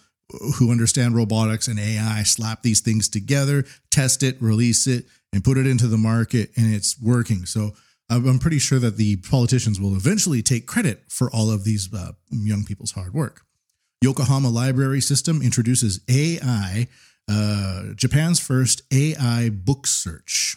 who 0.57 0.73
understand 0.73 1.15
robotics 1.15 1.69
and 1.69 1.79
AI 1.79 2.25
slap 2.25 2.63
these 2.65 2.81
things 2.81 3.09
together, 3.09 3.65
test 3.93 4.25
it, 4.25 4.43
release 4.43 4.89
it, 4.89 5.05
and 5.33 5.45
put 5.45 5.57
it 5.57 5.69
into 5.69 5.87
the 5.87 5.97
market, 5.97 6.51
and 6.57 6.75
it's 6.75 7.01
working. 7.01 7.47
So, 7.47 7.75
I'm 8.11 8.41
pretty 8.41 8.59
sure 8.59 8.81
that 8.81 8.97
the 8.97 9.17
politicians 9.17 9.81
will 9.81 9.95
eventually 9.95 10.43
take 10.43 10.67
credit 10.67 11.05
for 11.09 11.31
all 11.31 11.51
of 11.51 11.63
these 11.63 11.93
uh, 11.95 12.13
young 12.31 12.65
people's 12.65 12.91
hard 12.93 13.15
work. 13.15 13.43
Yokohama 14.03 14.49
Library 14.49 15.01
System 15.01 15.41
introduces 15.43 16.01
AI, 16.09 16.89
uh, 17.31 17.93
Japan's 17.95 18.41
first 18.41 18.83
AI 18.93 19.51
book 19.51 19.87
search. 19.87 20.57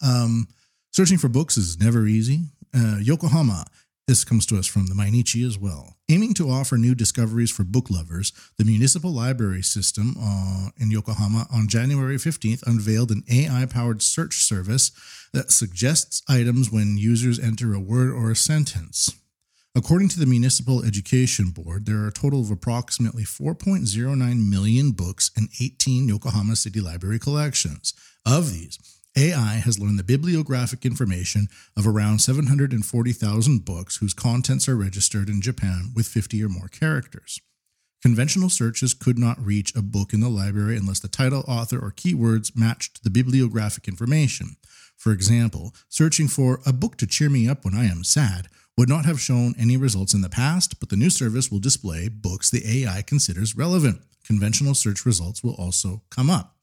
Um, 0.00 0.48
searching 0.92 1.18
for 1.18 1.28
books 1.28 1.58
is 1.58 1.78
never 1.78 2.06
easy. 2.06 2.44
Uh, 2.74 2.96
Yokohama 3.00 3.66
this 4.06 4.24
comes 4.24 4.44
to 4.46 4.58
us 4.58 4.66
from 4.66 4.86
the 4.86 4.94
Mainichi 4.94 5.46
as 5.46 5.58
well. 5.58 5.96
Aiming 6.10 6.34
to 6.34 6.50
offer 6.50 6.76
new 6.76 6.94
discoveries 6.94 7.50
for 7.50 7.64
book 7.64 7.90
lovers, 7.90 8.32
the 8.58 8.64
municipal 8.64 9.10
library 9.10 9.62
system 9.62 10.14
uh, 10.20 10.68
in 10.76 10.90
Yokohama 10.90 11.46
on 11.50 11.68
January 11.68 12.16
15th 12.16 12.62
unveiled 12.66 13.10
an 13.10 13.24
AI 13.30 13.64
powered 13.66 14.02
search 14.02 14.44
service 14.44 14.90
that 15.32 15.50
suggests 15.50 16.22
items 16.28 16.70
when 16.70 16.98
users 16.98 17.38
enter 17.38 17.72
a 17.72 17.80
word 17.80 18.10
or 18.10 18.30
a 18.30 18.36
sentence. 18.36 19.10
According 19.76 20.08
to 20.10 20.20
the 20.20 20.26
Municipal 20.26 20.84
Education 20.84 21.50
Board, 21.50 21.86
there 21.86 21.98
are 21.98 22.08
a 22.08 22.12
total 22.12 22.40
of 22.40 22.50
approximately 22.50 23.24
4.09 23.24 24.48
million 24.48 24.92
books 24.92 25.32
in 25.36 25.48
18 25.60 26.08
Yokohama 26.08 26.54
City 26.54 26.80
Library 26.80 27.18
collections. 27.18 27.92
Of 28.24 28.52
these, 28.52 28.78
AI 29.16 29.60
has 29.64 29.78
learned 29.78 29.96
the 29.96 30.02
bibliographic 30.02 30.84
information 30.84 31.46
of 31.76 31.86
around 31.86 32.18
740,000 32.18 33.64
books 33.64 33.98
whose 33.98 34.12
contents 34.12 34.68
are 34.68 34.74
registered 34.74 35.28
in 35.28 35.40
Japan 35.40 35.92
with 35.94 36.08
50 36.08 36.42
or 36.42 36.48
more 36.48 36.66
characters. 36.66 37.40
Conventional 38.02 38.50
searches 38.50 38.92
could 38.92 39.16
not 39.16 39.38
reach 39.40 39.74
a 39.76 39.82
book 39.82 40.12
in 40.12 40.20
the 40.20 40.28
library 40.28 40.76
unless 40.76 40.98
the 40.98 41.08
title, 41.08 41.44
author, 41.46 41.78
or 41.78 41.92
keywords 41.92 42.56
matched 42.56 43.04
the 43.04 43.10
bibliographic 43.10 43.86
information. 43.86 44.56
For 44.96 45.12
example, 45.12 45.74
searching 45.88 46.26
for 46.26 46.60
a 46.66 46.72
book 46.72 46.96
to 46.96 47.06
cheer 47.06 47.30
me 47.30 47.48
up 47.48 47.64
when 47.64 47.74
I 47.74 47.84
am 47.84 48.02
sad 48.02 48.48
would 48.76 48.88
not 48.88 49.04
have 49.04 49.20
shown 49.20 49.54
any 49.56 49.76
results 49.76 50.12
in 50.12 50.22
the 50.22 50.28
past, 50.28 50.80
but 50.80 50.88
the 50.88 50.96
new 50.96 51.08
service 51.08 51.52
will 51.52 51.60
display 51.60 52.08
books 52.08 52.50
the 52.50 52.84
AI 52.84 53.02
considers 53.02 53.56
relevant. 53.56 54.00
Conventional 54.26 54.74
search 54.74 55.06
results 55.06 55.44
will 55.44 55.54
also 55.54 56.02
come 56.10 56.28
up. 56.28 56.53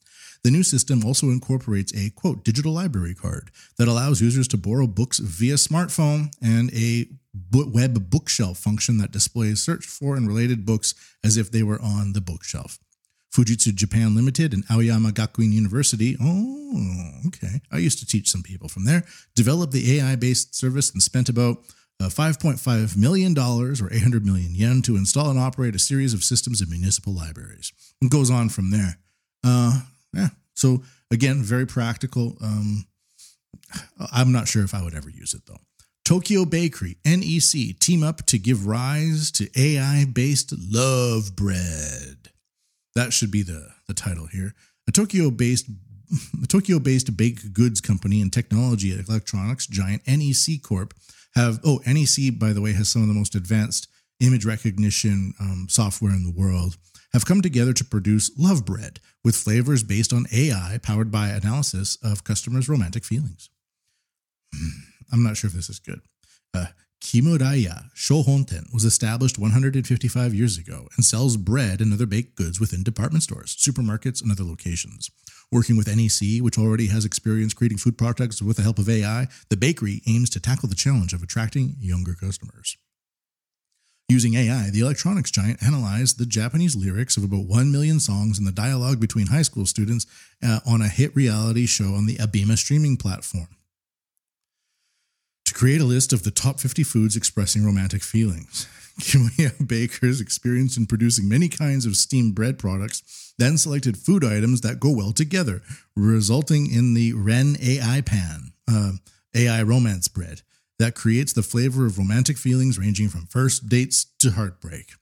The 0.43 0.51
new 0.51 0.63
system 0.63 1.05
also 1.05 1.27
incorporates 1.27 1.93
a 1.93 2.09
quote 2.11 2.43
digital 2.43 2.73
library 2.73 3.13
card 3.13 3.51
that 3.77 3.87
allows 3.87 4.21
users 4.21 4.47
to 4.49 4.57
borrow 4.57 4.87
books 4.87 5.19
via 5.19 5.55
smartphone 5.55 6.31
and 6.41 6.73
a 6.73 7.07
web 7.53 8.09
bookshelf 8.09 8.57
function 8.57 8.97
that 8.97 9.11
displays 9.11 9.61
searched 9.61 9.89
for 9.89 10.15
and 10.15 10.27
related 10.27 10.65
books 10.65 10.95
as 11.23 11.37
if 11.37 11.51
they 11.51 11.63
were 11.63 11.79
on 11.81 12.13
the 12.13 12.21
bookshelf. 12.21 12.79
Fujitsu 13.33 13.73
Japan 13.73 14.13
Limited 14.15 14.53
and 14.53 14.65
Aoyama 14.69 15.11
Gakuin 15.11 15.53
University, 15.53 16.17
oh, 16.21 17.21
okay, 17.27 17.61
I 17.71 17.77
used 17.77 17.99
to 17.99 18.05
teach 18.05 18.29
some 18.29 18.43
people 18.43 18.67
from 18.67 18.85
there, 18.85 19.03
developed 19.35 19.71
the 19.71 19.99
AI 19.99 20.15
based 20.17 20.53
service 20.53 20.91
and 20.91 21.01
spent 21.01 21.29
about 21.29 21.59
uh, 22.01 22.05
$5.5 22.05 22.97
million 22.97 23.37
or 23.37 23.93
800 23.93 24.25
million 24.25 24.53
yen 24.53 24.81
to 24.81 24.97
install 24.97 25.29
and 25.29 25.39
operate 25.39 25.75
a 25.75 25.79
series 25.79 26.13
of 26.13 26.23
systems 26.23 26.61
in 26.61 26.69
municipal 26.69 27.13
libraries. 27.13 27.71
And 28.01 28.11
goes 28.11 28.31
on 28.31 28.49
from 28.49 28.71
there. 28.71 28.97
Uh, 29.43 29.81
yeah. 30.13 30.29
So 30.53 30.83
again, 31.11 31.41
very 31.41 31.65
practical. 31.65 32.37
Um, 32.41 32.85
I'm 34.11 34.31
not 34.31 34.47
sure 34.47 34.63
if 34.63 34.73
I 34.73 34.83
would 34.83 34.95
ever 34.95 35.09
use 35.09 35.33
it 35.33 35.45
though. 35.47 35.59
Tokyo 36.03 36.45
Bakery, 36.45 36.97
NEC, 37.05 37.79
team 37.79 38.03
up 38.03 38.25
to 38.25 38.37
give 38.37 38.65
rise 38.65 39.31
to 39.31 39.49
AI 39.55 40.05
based 40.05 40.53
love 40.57 41.35
bread. 41.35 42.29
That 42.95 43.13
should 43.13 43.31
be 43.31 43.43
the, 43.43 43.69
the 43.87 43.93
title 43.93 44.27
here. 44.27 44.53
A 44.87 44.91
Tokyo 44.91 45.31
based 45.31 45.67
a 46.43 46.47
Tokyo 46.47 46.79
based 46.79 47.15
baked 47.15 47.53
goods 47.53 47.79
company 47.81 48.21
and 48.21 48.31
technology 48.33 48.91
electronics 48.91 49.67
giant 49.67 50.01
NEC 50.07 50.61
Corp 50.61 50.93
have, 51.35 51.59
oh, 51.63 51.79
NEC, 51.85 52.37
by 52.37 52.51
the 52.51 52.61
way, 52.61 52.73
has 52.73 52.89
some 52.89 53.01
of 53.01 53.07
the 53.07 53.13
most 53.13 53.35
advanced 53.35 53.87
image 54.19 54.45
recognition 54.45 55.33
um, 55.39 55.67
software 55.69 56.11
in 56.11 56.23
the 56.23 56.31
world 56.31 56.75
have 57.13 57.25
come 57.25 57.41
together 57.41 57.73
to 57.73 57.85
produce 57.85 58.31
Love 58.37 58.65
Bread 58.65 58.99
with 59.23 59.35
flavors 59.35 59.83
based 59.83 60.13
on 60.13 60.25
AI 60.31 60.79
powered 60.81 61.11
by 61.11 61.29
analysis 61.29 61.97
of 62.03 62.23
customers' 62.23 62.69
romantic 62.69 63.03
feelings. 63.03 63.49
Hmm. 64.55 64.79
I'm 65.11 65.23
not 65.23 65.37
sure 65.37 65.49
if 65.49 65.53
this 65.53 65.69
is 65.69 65.79
good. 65.79 66.01
Uh, 66.53 66.67
Kimuraya 67.01 67.91
Sohonten 67.95 68.71
was 68.71 68.85
established 68.85 69.39
155 69.39 70.33
years 70.33 70.57
ago 70.57 70.87
and 70.95 71.03
sells 71.03 71.35
bread 71.35 71.81
and 71.81 71.91
other 71.91 72.05
baked 72.05 72.35
goods 72.35 72.59
within 72.59 72.83
department 72.83 73.23
stores, 73.23 73.55
supermarkets, 73.55 74.21
and 74.21 74.31
other 74.31 74.43
locations. 74.43 75.09
Working 75.51 75.75
with 75.75 75.87
NEC, 75.87 76.41
which 76.41 76.57
already 76.57 76.87
has 76.87 77.03
experience 77.03 77.53
creating 77.53 77.79
food 77.79 77.97
products 77.97 78.41
with 78.41 78.57
the 78.57 78.63
help 78.63 78.77
of 78.79 78.87
AI, 78.87 79.27
the 79.49 79.57
bakery 79.57 80.01
aims 80.07 80.29
to 80.29 80.39
tackle 80.39 80.69
the 80.69 80.75
challenge 80.75 81.11
of 81.11 81.23
attracting 81.23 81.75
younger 81.79 82.13
customers. 82.13 82.77
Using 84.11 84.33
AI, 84.33 84.69
the 84.69 84.81
electronics 84.81 85.31
giant 85.31 85.63
analyzed 85.63 86.17
the 86.17 86.25
Japanese 86.25 86.75
lyrics 86.75 87.15
of 87.15 87.23
about 87.23 87.45
1 87.45 87.71
million 87.71 87.97
songs 87.97 88.37
and 88.37 88.45
the 88.45 88.51
dialogue 88.51 88.99
between 88.99 89.27
high 89.27 89.41
school 89.41 89.65
students 89.65 90.05
uh, 90.43 90.59
on 90.65 90.81
a 90.81 90.89
hit 90.89 91.15
reality 91.15 91.65
show 91.65 91.93
on 91.93 92.07
the 92.07 92.17
ABEMA 92.17 92.57
streaming 92.57 92.97
platform 92.97 93.47
to 95.45 95.53
create 95.53 95.79
a 95.79 95.85
list 95.85 96.11
of 96.11 96.23
the 96.23 96.29
top 96.29 96.59
50 96.59 96.83
foods 96.83 97.15
expressing 97.15 97.63
romantic 97.63 98.03
feelings. 98.03 98.67
Kimuraya 98.99 99.65
bakers 99.65 100.19
experienced 100.19 100.77
in 100.77 100.87
producing 100.87 101.29
many 101.29 101.47
kinds 101.47 101.85
of 101.85 101.95
steamed 101.95 102.35
bread 102.35 102.59
products, 102.59 103.33
then 103.37 103.57
selected 103.57 103.97
food 103.97 104.25
items 104.25 104.59
that 104.59 104.81
go 104.81 104.91
well 104.91 105.13
together, 105.13 105.61
resulting 105.95 106.69
in 106.69 106.95
the 106.95 107.13
Ren 107.13 107.55
AI 107.61 108.01
pan, 108.01 108.51
uh, 108.69 108.91
AI 109.33 109.63
romance 109.63 110.09
bread, 110.09 110.41
that 110.81 110.95
creates 110.95 111.31
the 111.31 111.43
flavor 111.43 111.85
of 111.85 111.97
romantic 111.97 112.37
feelings 112.37 112.79
ranging 112.79 113.07
from 113.07 113.27
first 113.27 113.69
dates 113.69 114.05
to 114.19 114.31
heartbreak. 114.31 114.93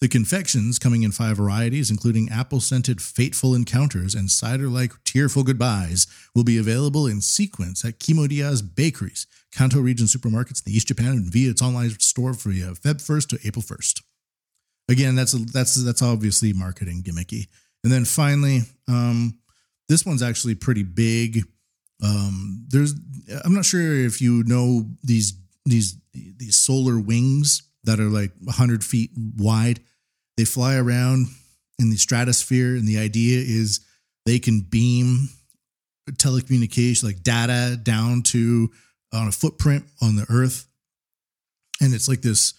The 0.00 0.08
confections, 0.08 0.78
coming 0.78 1.02
in 1.02 1.10
five 1.10 1.38
varieties, 1.38 1.90
including 1.90 2.28
apple 2.28 2.60
scented 2.60 3.00
fateful 3.00 3.54
encounters 3.54 4.14
and 4.14 4.30
cider 4.30 4.68
like 4.68 4.92
tearful 5.04 5.42
goodbyes, 5.42 6.06
will 6.34 6.44
be 6.44 6.58
available 6.58 7.06
in 7.06 7.22
sequence 7.22 7.84
at 7.84 7.98
Kimuraya's 7.98 8.60
bakeries, 8.60 9.26
Kanto 9.52 9.80
region 9.80 10.06
supermarkets 10.06 10.64
in 10.66 10.72
East 10.72 10.88
Japan, 10.88 11.12
and 11.12 11.32
via 11.32 11.50
its 11.50 11.62
online 11.62 11.90
store 11.98 12.34
for 12.34 12.50
Feb 12.50 13.02
1st 13.02 13.28
to 13.30 13.48
April 13.48 13.62
1st. 13.62 14.02
Again, 14.88 15.16
that's 15.16 15.32
that's 15.32 15.74
that's 15.74 16.02
obviously 16.02 16.52
marketing 16.52 17.02
gimmicky. 17.02 17.48
And 17.82 17.92
then 17.92 18.04
finally, 18.04 18.60
um, 18.88 19.38
this 19.88 20.06
one's 20.06 20.22
actually 20.22 20.54
pretty 20.54 20.82
big. 20.82 21.42
Um, 22.02 22.66
there's 22.68 22.94
I'm 23.44 23.54
not 23.54 23.64
sure 23.64 23.94
if 23.94 24.20
you 24.20 24.44
know 24.44 24.86
these 25.02 25.34
these 25.64 25.96
these 26.12 26.56
solar 26.56 26.98
wings 26.98 27.62
that 27.84 28.00
are 28.00 28.08
like 28.08 28.32
100 28.42 28.84
feet 28.84 29.10
wide. 29.36 29.80
They 30.36 30.44
fly 30.44 30.76
around 30.76 31.28
in 31.78 31.90
the 31.90 31.96
stratosphere, 31.96 32.76
and 32.76 32.86
the 32.86 32.98
idea 32.98 33.38
is 33.38 33.80
they 34.26 34.38
can 34.38 34.60
beam 34.60 35.28
telecommunication 36.12 37.04
like 37.04 37.22
data 37.22 37.76
down 37.76 38.22
to 38.22 38.70
on 39.12 39.28
a 39.28 39.32
footprint 39.32 39.84
on 40.02 40.16
the 40.16 40.26
Earth, 40.28 40.66
and 41.80 41.94
it's 41.94 42.08
like 42.08 42.22
this, 42.22 42.54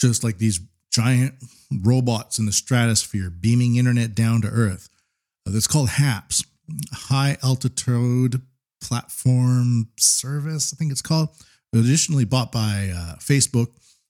just 0.00 0.24
like 0.24 0.38
these 0.38 0.60
giant 0.90 1.34
robots 1.82 2.38
in 2.38 2.46
the 2.46 2.52
stratosphere 2.52 3.30
beaming 3.30 3.76
internet 3.76 4.14
down 4.14 4.40
to 4.42 4.48
Earth. 4.48 4.88
That's 5.46 5.66
called 5.66 5.90
HAPS, 5.90 6.44
High 6.92 7.36
Altitude 7.42 8.40
Platform 8.80 9.88
Service, 9.98 10.72
I 10.72 10.76
think 10.76 10.92
it's 10.92 11.02
called. 11.02 11.28
Additionally, 11.74 12.24
bought 12.24 12.50
by 12.50 12.90
uh, 12.94 13.16
Facebook, 13.16 13.68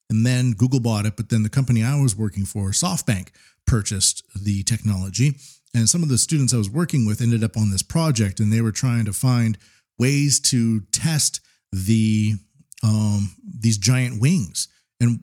and 0.08 0.24
then 0.24 0.52
Google 0.52 0.80
bought 0.80 1.06
it. 1.06 1.16
But 1.16 1.28
then 1.28 1.42
the 1.42 1.50
company 1.50 1.82
I 1.84 2.00
was 2.00 2.16
working 2.16 2.44
for, 2.46 2.70
SoftBank, 2.70 3.28
purchased 3.66 4.24
the 4.34 4.62
technology. 4.62 5.36
And 5.74 5.88
some 5.88 6.02
of 6.02 6.08
the 6.08 6.18
students 6.18 6.52
I 6.52 6.58
was 6.58 6.70
working 6.70 7.06
with 7.06 7.20
ended 7.20 7.44
up 7.44 7.56
on 7.56 7.70
this 7.70 7.82
project, 7.82 8.40
and 8.40 8.52
they 8.52 8.60
were 8.60 8.72
trying 8.72 9.04
to 9.04 9.12
find 9.12 9.58
ways 9.98 10.40
to 10.40 10.80
test 10.92 11.40
the 11.72 12.34
um, 12.82 13.36
these 13.44 13.78
giant 13.78 14.20
wings. 14.20 14.68
And 15.00 15.20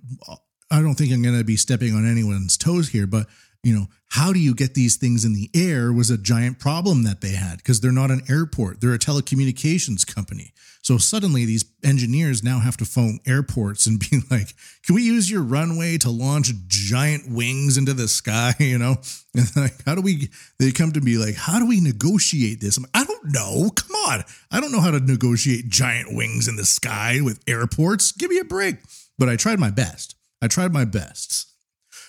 I 0.72 0.82
don't 0.82 0.96
think 0.96 1.12
I'm 1.12 1.24
going 1.24 1.38
to 1.38 1.44
be 1.44 1.58
stepping 1.58 1.94
on 1.94 2.10
anyone's 2.10 2.58
toes 2.58 2.90
here, 2.90 3.08
but 3.08 3.28
you 3.64 3.74
know, 3.74 3.88
how 4.10 4.32
do 4.32 4.40
you 4.40 4.56
get 4.56 4.74
these 4.74 4.96
things 4.96 5.26
in 5.26 5.34
the 5.34 5.50
air 5.54 5.92
was 5.92 6.10
a 6.10 6.18
giant 6.18 6.60
problem 6.60 7.04
that 7.04 7.22
they 7.22 7.32
had 7.32 7.58
because 7.58 7.82
they're 7.82 7.92
not 7.92 8.12
an 8.12 8.22
airport, 8.30 8.82
they're 8.82 8.94
a 8.94 9.00
telecommunications 9.00 10.06
company. 10.06 10.54
So 10.88 10.98
suddenly 10.98 11.44
these 11.44 11.66
engineers 11.84 12.46
now 12.46 12.60
have 12.60 12.78
to 12.78 12.86
phone 12.86 13.20
airports 13.28 13.88
and 13.88 14.00
be 14.12 14.22
like, 14.32 14.54
can 14.86 14.96
we 14.96 15.04
use 15.04 15.30
your 15.30 15.44
runway 15.44 15.98
to 15.98 16.10
launch 16.10 16.50
giant 16.68 17.30
wings 17.30 17.78
into 17.78 17.94
the 17.94 18.08
sky? 18.08 18.54
You 18.68 18.78
know, 18.78 18.96
and 19.36 19.56
like, 19.56 19.84
how 19.86 19.96
do 19.96 20.02
we, 20.02 20.30
they 20.60 20.72
come 20.72 20.92
to 20.94 21.02
me 21.02 21.18
like, 21.18 21.36
how 21.36 21.60
do 21.60 21.68
we 21.68 21.82
negotiate 21.82 22.62
this? 22.62 22.78
I'm 22.78 22.84
like, 22.84 22.92
I 22.94 23.04
don't 23.04 23.34
know. 23.34 23.70
Come 23.76 23.96
on. 24.08 24.24
I 24.52 24.62
don't 24.62 24.72
know 24.72 24.82
how 24.82 24.92
to 24.92 25.00
negotiate 25.00 25.68
giant 25.68 26.16
wings 26.16 26.48
in 26.48 26.56
the 26.56 26.66
sky 26.66 27.20
with 27.22 27.44
airports. 27.48 28.14
Give 28.14 28.30
me 28.30 28.40
a 28.40 28.46
break. 28.46 28.78
But 29.18 29.30
I 29.30 29.36
tried 29.36 29.60
my 29.60 29.72
best. 29.72 30.16
I 30.42 30.48
tried 30.48 30.74
my 30.74 30.86
best. 30.86 31.47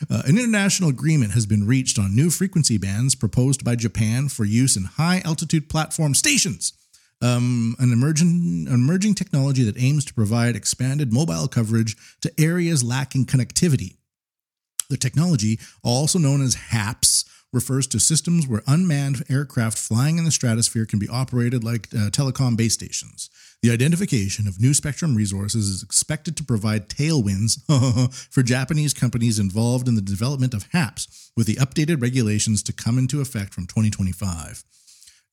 Uh, 0.09 0.23
an 0.27 0.39
international 0.39 0.91
agreement 0.91 1.33
has 1.33 1.47
been 1.47 1.67
reached 1.67 1.99
on 1.99 2.15
new 2.15 2.31
frequency 2.31 2.79
bands 2.79 3.15
proposed 3.15 3.65
by 3.65 3.75
Japan 3.75 4.29
for 4.29 4.45
use 4.45 4.77
in 4.77 4.85
high 4.85 5.21
altitude 5.25 5.69
platform 5.69 6.15
stations. 6.15 6.73
Um, 7.21 7.75
an 7.81 7.93
emerging, 7.93 8.67
an 8.69 8.75
emerging 8.75 9.15
technology 9.15 9.65
that 9.65 9.81
aims 9.81 10.05
to 10.05 10.15
provide 10.15 10.55
expanded 10.55 11.13
mobile 11.13 11.49
coverage 11.49 11.97
to 12.21 12.33
areas 12.41 12.85
lacking 12.85 13.27
connectivity. 13.27 13.97
The 14.89 14.97
technology, 14.97 15.59
also 15.83 16.19
known 16.19 16.41
as 16.41 16.55
HAPS, 16.55 17.25
refers 17.53 17.87
to 17.89 18.01
systems 18.01 18.47
where 18.47 18.63
unmanned 18.67 19.25
aircraft 19.31 19.79
flying 19.79 20.19
in 20.19 20.25
the 20.25 20.31
stratosphere 20.31 20.85
can 20.85 20.99
be 20.99 21.09
operated 21.09 21.65
like 21.65 21.89
uh, 21.95 22.11
telecom 22.11 22.57
base 22.57 22.75
stations. 22.75 23.31
The 23.63 23.71
identification 23.71 24.47
of 24.47 24.61
new 24.61 24.73
spectrum 24.73 25.17
resources 25.17 25.69
is 25.69 25.83
expected 25.83 26.37
to 26.37 26.45
provide 26.45 26.89
tailwinds 26.89 27.59
for 28.31 28.43
Japanese 28.43 28.95
companies 28.95 29.39
involved 29.39 29.89
in 29.89 29.95
the 29.95 30.01
development 30.01 30.55
of 30.55 30.69
HAPS, 30.73 31.33
with 31.37 31.47
the 31.47 31.57
updated 31.57 32.01
regulations 32.01 32.63
to 32.65 32.73
come 32.73 32.99
into 32.99 33.21
effect 33.21 33.55
from 33.55 33.67
2025. 33.67 34.63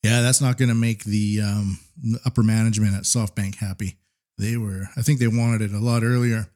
Yeah, 0.04 0.22
that's 0.22 0.42
not 0.42 0.58
going 0.58 0.70
to 0.70 0.76
make 0.76 1.04
the 1.04 1.42
um, 1.42 1.80
upper 2.26 2.44
management 2.44 2.96
at 2.96 3.04
SoftBank 3.04 3.56
happy. 3.56 3.98
They 4.38 4.58
were, 4.58 4.90
I 4.98 5.02
think 5.02 5.20
they 5.20 5.28
wanted 5.28 5.62
it 5.62 5.74
a 5.74 5.80
lot 5.80 6.04
earlier. 6.04 6.48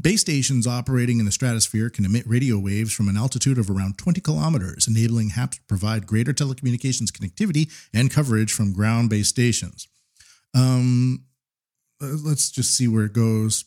Base 0.00 0.20
stations 0.20 0.66
operating 0.66 1.20
in 1.20 1.24
the 1.24 1.32
stratosphere 1.32 1.88
can 1.88 2.04
emit 2.04 2.26
radio 2.26 2.58
waves 2.58 2.92
from 2.92 3.08
an 3.08 3.16
altitude 3.16 3.56
of 3.56 3.70
around 3.70 3.96
20 3.96 4.20
kilometers, 4.20 4.86
enabling 4.86 5.30
HAPS 5.30 5.56
to 5.56 5.62
provide 5.64 6.06
greater 6.06 6.34
telecommunications 6.34 7.10
connectivity 7.10 7.72
and 7.94 8.10
coverage 8.10 8.52
from 8.52 8.74
ground 8.74 9.08
based 9.08 9.30
stations. 9.30 9.88
Um, 10.54 11.24
uh, 12.02 12.08
let's 12.22 12.50
just 12.50 12.76
see 12.76 12.86
where 12.86 13.06
it 13.06 13.14
goes. 13.14 13.64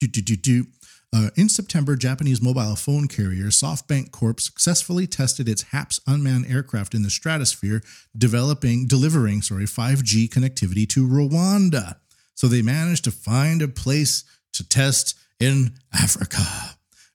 Do, 0.00 0.08
do, 0.08 0.20
do, 0.20 0.36
do. 0.36 0.66
Uh, 1.14 1.30
in 1.36 1.48
September, 1.48 1.96
Japanese 1.96 2.42
mobile 2.42 2.76
phone 2.76 3.06
carrier 3.06 3.46
SoftBank 3.46 4.10
Corp 4.10 4.40
successfully 4.40 5.06
tested 5.06 5.48
its 5.48 5.62
HAPS 5.62 6.00
unmanned 6.06 6.46
aircraft 6.50 6.92
in 6.92 7.02
the 7.02 7.10
stratosphere, 7.10 7.82
developing 8.16 8.86
delivering 8.86 9.42
sorry 9.42 9.64
5G 9.64 10.28
connectivity 10.28 10.88
to 10.88 11.06
Rwanda. 11.06 11.96
So 12.34 12.46
they 12.46 12.62
managed 12.62 13.04
to 13.04 13.10
find 13.10 13.62
a 13.62 13.68
place 13.68 14.24
to 14.58 14.68
test 14.68 15.18
in 15.40 15.72
Africa. 15.92 16.42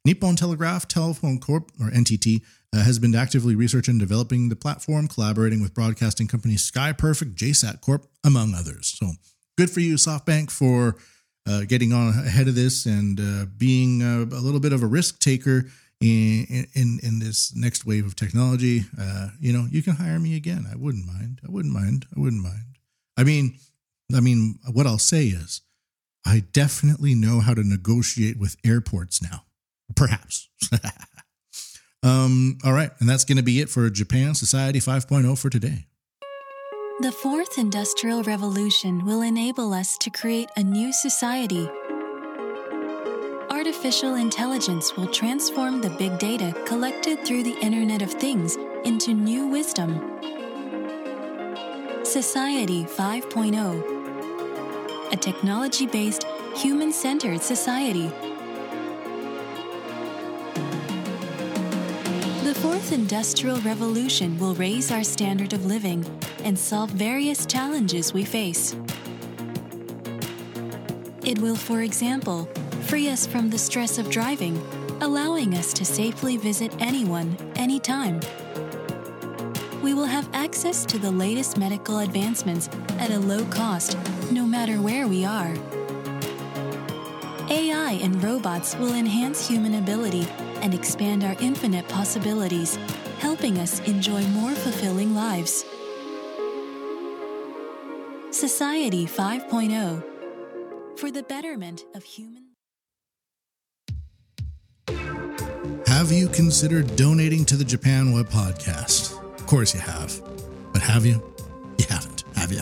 Nippon 0.05 0.35
Telegraph 0.35 0.87
Telephone 0.87 1.39
Corp 1.39 1.71
or 1.79 1.89
NTT 1.89 2.41
uh, 2.73 2.83
has 2.83 2.99
been 2.99 3.15
actively 3.15 3.55
researching 3.55 3.93
and 3.93 3.99
developing 3.99 4.49
the 4.49 4.55
platform, 4.55 5.07
collaborating 5.07 5.61
with 5.61 5.73
broadcasting 5.73 6.27
companies 6.27 6.63
Sky 6.63 6.91
Perfect, 6.91 7.35
JSAT 7.35 7.81
Corp, 7.81 8.07
among 8.23 8.53
others. 8.53 8.97
So 8.97 9.11
good 9.57 9.69
for 9.69 9.79
you, 9.79 9.95
SoftBank, 9.95 10.51
for 10.51 10.97
uh, 11.47 11.61
getting 11.67 11.93
on 11.93 12.09
ahead 12.09 12.47
of 12.47 12.55
this 12.55 12.85
and 12.85 13.19
uh, 13.19 13.45
being 13.57 14.01
a, 14.01 14.23
a, 14.23 14.41
little 14.41 14.59
bit 14.59 14.73
of 14.73 14.81
a 14.81 14.87
risk 14.87 15.19
taker 15.19 15.65
in 15.99 16.67
in, 16.73 16.99
in 17.03 17.19
this 17.19 17.53
next 17.55 17.85
wave 17.85 18.05
of 18.05 18.15
technology. 18.15 18.83
Uh, 18.99 19.29
you 19.39 19.53
know, 19.53 19.67
you 19.69 19.81
can 19.81 19.95
hire 19.95 20.19
me 20.19 20.35
again. 20.35 20.65
I 20.71 20.75
wouldn't 20.75 21.05
mind. 21.05 21.39
I 21.47 21.51
wouldn't 21.51 21.73
mind. 21.73 22.05
I 22.15 22.19
wouldn't 22.19 22.43
mind. 22.43 22.77
I 23.17 23.23
mean, 23.23 23.57
I 24.13 24.19
mean, 24.19 24.59
what 24.71 24.87
I'll 24.87 24.97
say 24.97 25.27
is, 25.27 25.61
I 26.25 26.43
definitely 26.51 27.15
know 27.15 27.39
how 27.39 27.53
to 27.53 27.63
negotiate 27.63 28.37
with 28.39 28.55
airports 28.65 29.21
now. 29.21 29.45
Perhaps. 29.95 30.49
um, 32.03 32.57
all 32.63 32.73
right, 32.73 32.91
and 32.99 33.09
that's 33.09 33.25
going 33.25 33.37
to 33.37 33.43
be 33.43 33.59
it 33.59 33.69
for 33.69 33.89
Japan 33.89 34.33
Society 34.33 34.79
5.0 34.79 35.37
for 35.37 35.49
today. 35.49 35.87
The 37.01 37.11
fourth 37.11 37.57
industrial 37.57 38.23
revolution 38.23 39.03
will 39.03 39.21
enable 39.21 39.73
us 39.73 39.97
to 39.97 40.09
create 40.09 40.49
a 40.55 40.63
new 40.63 40.93
society. 40.93 41.67
Artificial 43.49 44.15
intelligence 44.15 44.95
will 44.95 45.07
transform 45.07 45.81
the 45.81 45.89
big 45.89 46.19
data 46.19 46.53
collected 46.65 47.25
through 47.25 47.43
the 47.43 47.57
Internet 47.61 48.01
of 48.01 48.11
Things 48.11 48.57
into 48.83 49.13
new 49.13 49.47
wisdom. 49.47 50.19
Society 52.03 52.83
5.0, 52.83 54.02
a 55.13 55.15
technology 55.15 55.85
based, 55.85 56.25
human 56.55 56.91
centered 56.91 57.39
society. 57.39 58.07
The 62.43 62.55
fourth 62.59 62.91
industrial 62.91 63.57
revolution 63.57 64.39
will 64.39 64.55
raise 64.55 64.91
our 64.91 65.03
standard 65.03 65.53
of 65.53 65.67
living 65.67 66.03
and 66.43 66.57
solve 66.57 66.89
various 66.89 67.45
challenges 67.45 68.11
we 68.11 68.25
face. 68.25 68.75
It 71.23 71.37
will, 71.37 71.55
for 71.55 71.83
example, 71.83 72.45
free 72.87 73.07
us 73.07 73.27
from 73.27 73.51
the 73.51 73.57
stress 73.59 73.99
of 73.99 74.09
driving, 74.09 74.59
allowing 74.99 75.53
us 75.53 75.73
to 75.73 75.85
safely 75.85 76.37
visit 76.37 76.73
anyone, 76.79 77.37
anytime. 77.55 78.19
We 79.83 79.93
will 79.93 80.05
have 80.05 80.29
access 80.33 80.85
to 80.85 80.97
the 80.97 81.11
latest 81.11 81.57
medical 81.57 81.99
advancements 81.99 82.69
at 82.99 83.11
a 83.11 83.19
low 83.19 83.43
cost, 83.47 83.97
no 84.31 84.45
matter 84.45 84.81
where 84.81 85.09
we 85.09 85.25
are. 85.25 85.53
AI 87.49 87.99
and 88.01 88.23
robots 88.23 88.77
will 88.77 88.93
enhance 88.93 89.45
human 89.45 89.75
ability 89.75 90.25
and 90.61 90.73
expand 90.73 91.25
our 91.25 91.35
infinite 91.41 91.85
possibilities, 91.89 92.77
helping 93.19 93.57
us 93.57 93.81
enjoy 93.81 94.21
more 94.27 94.51
fulfilling 94.51 95.13
lives. 95.13 95.65
Society 98.31 99.05
5.0 99.05 100.01
for 100.97 101.11
the 101.11 101.23
betterment 101.23 101.83
of 101.93 102.05
human. 102.05 102.45
Have 105.87 106.11
you 106.13 106.29
considered 106.29 106.95
donating 106.95 107.43
to 107.45 107.57
the 107.57 107.65
Japan 107.65 108.13
Wut 108.13 108.29
Podcast? 108.29 109.22
Of 109.53 109.57
course 109.57 109.75
you 109.75 109.81
have. 109.81 110.19
But 110.73 110.81
have 110.81 111.05
you? 111.05 111.21
You 111.77 111.85
haven't, 111.87 112.23
have 112.35 112.51
you? 112.51 112.61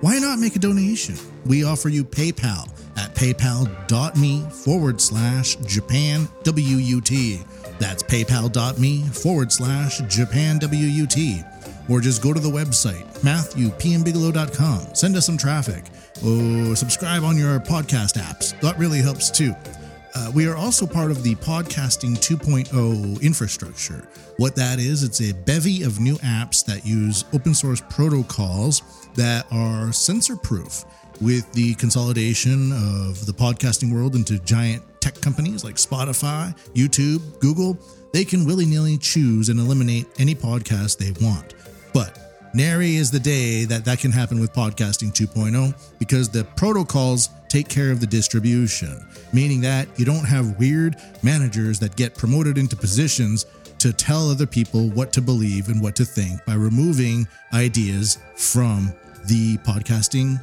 Why 0.00 0.20
not 0.20 0.38
make 0.38 0.54
a 0.54 0.60
donation? 0.60 1.16
We 1.44 1.64
offer 1.64 1.88
you 1.88 2.04
PayPal 2.04 2.70
at 2.96 3.16
paypal.me 3.16 4.42
forward 4.50 5.00
slash 5.00 5.56
Japan 5.56 6.28
WUT. 6.46 7.10
That's 7.80 8.04
paypal.me 8.04 9.02
forward 9.08 9.50
slash 9.50 9.98
Japan 10.02 10.60
WUT. 10.62 11.18
Or 11.88 12.00
just 12.00 12.22
go 12.22 12.32
to 12.32 12.38
the 12.38 12.48
website, 12.48 13.02
MatthewPMBigelow.com. 13.22 14.94
Send 14.94 15.16
us 15.16 15.26
some 15.26 15.36
traffic. 15.36 15.86
Or 16.24 16.76
subscribe 16.76 17.24
on 17.24 17.36
your 17.36 17.58
podcast 17.58 18.16
apps. 18.16 18.58
That 18.60 18.78
really 18.78 19.00
helps 19.00 19.32
too. 19.32 19.52
Uh, 20.14 20.30
we 20.34 20.46
are 20.46 20.56
also 20.56 20.86
part 20.86 21.10
of 21.10 21.22
the 21.22 21.34
Podcasting 21.36 22.16
2.0 22.16 23.22
infrastructure. 23.22 24.08
What 24.38 24.56
that 24.56 24.78
is, 24.78 25.02
it's 25.04 25.20
a 25.20 25.32
bevy 25.32 25.84
of 25.84 26.00
new 26.00 26.16
apps 26.16 26.64
that 26.66 26.84
use 26.84 27.24
open 27.32 27.54
source 27.54 27.80
protocols 27.90 28.82
that 29.14 29.46
are 29.52 29.92
censor 29.92 30.36
proof. 30.36 30.84
With 31.20 31.52
the 31.52 31.74
consolidation 31.74 32.72
of 32.72 33.26
the 33.26 33.32
podcasting 33.32 33.92
world 33.92 34.14
into 34.14 34.38
giant 34.40 34.82
tech 35.00 35.20
companies 35.20 35.64
like 35.64 35.76
Spotify, 35.76 36.56
YouTube, 36.72 37.38
Google, 37.40 37.78
they 38.12 38.24
can 38.24 38.46
willy 38.46 38.66
nilly 38.66 38.96
choose 38.96 39.50
and 39.50 39.60
eliminate 39.60 40.06
any 40.18 40.34
podcast 40.34 40.96
they 40.96 41.12
want. 41.24 41.54
But 41.92 42.29
nary 42.54 42.96
is 42.96 43.10
the 43.10 43.20
day 43.20 43.64
that 43.64 43.84
that 43.84 43.98
can 43.98 44.10
happen 44.10 44.40
with 44.40 44.52
Podcasting 44.52 45.12
2.0 45.12 45.74
because 45.98 46.28
the 46.28 46.44
protocols 46.56 47.30
take 47.48 47.68
care 47.68 47.90
of 47.90 48.00
the 48.00 48.06
distribution, 48.06 49.04
meaning 49.32 49.60
that 49.60 49.88
you 49.98 50.04
don't 50.04 50.24
have 50.24 50.58
weird 50.58 50.96
managers 51.22 51.78
that 51.80 51.96
get 51.96 52.14
promoted 52.14 52.58
into 52.58 52.76
positions 52.76 53.46
to 53.78 53.92
tell 53.92 54.30
other 54.30 54.46
people 54.46 54.88
what 54.90 55.12
to 55.12 55.20
believe 55.20 55.68
and 55.68 55.80
what 55.80 55.96
to 55.96 56.04
think 56.04 56.44
by 56.44 56.54
removing 56.54 57.26
ideas 57.52 58.18
from 58.36 58.92
the 59.26 59.56
podcasting 59.58 60.40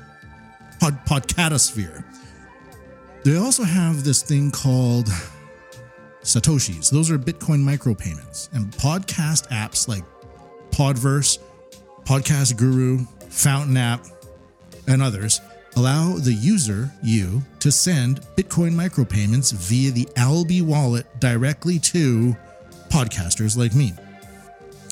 pod, 0.79 0.97
podcatosphere. 1.05 2.03
They 3.23 3.37
also 3.37 3.63
have 3.63 4.03
this 4.03 4.21
thing 4.21 4.51
called 4.51 5.07
Satoshis. 6.21 6.89
Those 6.89 7.11
are 7.11 7.17
Bitcoin 7.17 7.61
micropayments. 7.63 8.51
And 8.53 8.71
podcast 8.71 9.47
apps 9.49 9.87
like 9.87 10.03
Podverse, 10.71 11.39
Podcast 12.07 12.55
Guru, 12.55 12.99
Fountain 13.27 13.75
App, 13.75 14.05
and 14.87 15.01
others 15.01 15.41
allow 15.75 16.13
the 16.13 16.31
user, 16.31 16.89
you, 17.03 17.41
to 17.59 17.69
send 17.69 18.21
Bitcoin 18.37 18.71
micropayments 18.71 19.51
via 19.51 19.91
the 19.91 20.07
Alby 20.15 20.61
wallet 20.61 21.05
directly 21.19 21.79
to 21.79 22.33
podcasters 22.87 23.57
like 23.57 23.75
me. 23.75 23.91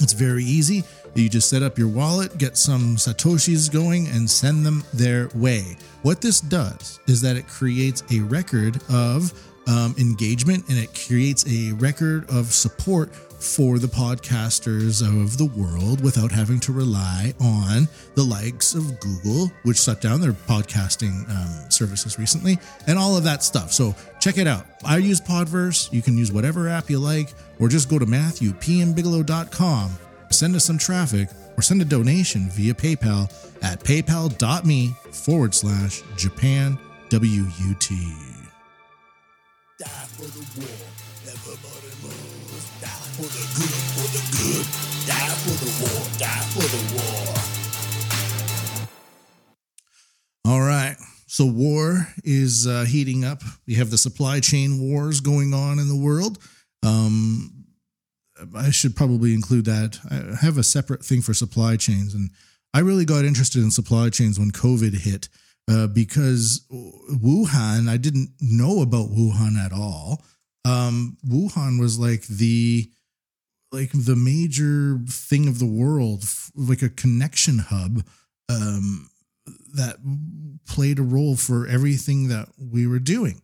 It's 0.01 0.11
very 0.11 0.43
easy. 0.43 0.83
You 1.13 1.29
just 1.29 1.49
set 1.49 1.63
up 1.63 1.77
your 1.77 1.87
wallet, 1.87 2.37
get 2.37 2.57
some 2.57 2.97
Satoshis 2.97 3.71
going, 3.71 4.07
and 4.07 4.29
send 4.29 4.65
them 4.65 4.83
their 4.93 5.29
way. 5.35 5.77
What 6.01 6.19
this 6.19 6.41
does 6.41 6.99
is 7.07 7.21
that 7.21 7.37
it 7.37 7.47
creates 7.47 8.03
a 8.11 8.19
record 8.19 8.81
of 8.89 9.31
um, 9.67 9.95
engagement 9.97 10.67
and 10.67 10.77
it 10.77 10.93
creates 10.93 11.45
a 11.47 11.71
record 11.75 12.29
of 12.29 12.47
support 12.47 13.09
for 13.45 13.77
the 13.77 13.87
podcasters 13.87 15.01
of 15.01 15.37
the 15.37 15.45
world 15.45 16.03
without 16.03 16.31
having 16.31 16.59
to 16.59 16.73
rely 16.73 17.33
on 17.39 17.87
the 18.15 18.23
likes 18.23 18.73
of 18.73 18.99
Google, 18.99 19.51
which 19.63 19.77
shut 19.77 20.01
down 20.01 20.19
their 20.19 20.33
podcasting 20.33 21.29
um, 21.29 21.69
services 21.69 22.17
recently, 22.17 22.57
and 22.87 22.97
all 22.97 23.15
of 23.15 23.23
that 23.23 23.43
stuff. 23.43 23.71
So 23.71 23.95
check 24.19 24.37
it 24.37 24.47
out. 24.47 24.65
I 24.83 24.97
use 24.97 25.21
Podverse. 25.21 25.93
You 25.93 26.01
can 26.01 26.17
use 26.17 26.31
whatever 26.31 26.67
app 26.67 26.89
you 26.89 26.99
like, 26.99 27.33
or 27.59 27.69
just 27.69 27.89
go 27.89 27.99
to 27.99 28.05
MatthewPMBigelow.com, 28.05 29.91
send 30.31 30.55
us 30.55 30.65
some 30.65 30.77
traffic, 30.77 31.29
or 31.55 31.61
send 31.61 31.81
a 31.81 31.85
donation 31.85 32.49
via 32.49 32.73
PayPal 32.73 33.31
at 33.63 33.79
paypal.me 33.79 34.95
forward 35.11 35.53
slash 35.53 36.01
Japan 36.17 36.77
WUT. 37.11 37.89
Die 39.77 39.85
for 39.85 40.23
the. 40.23 40.94
For 43.15 43.21
the 43.21 43.27
good, 43.55 43.71
for 43.95 44.07
the 44.11 44.19
good. 44.35 44.65
Die 45.07 45.35
for 45.39 45.55
the 45.63 45.71
war, 45.79 46.03
die 46.19 46.43
for 46.51 46.67
the 46.67 46.81
war. 50.43 50.53
All 50.53 50.59
right. 50.59 50.97
So 51.27 51.45
war 51.45 52.09
is 52.25 52.67
uh, 52.67 52.83
heating 52.83 53.23
up. 53.23 53.41
We 53.67 53.75
have 53.75 53.89
the 53.89 53.97
supply 53.97 54.41
chain 54.41 54.81
wars 54.81 55.21
going 55.21 55.53
on 55.53 55.79
in 55.79 55.87
the 55.87 55.95
world. 55.95 56.39
Um, 56.83 57.67
I 58.53 58.69
should 58.71 58.97
probably 58.97 59.33
include 59.33 59.63
that. 59.63 59.97
I 60.11 60.35
have 60.43 60.57
a 60.57 60.63
separate 60.63 61.05
thing 61.05 61.21
for 61.21 61.33
supply 61.33 61.77
chains, 61.77 62.13
and 62.13 62.31
I 62.73 62.81
really 62.81 63.05
got 63.05 63.23
interested 63.23 63.63
in 63.63 63.71
supply 63.71 64.09
chains 64.09 64.37
when 64.37 64.51
COVID 64.51 64.93
hit 64.93 65.29
uh, 65.71 65.87
because 65.87 66.67
Wuhan, 66.69 67.87
I 67.87 67.95
didn't 67.95 68.31
know 68.41 68.81
about 68.81 69.11
Wuhan 69.11 69.55
at 69.55 69.71
all. 69.71 70.21
Um, 70.65 71.15
Wuhan 71.25 71.79
was 71.79 71.97
like 71.97 72.23
the 72.23 72.91
like 73.71 73.91
the 73.91 74.15
major 74.15 74.99
thing 75.07 75.47
of 75.47 75.59
the 75.59 75.65
world, 75.65 76.23
like 76.55 76.81
a 76.81 76.89
connection 76.89 77.59
hub 77.59 78.03
um, 78.49 79.09
that 79.73 79.97
played 80.67 80.99
a 80.99 81.03
role 81.03 81.35
for 81.35 81.67
everything 81.67 82.29
that 82.29 82.49
we 82.57 82.87
were 82.87 82.99
doing. 82.99 83.41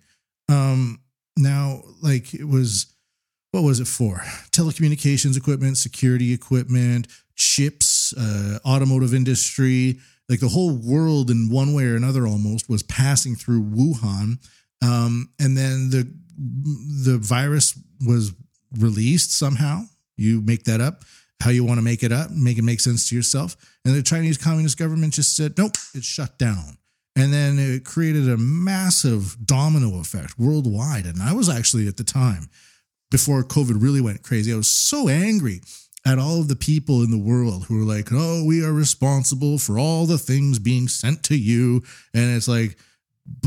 Um, 0.49 1.01
now, 1.37 1.81
like 2.01 2.33
it 2.33 2.47
was, 2.47 2.93
what 3.51 3.63
was 3.63 3.79
it 3.79 3.87
for? 3.87 4.17
Telecommunications 4.51 5.37
equipment, 5.37 5.77
security 5.77 6.33
equipment, 6.33 7.07
chips, 7.35 8.13
uh, 8.17 8.59
automotive 8.65 9.13
industry, 9.13 9.99
like 10.29 10.39
the 10.39 10.47
whole 10.47 10.75
world 10.75 11.29
in 11.29 11.49
one 11.49 11.73
way 11.73 11.85
or 11.85 11.95
another 11.95 12.25
almost 12.25 12.69
was 12.69 12.83
passing 12.83 13.35
through 13.35 13.63
Wuhan. 13.63 14.37
Um, 14.81 15.29
and 15.39 15.57
then 15.57 15.89
the 15.89 16.11
the 17.03 17.17
virus 17.17 17.77
was 18.05 18.33
released 18.79 19.37
somehow. 19.37 19.83
You 20.21 20.41
make 20.41 20.63
that 20.63 20.81
up 20.81 21.03
how 21.41 21.49
you 21.49 21.63
want 21.63 21.79
to 21.79 21.83
make 21.83 22.03
it 22.03 22.11
up, 22.11 22.31
make 22.31 22.57
it 22.57 22.63
make 22.63 22.79
sense 22.79 23.09
to 23.09 23.15
yourself. 23.15 23.57
And 23.83 23.95
the 23.95 24.03
Chinese 24.03 24.37
Communist 24.37 24.77
government 24.77 25.13
just 25.13 25.35
said, 25.35 25.57
nope, 25.57 25.71
it's 25.93 26.05
shut 26.05 26.37
down. 26.37 26.77
And 27.15 27.33
then 27.33 27.59
it 27.59 27.83
created 27.83 28.29
a 28.29 28.37
massive 28.37 29.35
domino 29.45 29.99
effect 29.99 30.39
worldwide. 30.39 31.05
And 31.05 31.21
I 31.21 31.33
was 31.33 31.49
actually 31.49 31.87
at 31.87 31.97
the 31.97 32.03
time, 32.03 32.49
before 33.09 33.43
COVID 33.43 33.81
really 33.81 34.01
went 34.01 34.23
crazy, 34.23 34.53
I 34.53 34.55
was 34.55 34.69
so 34.69 35.09
angry 35.09 35.61
at 36.05 36.17
all 36.17 36.39
of 36.39 36.47
the 36.47 36.55
people 36.55 37.03
in 37.03 37.11
the 37.11 37.17
world 37.17 37.65
who 37.65 37.77
were 37.77 37.95
like, 37.95 38.07
oh, 38.11 38.43
we 38.45 38.63
are 38.63 38.71
responsible 38.71 39.57
for 39.57 39.77
all 39.77 40.05
the 40.05 40.17
things 40.17 40.57
being 40.57 40.87
sent 40.87 41.23
to 41.23 41.35
you. 41.35 41.83
And 42.13 42.35
it's 42.35 42.47
like, 42.47 42.77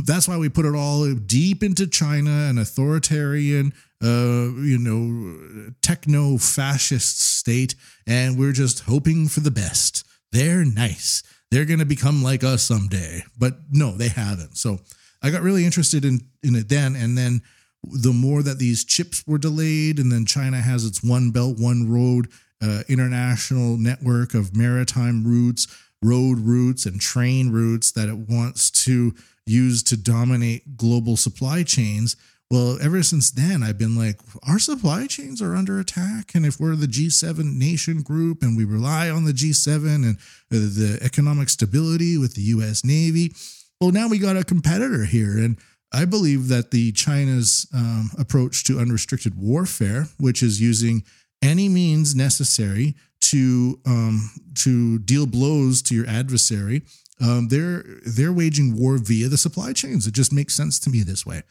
that's 0.05 0.29
why 0.29 0.37
we 0.37 0.49
put 0.49 0.67
it 0.67 0.75
all 0.75 1.13
deep 1.15 1.63
into 1.63 1.87
China, 1.87 2.31
an 2.31 2.59
authoritarian, 2.59 3.73
uh, 4.05 4.53
you 4.61 4.79
know, 4.79 5.73
techno 5.83 6.37
fascist 6.37 7.21
state. 7.21 7.75
And 8.07 8.39
we're 8.39 8.53
just 8.53 8.81
hoping 8.81 9.29
for 9.29 9.41
the 9.41 9.51
best. 9.51 10.05
They're 10.31 10.65
nice. 10.65 11.23
They're 11.51 11.65
going 11.65 11.79
to 11.79 11.87
become 11.87 12.23
like 12.23 12.45
us 12.45 12.63
someday. 12.63 13.25
But 13.39 13.55
no, 13.71 13.93
they 13.93 14.09
haven't. 14.09 14.59
So 14.59 14.81
I 15.23 15.31
got 15.31 15.43
really 15.43 15.65
interested 15.65 16.05
in, 16.05 16.21
in 16.43 16.55
it 16.55 16.69
then. 16.69 16.97
And 16.97 17.17
then 17.17 17.43
the 17.83 18.13
more 18.13 18.43
that 18.43 18.59
these 18.59 18.85
chips 18.85 19.25
were 19.27 19.39
delayed, 19.39 19.99
and 19.99 20.11
then 20.13 20.27
China 20.27 20.61
has 20.61 20.85
its 20.85 21.03
one 21.03 21.31
belt, 21.31 21.59
one 21.59 21.91
road 21.91 22.29
uh, 22.63 22.83
international 22.89 23.77
network 23.77 24.35
of 24.35 24.57
maritime 24.57 25.25
routes, 25.25 25.67
road 26.03 26.39
routes, 26.41 26.87
and 26.87 27.01
train 27.01 27.51
routes 27.51 27.93
that 27.93 28.09
it 28.09 28.17
wants 28.17 28.71
to 28.71 29.15
use 29.47 29.83
to 29.83 29.97
dominate 29.97 30.77
global 30.77 31.17
supply 31.17 31.63
chains. 31.63 32.17
Well, 32.51 32.79
ever 32.81 33.03
since 33.03 33.31
then, 33.31 33.63
I've 33.63 33.79
been 33.79 33.97
like, 33.97 34.21
our 34.47 34.59
supply 34.59 35.07
chains 35.07 35.41
are 35.41 35.57
under 35.57 35.81
attack. 35.81 36.35
And 36.35 36.45
if 36.45 36.61
we're 36.61 36.77
the 36.77 36.87
G7 36.87 37.57
nation 37.57 38.03
group 38.03 38.43
and 38.43 38.57
we 38.57 38.65
rely 38.65 39.09
on 39.11 39.25
the 39.25 39.33
G7 39.33 40.05
and 40.05 40.19
the 40.51 40.99
economic 41.03 41.49
stability 41.49 42.19
with 42.19 42.35
the 42.35 42.43
US 42.43 42.85
Navy, 42.85 43.33
well, 43.81 43.91
now 43.91 44.09
we 44.09 44.19
got 44.19 44.37
a 44.37 44.45
competitor 44.45 45.05
here. 45.05 45.39
And 45.39 45.59
I 45.93 46.05
believe 46.05 46.49
that 46.49 46.71
the 46.71 46.93
China's 46.93 47.67
um, 47.75 48.11
approach 48.19 48.65
to 48.65 48.79
unrestricted 48.79 49.37
warfare, 49.37 50.09
which 50.19 50.43
is 50.43 50.61
using 50.61 51.05
any 51.43 51.69
means 51.69 52.15
necessary 52.15 52.95
to 53.21 53.81
um, 53.87 54.31
to 54.57 54.99
deal 54.99 55.27
blows 55.27 55.83
to 55.83 55.95
your 55.95 56.07
adversary, 56.07 56.83
um, 57.21 57.49
they're 57.49 57.85
they're 58.05 58.33
waging 58.33 58.77
war 58.77 58.99
via 58.99 59.29
the 59.29 59.39
supply 59.39 59.73
chains. 59.73 60.07
It 60.07 60.15
just 60.15 60.33
makes 60.33 60.55
sense 60.55 60.79
to 60.81 60.91
me 60.91 61.03
this 61.03 61.25
way. 61.25 61.43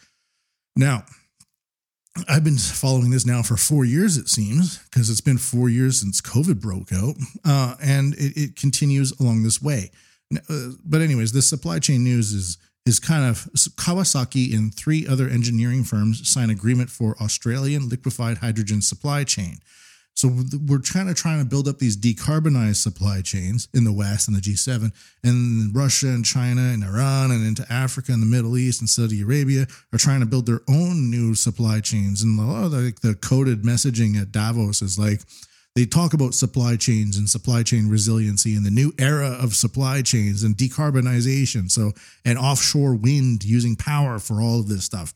Now, 0.76 1.05
I've 2.28 2.43
been 2.43 2.57
following 2.57 3.09
this 3.09 3.26
now 3.26 3.41
for 3.41 3.57
four 3.57 3.86
years, 3.86 4.17
it 4.17 4.30
seems, 4.30 4.78
because 4.80 5.09
it's 5.09 5.21
been 5.21 5.39
four 5.39 5.69
years 5.69 5.99
since 5.99 6.21
COVID 6.21 6.61
broke 6.61 6.93
out, 6.93 7.15
uh, 7.43 7.76
and 7.82 8.13
it, 8.15 8.38
it, 8.38 8.55
continues 8.55 9.19
along 9.19 9.41
this 9.41 9.61
way. 9.61 9.89
Uh, 10.49 10.69
but 10.86 11.01
anyways, 11.01 11.32
this 11.32 11.47
supply 11.47 11.80
chain 11.80 12.03
news 12.03 12.32
is 12.32 12.57
is 12.86 12.99
kind 12.99 13.24
of 13.24 13.45
Kawasaki 13.78 14.53
and 14.53 14.74
three 14.74 15.07
other 15.07 15.30
engineering 15.30 15.86
firms 15.86 16.28
sign 16.30 16.49
agreement 16.49 16.89
for 16.89 17.15
Australian 17.21 17.88
liquefied 17.88 18.39
hydrogen 18.39 18.82
supply 18.82 19.24
chain. 19.24 19.59
So 20.16 20.30
we're 20.68 20.80
trying 20.80 21.07
to 21.07 21.14
trying 21.14 21.39
to 21.39 21.45
build 21.45 21.68
up 21.68 21.80
these 21.80 21.97
decarbonized 21.97 22.78
supply 22.78 23.22
chains 23.22 23.68
in 23.74 23.84
the 23.84 23.91
West 23.91 24.28
and 24.28 24.38
the 24.38 24.41
G7, 24.41 24.91
and 25.24 25.76
Russia 25.76 26.07
and 26.07 26.24
China 26.24 26.61
and 26.61 26.84
Iran 26.84 27.32
and 27.32 27.45
into 27.45 27.66
Africa 27.72 28.11
and 28.11 28.22
the 28.22 28.28
Middle 28.28 28.57
East 28.57 28.80
and 28.80 28.89
Saudi 28.89 29.22
Arabia 29.22 29.66
are 29.91 29.99
trying 29.99 30.20
to 30.20 30.26
build 30.26 30.45
their 30.45 30.61
own 30.70 31.09
new 31.09 31.34
supply 31.36 31.80
chains. 31.80 32.22
And 32.22 32.39
a 32.39 32.43
lot 32.43 32.66
of 32.66 32.72
the, 32.72 32.82
like 32.82 33.01
the 33.01 33.16
coded 33.16 33.64
messaging 33.64 34.20
at 34.22 34.32
Davos 34.32 34.82
is 34.82 34.99
like 34.99 35.22
they 35.76 35.86
talk 35.86 36.14
about 36.14 36.36
supply 36.36 36.76
chains 36.76 37.18
and 37.18 37.28
supply 37.28 37.64
chain 37.64 37.89
resiliency 37.89 38.55
and 38.55 38.66
the 38.66 38.72
new 38.72 38.93
era 38.99 39.30
of 39.30 39.55
supply 39.55 40.03
chains 40.03 40.43
and 40.43 40.55
decarbonization. 40.55 41.72
So 41.72 41.93
and 42.24 42.38
offshore 42.38 42.95
wind 42.95 43.43
using 43.43 43.76
power 43.76 44.20
for 44.20 44.39
all 44.39 44.59
of 44.59 44.68
this 44.68 44.86
stuff. 44.86 45.14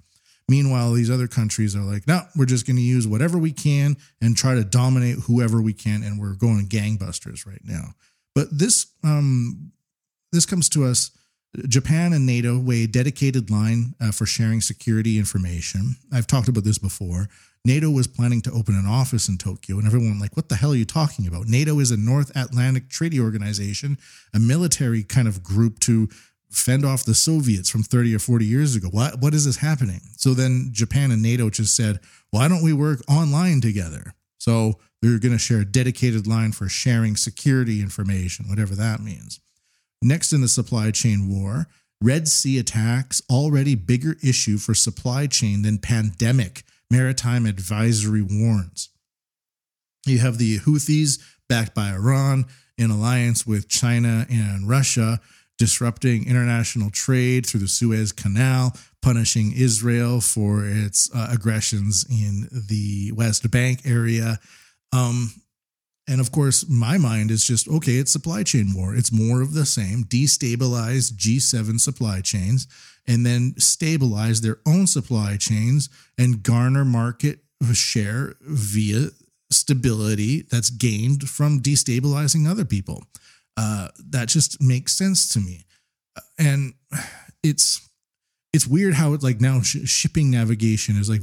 Meanwhile, 0.50 0.94
these 0.94 1.12
other 1.12 1.28
countries 1.28 1.76
are 1.76 1.82
like, 1.82 2.08
no, 2.08 2.22
we're 2.36 2.46
just 2.46 2.66
going 2.66 2.78
to 2.78 2.82
use 2.82 3.06
whatever 3.06 3.38
we 3.38 3.52
can 3.52 3.98
and 4.22 4.36
try 4.36 4.56
to 4.56 4.64
dominate 4.64 5.18
whoever 5.28 5.62
we 5.62 5.74
can, 5.74 6.04
and 6.04 6.20
we're 6.20 6.36
going 6.36 6.68
gangbusters 6.68 7.46
right 7.46 7.62
now. 7.66 7.96
But 8.34 8.58
this 8.58 8.88
um, 9.04 9.72
this 10.32 10.46
comes 10.46 10.70
to 10.70 10.86
us. 10.86 11.12
Japan 11.68 12.14
and 12.14 12.26
NATO 12.26 12.60
weigh 12.60 12.84
a 12.84 12.88
dedicated 12.88 13.50
line 13.50 13.96
uh, 14.00 14.12
for 14.12 14.26
sharing 14.26 14.62
security 14.62 15.18
information. 15.18 15.96
I've 16.14 16.28
talked 16.28 16.48
about 16.48 16.64
this 16.64 16.78
before. 16.78 17.28
NATO 17.66 17.90
was 17.90 18.08
planning 18.08 18.42
to 18.44 18.52
open 18.52 18.76
an 18.76 18.86
office 18.86 19.28
in 19.28 19.38
Tokyo, 19.38 19.78
and 19.78 19.86
everyone 19.86 20.20
like, 20.20 20.38
what 20.38 20.48
the 20.48 20.56
hell 20.56 20.72
are 20.72 20.76
you 20.76 20.86
talking 20.86 21.28
about? 21.28 21.48
NATO 21.48 21.80
is 21.80 21.92
a 21.92 21.98
North 21.98 22.32
Atlantic 22.36 22.90
Treaty 22.90 23.20
Organization, 23.20 23.98
a 24.34 24.40
military 24.40 25.04
kind 25.04 25.28
of 25.28 25.44
group 25.44 25.80
to 25.80 26.08
fend 26.50 26.86
off 26.86 27.04
the 27.04 27.14
Soviets 27.14 27.70
from 27.70 27.84
30 27.84 28.16
or 28.16 28.20
40 28.20 28.46
years 28.46 28.76
ago. 28.76 28.88
What, 28.90 29.20
what 29.20 29.34
is 29.34 29.46
this 29.46 29.58
happening? 29.58 30.02
So 30.18 30.34
then 30.34 30.70
Japan 30.72 31.12
and 31.12 31.22
NATO 31.22 31.50
just 31.50 31.76
said, 31.76 32.00
why 32.32 32.48
don't 32.48 32.64
we 32.64 32.74
work 32.74 33.02
online 33.10 33.62
together? 33.62 34.14
So 34.38 34.80
they're 35.02 35.20
going 35.20 35.34
to 35.34 35.40
share 35.40 35.62
a 35.62 35.66
dedicated 35.66 36.28
line 36.28 36.52
for 36.52 36.70
sharing 36.70 37.16
security 37.16 37.82
information, 37.82 38.48
whatever 38.48 38.76
that 38.76 39.02
means. 39.02 39.40
Next 40.02 40.32
in 40.32 40.42
the 40.42 40.48
supply 40.48 40.92
chain 40.92 41.28
war, 41.30 41.68
Red 42.02 42.28
Sea 42.28 42.60
attacks, 42.60 43.22
already 43.30 43.76
bigger 43.76 44.16
issue 44.24 44.58
for 44.58 44.74
supply 44.76 45.28
chain 45.28 45.64
than 45.64 45.80
pandemic, 45.80 46.64
maritime 46.92 47.46
advisory 47.46 48.22
warns. 48.22 48.90
You 50.06 50.20
have 50.20 50.38
the 50.38 50.60
Houthis 50.60 51.20
backed 51.50 51.74
by 51.74 51.90
Iran 51.90 52.46
in 52.78 52.92
alliance 52.92 53.48
with 53.48 53.68
China 53.68 54.26
and 54.30 54.70
Russia 54.70 55.20
disrupting 55.58 56.28
international 56.28 56.90
trade 56.90 57.46
through 57.46 57.62
the 57.62 57.68
Suez 57.68 58.12
Canal, 58.12 58.76
punishing 59.02 59.54
Israel 59.56 60.22
for 60.22 60.66
its 60.66 61.10
uh, 61.16 61.30
aggressions 61.32 62.06
in 62.10 62.48
the 62.52 63.12
West 63.14 63.50
Bank 63.50 63.82
area. 63.86 64.40
Um, 64.94 65.32
and 66.08 66.22
of 66.22 66.32
course, 66.32 66.66
my 66.70 66.98
mind 66.98 67.32
is 67.32 67.46
just 67.46 67.68
okay, 67.68 67.94
it's 67.94 68.12
supply 68.12 68.44
chain 68.44 68.74
war. 68.74 68.96
It's 68.96 69.12
more 69.12 69.42
of 69.42 69.54
the 69.54 69.66
same. 69.66 70.06
Destabilize 70.06 71.12
G7 71.12 71.80
supply 71.80 72.22
chains 72.22 72.68
and 73.06 73.26
then 73.26 73.56
stabilize 73.58 74.42
their 74.42 74.60
own 74.66 74.88
supply 74.88 75.38
chains 75.38 75.90
and 76.18 76.44
garner 76.44 76.86
market 76.86 77.40
share 77.74 78.36
via 78.42 79.10
stability 79.52 80.44
that's 80.50 80.70
gained 80.70 81.30
from 81.30 81.62
destabilizing 81.62 82.50
other 82.50 82.66
people. 82.66 83.04
Uh, 83.58 83.88
that 84.12 84.28
just 84.28 84.62
makes 84.62 84.96
sense 84.96 85.28
to 85.30 85.40
me. 85.40 85.66
And 86.38 86.74
it's 87.44 87.88
it's 88.54 88.68
weird 88.68 88.94
how 88.94 89.14
it's 89.14 89.24
like 89.24 89.42
now 89.42 89.62
sh- 89.62 89.86
shipping 89.86 90.32
navigation 90.32 90.96
is 90.96 91.10
like 91.10 91.22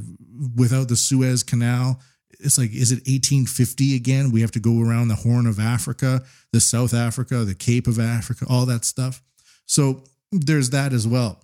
without 0.57 0.89
the 0.89 0.97
Suez 0.97 1.43
Canal. 1.43 2.01
It's 2.41 2.59
like, 2.59 2.73
is 2.73 2.93
it 2.93 3.07
1850 3.07 3.97
again? 3.97 4.31
We 4.31 4.41
have 4.41 4.51
to 4.53 4.61
go 4.61 4.81
around 4.81 5.09
the 5.09 5.15
Horn 5.15 5.47
of 5.47 5.59
Africa, 5.59 6.23
the 6.53 6.61
South 6.61 6.93
Africa, 6.93 7.45
the 7.45 7.55
Cape 7.55 7.87
of 7.87 7.99
Africa, 7.99 8.45
all 8.51 8.67
that 8.67 8.85
stuff. 8.85 9.23
So 9.67 10.05
there's 10.31 10.71
that 10.71 10.93
as 10.93 11.07
well. 11.07 11.41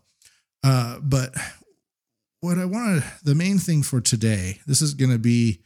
Uh, 0.62 0.98
but 1.00 1.34
what 2.40 2.58
I 2.58 2.64
wanted, 2.64 3.04
the 3.22 3.34
main 3.34 3.58
thing 3.58 3.82
for 3.82 4.00
today, 4.00 4.60
this 4.66 4.82
is 4.82 4.94
going 4.94 5.12
to 5.12 5.18
be, 5.18 5.60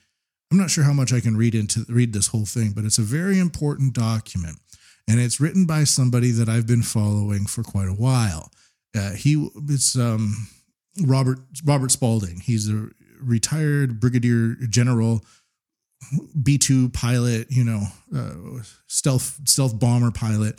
I'm 0.52 0.58
not 0.58 0.70
sure 0.70 0.84
how 0.84 0.92
much 0.92 1.12
I 1.12 1.20
can 1.20 1.36
read 1.36 1.54
into 1.54 1.84
read 1.88 2.12
this 2.12 2.28
whole 2.28 2.46
thing, 2.46 2.72
but 2.72 2.84
it's 2.84 2.98
a 2.98 3.02
very 3.02 3.38
important 3.38 3.94
document 3.94 4.60
and 5.08 5.20
it's 5.20 5.40
written 5.40 5.66
by 5.66 5.84
somebody 5.84 6.30
that 6.30 6.48
I've 6.48 6.66
been 6.66 6.82
following 6.82 7.46
for 7.46 7.62
quite 7.62 7.88
a 7.88 7.94
while. 7.94 8.50
Uh, 8.96 9.12
he 9.12 9.48
it's 9.68 9.96
um, 9.96 10.48
Robert 11.02 11.38
Robert 11.64 11.90
Spalding. 11.90 12.40
He's 12.40 12.70
a 12.70 12.88
retired 13.20 14.00
brigadier 14.00 14.54
general, 14.68 15.24
B 16.40 16.58
two 16.58 16.88
pilot, 16.90 17.48
you 17.50 17.64
know, 17.64 17.82
uh, 18.14 18.62
stealth 18.86 19.40
stealth 19.44 19.78
bomber 19.78 20.10
pilot, 20.10 20.58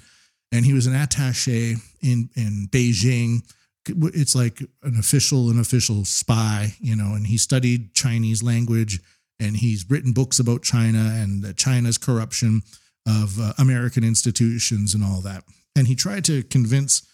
and 0.51 0.65
he 0.65 0.73
was 0.73 0.87
an 0.87 0.93
attaché 0.93 1.77
in 2.01 2.29
in 2.35 2.67
Beijing. 2.71 3.41
It's 3.87 4.35
like 4.35 4.61
an 4.81 4.97
official, 4.97 5.51
an 5.51 5.59
official 5.59 6.05
spy, 6.05 6.73
you 6.79 6.95
know, 6.95 7.13
and 7.13 7.27
he 7.27 7.37
studied 7.37 7.93
Chinese 7.93 8.41
language 8.41 8.99
and 9.39 9.57
he's 9.57 9.89
written 9.89 10.11
books 10.11 10.39
about 10.39 10.63
China 10.63 11.11
and 11.13 11.55
China's 11.55 11.99
corruption 11.99 12.61
of 13.05 13.39
uh, 13.39 13.53
American 13.57 14.03
institutions 14.03 14.93
and 14.93 15.03
all 15.03 15.21
that. 15.21 15.43
And 15.75 15.87
he 15.87 15.95
tried 15.95 16.25
to 16.25 16.43
convince 16.43 17.07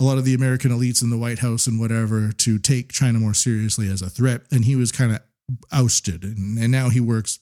a 0.00 0.04
lot 0.04 0.18
of 0.18 0.24
the 0.24 0.34
American 0.34 0.70
elites 0.70 1.02
in 1.02 1.10
the 1.10 1.18
White 1.18 1.40
House 1.40 1.66
and 1.66 1.80
whatever 1.80 2.30
to 2.32 2.58
take 2.58 2.92
China 2.92 3.18
more 3.18 3.34
seriously 3.34 3.90
as 3.90 4.00
a 4.00 4.08
threat. 4.08 4.42
And 4.52 4.64
he 4.64 4.76
was 4.76 4.92
kind 4.92 5.12
of 5.12 5.20
ousted. 5.72 6.22
And, 6.22 6.58
and, 6.58 6.70
now 6.70 6.88
he 6.88 7.00
works 7.00 7.40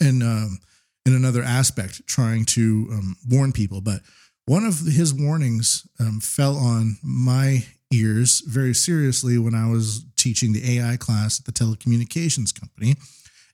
in, 0.00 0.22
um, 0.22 0.58
in 1.06 1.14
another 1.14 1.42
aspect, 1.42 2.06
trying 2.06 2.44
to 2.46 2.88
um, 2.92 3.16
warn 3.26 3.52
people. 3.52 3.80
But 3.80 4.00
one 4.44 4.64
of 4.64 4.80
his 4.80 5.14
warnings 5.14 5.86
um, 5.98 6.20
fell 6.20 6.56
on 6.56 6.98
my 7.02 7.64
ears 7.90 8.42
very 8.46 8.74
seriously 8.74 9.38
when 9.38 9.54
I 9.54 9.70
was 9.70 10.04
teaching 10.16 10.52
the 10.52 10.78
AI 10.78 10.96
class 10.96 11.40
at 11.40 11.46
the 11.46 11.52
telecommunications 11.52 12.58
company. 12.58 12.96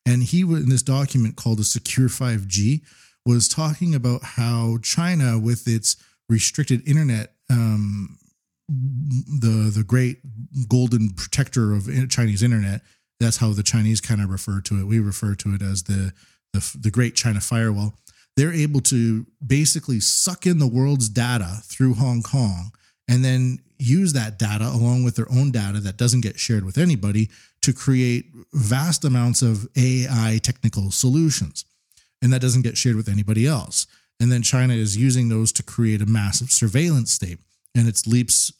And 0.06 0.22
he 0.22 0.42
was 0.44 0.64
in 0.64 0.68
this 0.68 0.82
document 0.82 1.36
called 1.36 1.58
the 1.58 1.64
Secure 1.64 2.08
5G 2.08 2.82
was 3.26 3.48
talking 3.48 3.94
about 3.94 4.22
how 4.22 4.78
China, 4.82 5.38
with 5.38 5.66
its 5.66 5.96
restricted 6.28 6.86
internet, 6.88 7.34
um, 7.50 8.18
the 8.68 9.70
the 9.74 9.84
great 9.84 10.18
golden 10.68 11.10
protector 11.10 11.72
of 11.72 11.88
Chinese 12.08 12.42
internet, 12.42 12.80
that's 13.20 13.38
how 13.38 13.52
the 13.52 13.62
Chinese 13.62 14.00
kind 14.00 14.20
of 14.20 14.30
refer 14.30 14.60
to 14.62 14.80
it. 14.80 14.86
We 14.86 14.98
refer 14.98 15.34
to 15.34 15.54
it 15.54 15.62
as 15.62 15.84
the 15.84 16.12
the, 16.52 16.78
the 16.80 16.90
Great 16.90 17.14
China 17.14 17.40
Firewall. 17.40 17.94
They're 18.36 18.52
able 18.52 18.80
to 18.82 19.26
basically 19.44 20.00
suck 20.00 20.46
in 20.46 20.58
the 20.58 20.66
world's 20.66 21.08
data 21.08 21.60
through 21.64 21.94
Hong 21.94 22.22
Kong 22.22 22.72
and 23.08 23.24
then 23.24 23.58
use 23.78 24.12
that 24.12 24.38
data 24.38 24.66
along 24.66 25.04
with 25.04 25.16
their 25.16 25.30
own 25.30 25.50
data 25.50 25.78
that 25.80 25.96
doesn't 25.96 26.22
get 26.22 26.38
shared 26.38 26.64
with 26.64 26.78
anybody 26.78 27.28
to 27.62 27.72
create 27.72 28.26
vast 28.52 29.04
amounts 29.04 29.42
of 29.42 29.68
AI 29.76 30.38
technical 30.42 30.90
solutions 30.90 31.64
and 32.24 32.32
that 32.32 32.40
doesn't 32.40 32.62
get 32.62 32.78
shared 32.78 32.96
with 32.96 33.08
anybody 33.08 33.46
else. 33.46 33.86
And 34.18 34.32
then 34.32 34.42
China 34.42 34.72
is 34.72 34.96
using 34.96 35.28
those 35.28 35.52
to 35.52 35.62
create 35.62 36.00
a 36.00 36.06
massive 36.06 36.50
surveillance 36.50 37.12
state. 37.12 37.38
And 37.76 37.86
it's 37.86 38.06
leaps 38.06 38.50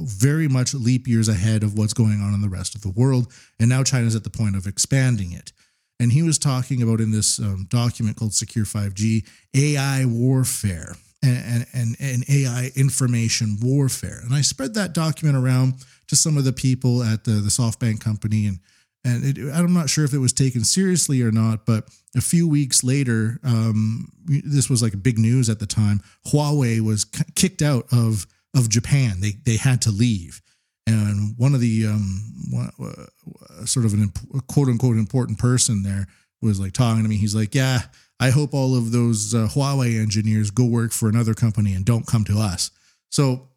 very 0.00 0.48
much 0.48 0.74
leap 0.74 1.06
years 1.06 1.28
ahead 1.28 1.62
of 1.62 1.78
what's 1.78 1.92
going 1.92 2.20
on 2.20 2.34
in 2.34 2.40
the 2.42 2.48
rest 2.48 2.74
of 2.74 2.80
the 2.80 2.90
world. 2.90 3.32
And 3.60 3.68
now 3.68 3.84
China's 3.84 4.16
at 4.16 4.24
the 4.24 4.30
point 4.30 4.56
of 4.56 4.66
expanding 4.66 5.30
it. 5.30 5.52
And 6.00 6.10
he 6.12 6.22
was 6.22 6.38
talking 6.38 6.82
about 6.82 7.00
in 7.00 7.12
this 7.12 7.38
um, 7.38 7.66
document 7.68 8.16
called 8.16 8.34
Secure 8.34 8.64
5G 8.64 9.24
AI 9.54 10.04
warfare 10.06 10.96
and, 11.22 11.66
and, 11.72 11.96
and 12.00 12.24
AI 12.28 12.70
information 12.74 13.58
warfare. 13.62 14.20
And 14.24 14.34
I 14.34 14.40
spread 14.40 14.74
that 14.74 14.94
document 14.94 15.36
around 15.36 15.74
to 16.08 16.16
some 16.16 16.36
of 16.36 16.44
the 16.44 16.52
people 16.52 17.04
at 17.04 17.22
the, 17.22 17.32
the 17.32 17.50
SoftBank 17.50 18.00
company 18.00 18.46
and 18.46 18.58
and 19.04 19.24
it, 19.24 19.52
I'm 19.52 19.72
not 19.72 19.88
sure 19.88 20.04
if 20.04 20.12
it 20.12 20.18
was 20.18 20.32
taken 20.32 20.64
seriously 20.64 21.22
or 21.22 21.32
not, 21.32 21.64
but 21.64 21.88
a 22.16 22.20
few 22.20 22.48
weeks 22.48 22.84
later, 22.84 23.38
um, 23.44 24.10
this 24.26 24.68
was 24.68 24.82
like 24.82 25.02
big 25.02 25.18
news 25.18 25.48
at 25.48 25.58
the 25.58 25.66
time. 25.66 26.00
Huawei 26.26 26.80
was 26.80 27.04
kicked 27.34 27.62
out 27.62 27.86
of 27.92 28.26
of 28.56 28.68
Japan. 28.68 29.20
They 29.20 29.32
they 29.44 29.56
had 29.56 29.82
to 29.82 29.90
leave, 29.90 30.42
and 30.86 31.34
one 31.38 31.54
of 31.54 31.60
the 31.60 31.86
um, 31.86 32.20
uh, 32.58 33.64
sort 33.64 33.86
of 33.86 33.94
an 33.94 34.12
quote 34.48 34.68
unquote 34.68 34.96
important 34.96 35.38
person 35.38 35.82
there 35.82 36.06
was 36.42 36.60
like 36.60 36.72
talking 36.72 37.02
to 37.02 37.08
me. 37.08 37.16
He's 37.16 37.34
like, 37.34 37.54
"Yeah, 37.54 37.82
I 38.18 38.30
hope 38.30 38.52
all 38.52 38.76
of 38.76 38.92
those 38.92 39.34
uh, 39.34 39.48
Huawei 39.48 40.00
engineers 40.00 40.50
go 40.50 40.64
work 40.64 40.92
for 40.92 41.08
another 41.08 41.34
company 41.34 41.74
and 41.74 41.84
don't 41.84 42.06
come 42.06 42.24
to 42.24 42.38
us." 42.38 42.70
So 43.08 43.49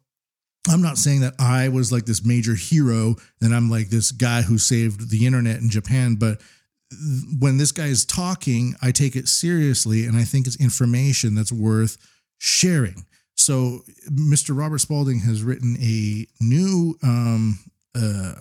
I'm 0.68 0.82
not 0.82 0.98
saying 0.98 1.20
that 1.20 1.34
I 1.38 1.68
was 1.68 1.92
like 1.92 2.06
this 2.06 2.24
major 2.24 2.54
hero 2.54 3.16
and 3.42 3.54
I'm 3.54 3.70
like 3.70 3.88
this 3.88 4.12
guy 4.12 4.42
who 4.42 4.58
saved 4.58 5.10
the 5.10 5.26
internet 5.26 5.60
in 5.60 5.68
Japan, 5.68 6.14
but 6.14 6.40
when 7.38 7.58
this 7.58 7.72
guy 7.72 7.86
is 7.86 8.04
talking, 8.04 8.74
I 8.80 8.90
take 8.90 9.16
it 9.16 9.28
seriously 9.28 10.06
and 10.06 10.16
I 10.16 10.24
think 10.24 10.46
it's 10.46 10.60
information 10.60 11.34
that's 11.34 11.52
worth 11.52 11.98
sharing. 12.38 13.04
So, 13.36 13.80
Mr. 14.10 14.56
Robert 14.56 14.78
Spalding 14.78 15.20
has 15.20 15.42
written 15.42 15.76
a 15.80 16.26
new 16.40 16.96
um, 17.02 17.58
uh, 17.94 18.34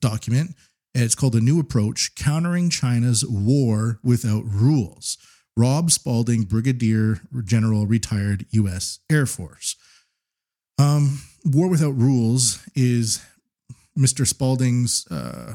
document. 0.00 0.56
It's 0.94 1.14
called 1.14 1.34
A 1.34 1.40
New 1.40 1.60
Approach 1.60 2.14
Countering 2.14 2.70
China's 2.70 3.24
War 3.26 3.98
Without 4.02 4.44
Rules. 4.46 5.18
Rob 5.56 5.90
Spalding, 5.90 6.42
Brigadier 6.44 7.20
General, 7.44 7.86
retired 7.86 8.46
U.S. 8.50 9.00
Air 9.10 9.26
Force. 9.26 9.76
Um, 10.78 11.20
War 11.44 11.68
Without 11.68 11.96
Rules 11.96 12.64
is 12.74 13.24
Mr. 13.98 14.26
Spalding's 14.26 15.06
uh, 15.10 15.54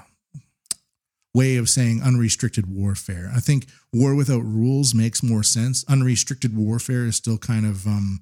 way 1.34 1.58
of 1.58 1.70
saying 1.70 2.02
unrestricted 2.02 2.74
warfare. 2.74 3.32
I 3.36 3.40
think 3.40 3.68
War 3.94 4.16
Without 4.16 4.44
Rules 4.44 4.94
makes 4.94 5.22
more 5.22 5.44
sense. 5.44 5.84
Unrestricted 5.88 6.56
warfare 6.56 7.06
is 7.06 7.16
still 7.16 7.38
kind 7.38 7.66
of 7.66 7.86
um, 7.86 8.22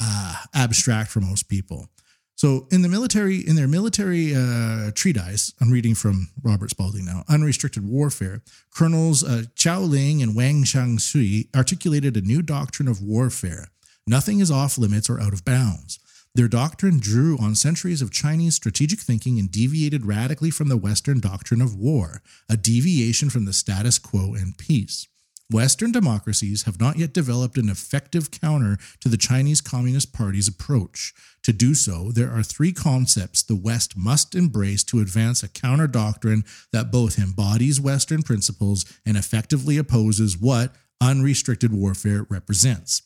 uh, 0.00 0.36
abstract 0.54 1.10
for 1.10 1.20
most 1.20 1.48
people. 1.48 1.88
So 2.40 2.66
in 2.70 2.80
the 2.80 2.88
military, 2.88 3.46
in 3.46 3.54
their 3.54 3.68
military 3.68 4.34
uh, 4.34 4.92
treatise, 4.94 5.52
I'm 5.60 5.70
reading 5.70 5.94
from 5.94 6.30
Robert 6.42 6.70
Spalding 6.70 7.04
now, 7.04 7.22
Unrestricted 7.28 7.86
Warfare, 7.86 8.40
Colonels 8.74 9.22
uh, 9.22 9.42
Qiao 9.56 9.86
Liang 9.86 10.22
and 10.22 10.34
Wang 10.34 10.64
Xiangsui 10.64 11.54
articulated 11.54 12.16
a 12.16 12.22
new 12.22 12.40
doctrine 12.40 12.88
of 12.88 13.02
warfare. 13.02 13.68
Nothing 14.06 14.40
is 14.40 14.50
off 14.50 14.78
limits 14.78 15.10
or 15.10 15.20
out 15.20 15.34
of 15.34 15.44
bounds. 15.44 15.99
Their 16.34 16.48
doctrine 16.48 17.00
drew 17.00 17.36
on 17.38 17.56
centuries 17.56 18.00
of 18.00 18.12
Chinese 18.12 18.54
strategic 18.54 19.00
thinking 19.00 19.38
and 19.38 19.50
deviated 19.50 20.06
radically 20.06 20.50
from 20.50 20.68
the 20.68 20.76
Western 20.76 21.18
doctrine 21.18 21.60
of 21.60 21.74
war, 21.74 22.22
a 22.48 22.56
deviation 22.56 23.30
from 23.30 23.46
the 23.46 23.52
status 23.52 23.98
quo 23.98 24.34
in 24.34 24.54
peace. 24.56 25.08
Western 25.50 25.90
democracies 25.90 26.62
have 26.62 26.78
not 26.78 26.96
yet 26.96 27.12
developed 27.12 27.58
an 27.58 27.68
effective 27.68 28.30
counter 28.30 28.78
to 29.00 29.08
the 29.08 29.16
Chinese 29.16 29.60
Communist 29.60 30.12
Party's 30.12 30.46
approach. 30.46 31.12
To 31.42 31.52
do 31.52 31.74
so, 31.74 32.12
there 32.12 32.30
are 32.30 32.44
three 32.44 32.72
concepts 32.72 33.42
the 33.42 33.56
West 33.56 33.96
must 33.96 34.36
embrace 34.36 34.84
to 34.84 35.00
advance 35.00 35.42
a 35.42 35.48
counter 35.48 35.88
doctrine 35.88 36.44
that 36.72 36.92
both 36.92 37.18
embodies 37.18 37.80
Western 37.80 38.22
principles 38.22 38.84
and 39.04 39.16
effectively 39.16 39.76
opposes 39.76 40.38
what 40.38 40.72
unrestricted 41.00 41.72
warfare 41.72 42.24
represents. 42.30 43.02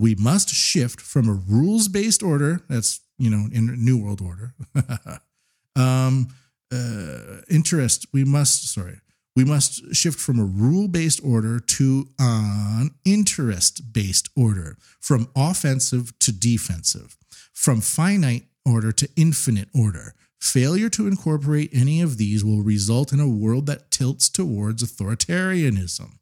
We 0.00 0.14
must 0.14 0.50
shift 0.50 1.00
from 1.00 1.28
a 1.28 1.32
rules 1.32 1.88
based 1.88 2.22
order, 2.22 2.60
that's, 2.68 3.00
you 3.18 3.30
know, 3.30 3.48
in 3.52 3.84
New 3.84 3.98
World 3.98 4.20
Order, 4.20 4.54
um, 5.76 6.28
uh, 6.72 7.42
interest, 7.50 8.06
we 8.12 8.24
must, 8.24 8.72
sorry, 8.72 9.00
we 9.34 9.44
must 9.44 9.94
shift 9.94 10.18
from 10.18 10.38
a 10.38 10.44
rule 10.44 10.88
based 10.88 11.20
order 11.24 11.60
to 11.60 12.08
an 12.18 12.90
interest 13.04 13.92
based 13.92 14.28
order, 14.36 14.76
from 15.00 15.28
offensive 15.36 16.16
to 16.18 16.32
defensive, 16.32 17.16
from 17.52 17.80
finite 17.80 18.46
order 18.66 18.92
to 18.92 19.08
infinite 19.16 19.68
order. 19.72 20.14
Failure 20.40 20.88
to 20.90 21.06
incorporate 21.06 21.70
any 21.72 22.00
of 22.00 22.16
these 22.16 22.44
will 22.44 22.62
result 22.62 23.12
in 23.12 23.20
a 23.20 23.28
world 23.28 23.66
that 23.66 23.90
tilts 23.90 24.28
towards 24.28 24.82
authoritarianism. 24.82 26.17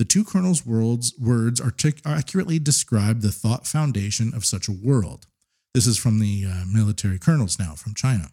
The 0.00 0.06
two 0.06 0.24
colonels' 0.24 0.64
words, 0.64 1.12
words 1.18 1.60
artic- 1.60 2.00
accurately 2.06 2.58
describe 2.58 3.20
the 3.20 3.30
thought 3.30 3.66
foundation 3.66 4.32
of 4.32 4.46
such 4.46 4.66
a 4.66 4.72
world. 4.72 5.26
This 5.74 5.86
is 5.86 5.98
from 5.98 6.20
the 6.20 6.46
uh, 6.46 6.64
military 6.72 7.18
colonels 7.18 7.58
now 7.58 7.74
from 7.74 7.92
China. 7.92 8.30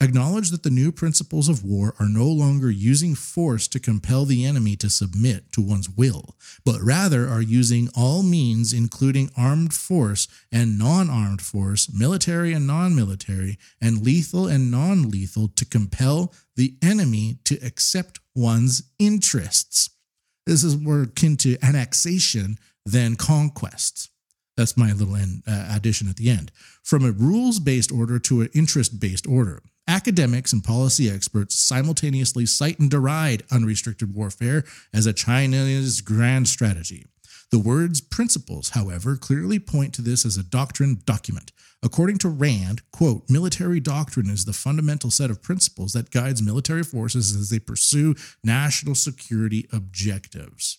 Acknowledge 0.00 0.50
that 0.50 0.62
the 0.62 0.70
new 0.70 0.92
principles 0.92 1.48
of 1.48 1.64
war 1.64 1.96
are 1.98 2.08
no 2.08 2.28
longer 2.28 2.70
using 2.70 3.16
force 3.16 3.66
to 3.66 3.80
compel 3.80 4.26
the 4.26 4.44
enemy 4.44 4.76
to 4.76 4.88
submit 4.88 5.50
to 5.50 5.60
one's 5.60 5.90
will, 5.90 6.36
but 6.64 6.80
rather 6.80 7.28
are 7.28 7.42
using 7.42 7.88
all 7.96 8.22
means, 8.22 8.72
including 8.72 9.28
armed 9.36 9.74
force 9.74 10.28
and 10.52 10.78
non 10.78 11.10
armed 11.10 11.42
force, 11.42 11.92
military 11.92 12.52
and 12.52 12.64
non 12.64 12.94
military, 12.94 13.58
and 13.80 14.02
lethal 14.02 14.46
and 14.46 14.70
non 14.70 15.10
lethal, 15.10 15.48
to 15.48 15.64
compel 15.64 16.32
the 16.54 16.76
enemy 16.80 17.40
to 17.42 17.56
accept 17.56 18.20
one's 18.36 18.84
interests. 19.00 19.90
This 20.48 20.64
is 20.64 20.78
more 20.78 21.02
akin 21.02 21.36
to 21.38 21.58
annexation 21.62 22.56
than 22.86 23.16
conquest. 23.16 24.08
That's 24.56 24.78
my 24.78 24.94
little 24.94 25.14
end, 25.14 25.42
uh, 25.46 25.68
addition 25.76 26.08
at 26.08 26.16
the 26.16 26.30
end. 26.30 26.50
From 26.82 27.04
a 27.04 27.12
rules 27.12 27.60
based 27.60 27.92
order 27.92 28.18
to 28.20 28.40
an 28.40 28.48
interest 28.54 28.98
based 28.98 29.26
order. 29.26 29.62
Academics 29.86 30.54
and 30.54 30.64
policy 30.64 31.10
experts 31.10 31.54
simultaneously 31.54 32.46
cite 32.46 32.78
and 32.78 32.90
deride 32.90 33.42
unrestricted 33.52 34.14
warfare 34.14 34.64
as 34.90 35.04
a 35.04 35.12
China's 35.12 36.00
grand 36.00 36.48
strategy. 36.48 37.04
The 37.50 37.58
words 37.58 38.00
principles, 38.00 38.70
however, 38.70 39.16
clearly 39.16 39.58
point 39.58 39.94
to 39.94 40.02
this 40.02 40.26
as 40.26 40.36
a 40.36 40.42
doctrine 40.42 41.00
document. 41.06 41.50
According 41.82 42.18
to 42.18 42.28
Rand, 42.28 42.82
quote, 42.90 43.30
military 43.30 43.80
doctrine 43.80 44.28
is 44.28 44.44
the 44.44 44.52
fundamental 44.52 45.10
set 45.10 45.30
of 45.30 45.42
principles 45.42 45.92
that 45.92 46.10
guides 46.10 46.42
military 46.42 46.82
forces 46.82 47.34
as 47.34 47.50
they 47.50 47.58
pursue 47.58 48.14
national 48.42 48.94
security 48.94 49.66
objectives. 49.72 50.78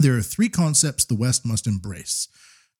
There 0.00 0.16
are 0.16 0.22
three 0.22 0.48
concepts 0.48 1.04
the 1.04 1.14
West 1.14 1.46
must 1.46 1.66
embrace. 1.66 2.28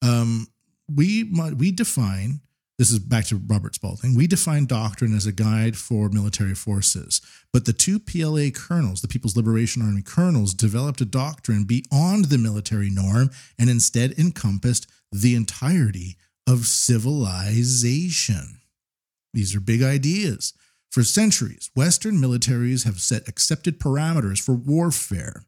Um, 0.01 0.47
we 0.93 1.23
we 1.23 1.71
define 1.71 2.41
this 2.77 2.91
is 2.91 2.99
back 2.99 3.25
to 3.25 3.41
Robert 3.47 3.73
Spalding. 3.73 4.15
We 4.15 4.27
define 4.27 4.67
doctrine 4.67 5.15
as 5.15 5.25
a 5.25 5.31
guide 5.31 5.75
for 5.75 6.09
military 6.09 6.53
forces, 6.53 7.21
but 7.51 7.65
the 7.65 7.73
two 7.73 7.99
PLA 7.99 8.51
colonels, 8.53 9.01
the 9.01 9.07
People's 9.07 9.35
Liberation 9.35 9.81
Army 9.81 10.03
colonels, 10.03 10.53
developed 10.53 11.01
a 11.01 11.05
doctrine 11.05 11.63
beyond 11.63 12.25
the 12.25 12.37
military 12.37 12.91
norm 12.91 13.31
and 13.57 13.67
instead 13.69 14.11
encompassed 14.19 14.85
the 15.11 15.33
entirety 15.33 16.17
of 16.45 16.67
civilization. 16.67 18.59
These 19.33 19.55
are 19.55 19.59
big 19.59 19.81
ideas. 19.81 20.53
For 20.91 21.03
centuries, 21.03 21.71
Western 21.75 22.17
militaries 22.17 22.85
have 22.85 22.99
set 22.99 23.27
accepted 23.27 23.79
parameters 23.79 24.39
for 24.39 24.53
warfare. 24.53 25.46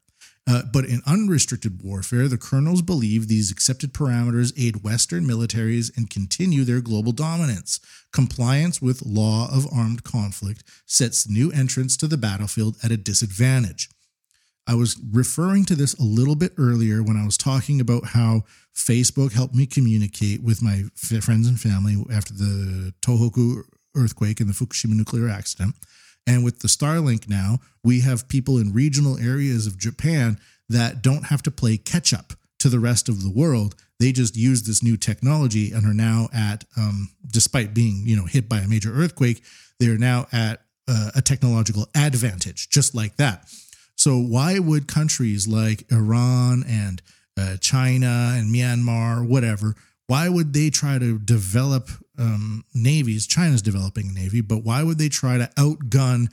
Uh, 0.49 0.63
but 0.73 0.83
in 0.83 1.01
unrestricted 1.05 1.83
warfare, 1.83 2.27
the 2.27 2.37
colonels 2.37 2.81
believe 2.81 3.27
these 3.27 3.51
accepted 3.51 3.93
parameters 3.93 4.51
aid 4.57 4.83
Western 4.83 5.23
militaries 5.23 5.95
and 5.95 6.09
continue 6.09 6.63
their 6.63 6.81
global 6.81 7.11
dominance. 7.11 7.79
Compliance 8.11 8.81
with 8.81 9.05
law 9.05 9.47
of 9.53 9.67
armed 9.71 10.03
conflict 10.03 10.63
sets 10.87 11.29
new 11.29 11.51
entrants 11.51 11.95
to 11.95 12.07
the 12.07 12.17
battlefield 12.17 12.77
at 12.83 12.89
a 12.89 12.97
disadvantage. 12.97 13.89
I 14.65 14.73
was 14.73 14.99
referring 15.11 15.65
to 15.65 15.75
this 15.75 15.93
a 15.93 16.03
little 16.03 16.35
bit 16.35 16.53
earlier 16.57 17.03
when 17.03 17.17
I 17.17 17.25
was 17.25 17.37
talking 17.37 17.79
about 17.79 18.05
how 18.05 18.43
Facebook 18.75 19.33
helped 19.33 19.53
me 19.53 19.67
communicate 19.67 20.41
with 20.41 20.63
my 20.63 20.85
friends 20.95 21.47
and 21.47 21.59
family 21.59 22.03
after 22.11 22.33
the 22.33 22.93
Tohoku 23.03 23.61
earthquake 23.95 24.39
and 24.39 24.49
the 24.49 24.53
Fukushima 24.53 24.95
nuclear 24.95 25.29
accident. 25.29 25.75
And 26.29 26.43
with 26.43 26.59
the 26.59 26.67
Starlink 26.67 27.27
now, 27.27 27.57
we 27.83 28.01
have 28.01 28.29
people 28.29 28.59
in 28.59 28.71
regional 28.71 29.17
areas 29.17 29.65
of 29.65 29.79
Japan 29.79 30.37
that 30.69 31.01
don't 31.01 31.25
have 31.25 31.41
to 31.41 31.51
play 31.51 31.75
catch 31.75 32.13
up 32.13 32.33
to 32.59 32.69
the 32.69 32.79
rest 32.79 33.09
of 33.09 33.23
the 33.23 33.31
world. 33.31 33.73
They 33.99 34.11
just 34.11 34.37
use 34.37 34.61
this 34.61 34.83
new 34.83 34.95
technology 34.95 35.71
and 35.71 35.87
are 35.87 35.93
now 35.93 36.29
at, 36.31 36.65
um, 36.77 37.09
despite 37.27 37.73
being 37.73 38.03
you 38.05 38.15
know 38.15 38.25
hit 38.25 38.47
by 38.47 38.59
a 38.59 38.67
major 38.67 38.93
earthquake, 38.93 39.43
they 39.79 39.87
are 39.87 39.97
now 39.97 40.27
at 40.31 40.61
uh, 40.87 41.09
a 41.15 41.21
technological 41.23 41.87
advantage, 41.95 42.69
just 42.69 42.93
like 42.93 43.15
that. 43.15 43.51
So 43.95 44.19
why 44.19 44.59
would 44.59 44.87
countries 44.87 45.47
like 45.47 45.91
Iran 45.91 46.63
and 46.67 47.01
uh, 47.39 47.57
China 47.57 48.35
and 48.35 48.53
Myanmar, 48.53 49.27
whatever, 49.27 49.75
why 50.05 50.29
would 50.29 50.53
they 50.53 50.69
try 50.69 50.99
to 50.99 51.17
develop 51.17 51.89
um, 52.19 52.63
navies? 52.73 53.25
China's 53.25 53.61
developing 53.61 54.09
a 54.09 54.13
navy, 54.13 54.41
but 54.41 54.63
why 54.63 54.83
would 54.83 54.97
they 54.97 55.09
try 55.09 55.37
to 55.37 55.49
outgun 55.57 56.27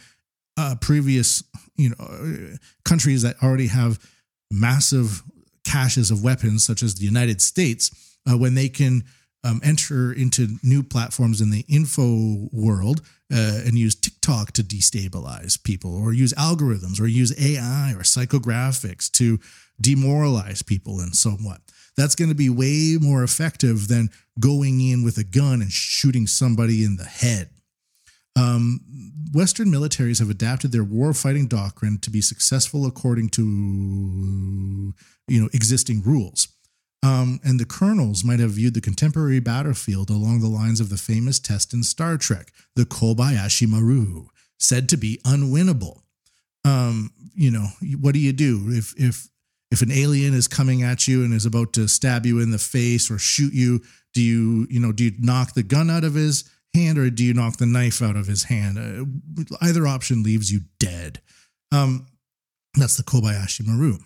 uh, 0.56 0.74
previous, 0.80 1.42
you 1.76 1.90
know, 1.90 1.96
uh, 2.00 2.56
countries 2.84 3.22
that 3.22 3.36
already 3.42 3.68
have 3.68 3.98
massive 4.50 5.22
caches 5.64 6.10
of 6.10 6.22
weapons, 6.22 6.64
such 6.64 6.82
as 6.82 6.94
the 6.94 7.04
United 7.04 7.40
States, 7.40 8.18
uh, 8.30 8.36
when 8.36 8.54
they 8.54 8.68
can 8.68 9.04
um, 9.44 9.60
enter 9.62 10.12
into 10.12 10.58
new 10.62 10.82
platforms 10.82 11.40
in 11.40 11.50
the 11.50 11.64
info 11.68 12.48
world 12.52 13.00
uh, 13.32 13.60
and 13.64 13.78
use 13.78 13.94
TikTok 13.94 14.52
to 14.52 14.62
destabilize 14.62 15.62
people, 15.62 15.94
or 15.94 16.12
use 16.12 16.32
algorithms, 16.34 17.00
or 17.00 17.06
use 17.06 17.32
AI 17.40 17.92
or 17.92 18.02
psychographics 18.02 19.10
to 19.12 19.38
demoralize 19.80 20.62
people, 20.62 21.00
and 21.00 21.14
so 21.14 21.30
what? 21.30 21.60
That's 21.96 22.14
going 22.14 22.28
to 22.28 22.34
be 22.34 22.50
way 22.50 22.98
more 23.00 23.22
effective 23.22 23.88
than 23.88 24.10
going 24.38 24.80
in 24.80 25.02
with 25.02 25.16
a 25.18 25.24
gun 25.24 25.62
and 25.62 25.72
shooting 25.72 26.26
somebody 26.26 26.84
in 26.84 26.96
the 26.96 27.04
head. 27.04 27.50
Um, 28.36 28.80
Western 29.32 29.68
militaries 29.68 30.18
have 30.18 30.30
adapted 30.30 30.72
their 30.72 30.84
war 30.84 31.14
fighting 31.14 31.46
doctrine 31.46 31.98
to 32.00 32.10
be 32.10 32.20
successful 32.20 32.86
according 32.86 33.30
to 33.30 33.42
you 35.28 35.40
know 35.40 35.48
existing 35.52 36.02
rules. 36.02 36.48
Um, 37.02 37.40
and 37.44 37.60
the 37.60 37.64
colonels 37.64 38.24
might 38.24 38.40
have 38.40 38.52
viewed 38.52 38.74
the 38.74 38.80
contemporary 38.80 39.40
battlefield 39.40 40.10
along 40.10 40.40
the 40.40 40.48
lines 40.48 40.80
of 40.80 40.88
the 40.88 40.96
famous 40.96 41.38
test 41.38 41.72
in 41.72 41.82
Star 41.82 42.16
Trek, 42.16 42.52
the 42.74 42.84
Kobayashi 42.84 43.68
Maru, 43.68 44.26
said 44.58 44.88
to 44.88 44.96
be 44.96 45.20
unwinnable. 45.24 46.00
Um, 46.64 47.12
you 47.34 47.50
know, 47.50 47.68
what 48.00 48.12
do 48.12 48.18
you 48.18 48.32
do 48.32 48.66
if 48.70 48.92
if 48.98 49.28
if 49.70 49.82
an 49.82 49.90
alien 49.90 50.34
is 50.34 50.48
coming 50.48 50.82
at 50.82 51.08
you 51.08 51.24
and 51.24 51.34
is 51.34 51.46
about 51.46 51.72
to 51.74 51.88
stab 51.88 52.24
you 52.24 52.40
in 52.40 52.50
the 52.50 52.58
face 52.58 53.10
or 53.10 53.18
shoot 53.18 53.52
you? 53.52 53.82
Do 54.14 54.22
you 54.22 54.66
you 54.70 54.80
know 54.80 54.92
do 54.92 55.04
you 55.04 55.12
knock 55.18 55.54
the 55.54 55.62
gun 55.62 55.90
out 55.90 56.04
of 56.04 56.14
his 56.14 56.48
hand 56.74 56.98
or 56.98 57.10
do 57.10 57.24
you 57.24 57.34
knock 57.34 57.56
the 57.56 57.66
knife 57.66 58.02
out 58.02 58.16
of 58.16 58.26
his 58.26 58.44
hand? 58.44 58.78
Uh, 58.78 59.44
either 59.60 59.86
option 59.86 60.22
leaves 60.22 60.52
you 60.52 60.60
dead. 60.78 61.20
Um, 61.72 62.06
that's 62.74 62.96
the 62.96 63.02
Kobayashi 63.02 63.66
Maru. 63.66 63.98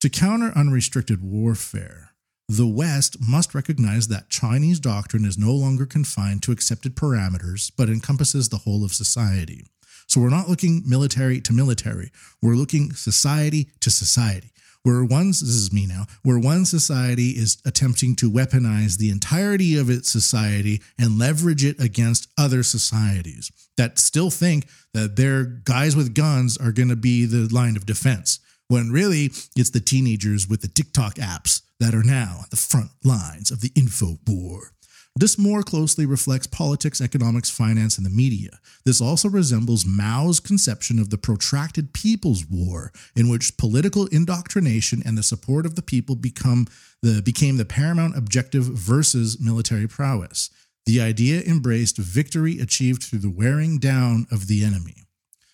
To 0.00 0.08
counter 0.08 0.52
unrestricted 0.56 1.22
warfare, 1.22 2.10
the 2.48 2.66
West 2.66 3.18
must 3.20 3.54
recognize 3.54 4.08
that 4.08 4.30
Chinese 4.30 4.80
doctrine 4.80 5.24
is 5.24 5.38
no 5.38 5.52
longer 5.52 5.86
confined 5.86 6.42
to 6.42 6.52
accepted 6.52 6.96
parameters, 6.96 7.70
but 7.76 7.88
encompasses 7.88 8.48
the 8.48 8.58
whole 8.58 8.82
of 8.84 8.92
society. 8.92 9.66
So 10.10 10.20
we're 10.20 10.28
not 10.28 10.48
looking 10.48 10.82
military 10.84 11.40
to 11.42 11.52
military, 11.52 12.10
we're 12.42 12.56
looking 12.56 12.92
society 12.94 13.68
to 13.78 13.90
society. 13.90 14.50
Where 14.82 15.04
one 15.04 15.28
this 15.28 15.42
is 15.42 15.72
me 15.72 15.86
now 15.86 16.06
where 16.22 16.38
one 16.38 16.64
society 16.64 17.32
is 17.32 17.58
attempting 17.64 18.16
to 18.16 18.30
weaponize 18.30 18.96
the 18.96 19.10
entirety 19.10 19.76
of 19.76 19.88
its 19.90 20.10
society 20.10 20.80
and 20.98 21.18
leverage 21.18 21.64
it 21.64 21.78
against 21.78 22.28
other 22.38 22.62
societies 22.62 23.52
that 23.76 23.98
still 23.98 24.30
think 24.30 24.66
that 24.94 25.16
their 25.16 25.44
guys 25.44 25.94
with 25.94 26.14
guns 26.14 26.56
are 26.56 26.72
going 26.72 26.88
to 26.88 26.96
be 26.96 27.26
the 27.26 27.46
line 27.54 27.76
of 27.76 27.84
defense 27.84 28.40
when 28.68 28.90
really 28.90 29.26
it's 29.54 29.70
the 29.70 29.80
teenagers 29.80 30.48
with 30.48 30.62
the 30.62 30.68
TikTok 30.68 31.16
apps 31.16 31.60
that 31.78 31.94
are 31.94 32.02
now 32.02 32.40
at 32.42 32.50
the 32.50 32.56
front 32.56 32.90
lines 33.04 33.50
of 33.50 33.60
the 33.60 33.72
info 33.76 34.18
war 34.26 34.72
this 35.20 35.38
more 35.38 35.62
closely 35.62 36.06
reflects 36.06 36.46
politics, 36.46 37.00
economics, 37.00 37.50
finance, 37.50 37.96
and 37.96 38.06
the 38.06 38.10
media. 38.10 38.58
This 38.84 39.00
also 39.00 39.28
resembles 39.28 39.84
Mao's 39.86 40.40
conception 40.40 40.98
of 40.98 41.10
the 41.10 41.18
protracted 41.18 41.92
People's 41.92 42.46
War, 42.46 42.92
in 43.14 43.28
which 43.28 43.56
political 43.56 44.06
indoctrination 44.06 45.02
and 45.04 45.18
the 45.18 45.22
support 45.22 45.66
of 45.66 45.74
the 45.74 45.82
people 45.82 46.16
become 46.16 46.66
the, 47.02 47.22
became 47.22 47.56
the 47.56 47.64
paramount 47.64 48.16
objective 48.16 48.64
versus 48.64 49.40
military 49.40 49.86
prowess. 49.86 50.50
The 50.86 51.00
idea 51.00 51.42
embraced 51.42 51.98
victory 51.98 52.58
achieved 52.58 53.02
through 53.02 53.20
the 53.20 53.30
wearing 53.30 53.78
down 53.78 54.26
of 54.30 54.48
the 54.48 54.64
enemy. 54.64 55.04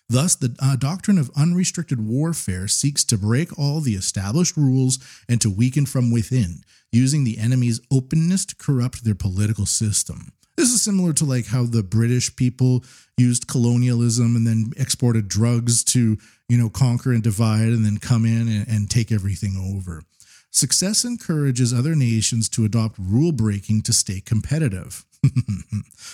Thus, 0.09 0.35
the 0.35 0.55
uh, 0.61 0.77
doctrine 0.77 1.17
of 1.17 1.29
unrestricted 1.35 1.99
warfare 1.99 2.69
seeks 2.69 3.03
to 3.05 3.17
break 3.17 3.57
all 3.59 3.81
the 3.81 3.95
established 3.95 4.55
rules 4.55 4.99
and 5.27 5.41
to 5.41 5.49
weaken 5.49 5.85
from 5.85 6.11
within, 6.11 6.61
using 6.97 7.23
the 7.23 7.37
enemy's 7.37 7.79
openness 7.91 8.45
to 8.47 8.55
corrupt 8.55 9.03
their 9.03 9.15
political 9.15 9.65
system. 9.65 10.31
This 10.55 10.73
is 10.73 10.81
similar 10.81 11.13
to 11.13 11.25
like 11.25 11.45
how 11.45 11.65
the 11.65 11.83
British 11.83 12.35
people 12.35 12.83
used 13.15 13.47
colonialism 13.47 14.35
and 14.35 14.47
then 14.47 14.71
exported 14.75 15.27
drugs 15.27 15.83
to, 15.85 16.17
you 16.49 16.57
know, 16.57 16.69
conquer 16.69 17.11
and 17.11 17.21
divide 17.21 17.69
and 17.69 17.85
then 17.85 17.97
come 17.97 18.25
in 18.25 18.47
and, 18.47 18.67
and 18.67 18.89
take 18.89 19.11
everything 19.11 19.55
over. 19.55 20.01
Success 20.49 21.05
encourages 21.05 21.71
other 21.71 21.95
nations 21.95 22.49
to 22.49 22.65
adopt 22.65 22.97
rule 22.97 23.31
breaking 23.31 23.83
to 23.83 23.93
stay 23.93 24.19
competitive. 24.19 25.05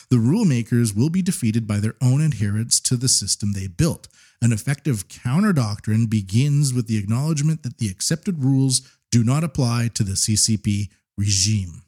the 0.10 0.20
rule 0.20 0.44
makers 0.44 0.94
will 0.94 1.10
be 1.10 1.22
defeated 1.22 1.66
by 1.66 1.80
their 1.80 1.96
own 2.02 2.20
adherence 2.20 2.82
to 2.82 2.98
the 2.98 3.08
system 3.08 3.54
they 3.54 3.68
built. 3.68 4.10
An 4.42 4.52
effective 4.52 5.08
counter 5.08 5.54
doctrine 5.54 6.08
begins 6.08 6.74
with 6.74 6.88
the 6.88 6.98
acknowledgement 6.98 7.64
that 7.64 7.78
the 7.78 7.88
accepted 7.88 8.44
rules 8.44 8.82
do 9.14 9.24
not 9.24 9.44
apply 9.44 9.90
to 9.94 10.04
the 10.04 10.14
CCP 10.14 10.90
regime. 11.18 11.84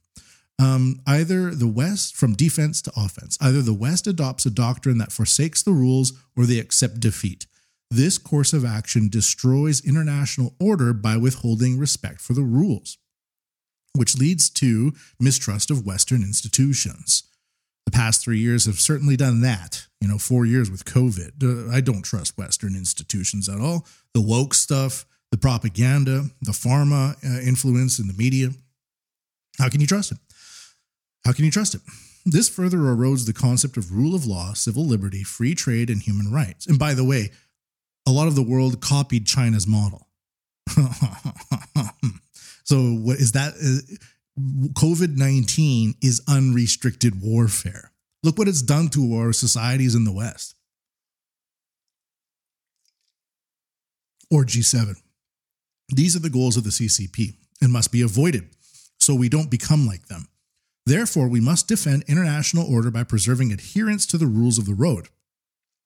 Um, 0.62 1.02
either 1.06 1.54
the 1.54 1.68
West, 1.68 2.16
from 2.16 2.34
defense 2.34 2.82
to 2.84 2.92
offense, 2.96 3.38
either 3.42 3.62
the 3.62 3.74
West 3.74 4.08
adopts 4.08 4.46
a 4.46 4.52
doctrine 4.52 5.00
that 5.00 5.12
forsakes 5.12 5.64
the 5.64 5.72
rules 5.72 6.14
or 6.38 6.46
they 6.46 6.60
accept 6.60 7.00
defeat. 7.00 7.48
This 7.90 8.18
course 8.18 8.54
of 8.54 8.64
action 8.64 9.10
destroys 9.10 9.86
international 9.86 10.56
order 10.60 10.94
by 10.94 11.18
withholding 11.18 11.78
respect 11.78 12.22
for 12.22 12.34
the 12.34 12.44
rules 12.44 12.98
which 13.96 14.18
leads 14.18 14.50
to 14.50 14.94
mistrust 15.20 15.72
of 15.72 15.86
Western 15.86 16.22
institutions. 16.22 17.24
The 17.86 17.92
past 17.92 18.24
three 18.24 18.40
years 18.40 18.66
have 18.66 18.80
certainly 18.80 19.16
done 19.16 19.42
that. 19.42 19.88
You 20.02 20.08
know, 20.08 20.18
four 20.18 20.46
years 20.46 20.70
with 20.70 20.86
COVID. 20.86 21.44
Uh, 21.44 21.72
I 21.72 21.82
don't 21.82 22.04
trust 22.04 22.38
Western 22.38 22.76
institutions 22.76 23.48
at 23.48 23.60
all. 23.60 23.88
The 24.14 24.22
woke 24.22 24.54
stuff, 24.54 25.06
the 25.36 25.42
propaganda, 25.42 26.24
the 26.42 26.54
pharma 26.54 27.16
uh, 27.26 27.42
influence 27.42 28.00
in 28.00 28.08
the 28.08 28.14
media. 28.14 28.52
How 29.60 29.68
can 29.68 29.82
you 29.82 29.88
trust 29.88 30.14
it? 30.14 30.18
How 31.26 31.34
can 31.34 31.44
you 31.44 31.52
trust 31.52 31.76
it? 31.76 31.82
This 32.26 32.48
further 32.48 32.78
erodes 32.78 33.26
the 33.26 33.34
concept 33.34 33.76
of 33.76 33.92
rule 33.92 34.16
of 34.16 34.26
law, 34.26 34.54
civil 34.54 34.86
liberty, 34.86 35.24
free 35.24 35.54
trade, 35.54 35.90
and 35.90 36.02
human 36.02 36.32
rights. 36.32 36.66
And 36.68 36.80
by 36.80 36.94
the 36.94 37.04
way, 37.04 37.32
a 38.08 38.12
lot 38.12 38.28
of 38.28 38.36
the 38.36 38.44
world 38.44 38.80
copied 38.80 39.26
China's 39.26 39.68
model. 39.68 40.08
So 42.66 42.82
what 42.82 43.18
is 43.18 43.34
that? 43.34 43.54
Uh, 43.54 43.96
COVID 44.74 45.16
19 45.16 45.96
is 46.02 46.22
unrestricted 46.28 47.22
warfare. 47.22 47.92
Look 48.24 48.40
what 48.40 48.48
it's 48.48 48.64
done 48.64 48.90
to 48.90 49.16
our 49.18 49.32
societies 49.32 49.94
in 49.94 50.04
the 50.04 50.12
West. 50.12 50.56
Or 54.32 54.44
G7. 54.44 54.96
These 55.90 56.16
are 56.16 56.20
the 56.20 56.30
goals 56.30 56.58
of 56.58 56.64
the 56.64 56.70
CCP 56.72 57.36
and 57.62 57.72
must 57.72 57.92
be 57.92 58.02
avoided 58.02 58.50
so 59.00 59.14
we 59.14 59.30
don't 59.30 59.52
become 59.52 59.86
like 59.86 60.08
them. 60.08 60.28
Therefore, 60.86 61.28
we 61.28 61.40
must 61.40 61.68
defend 61.68 62.04
international 62.08 62.72
order 62.72 62.92
by 62.92 63.04
preserving 63.04 63.52
adherence 63.52 64.06
to 64.08 64.18
the 64.18 64.28
rules 64.28 64.58
of 64.58 64.66
the 64.66 64.74
road. 64.74 65.10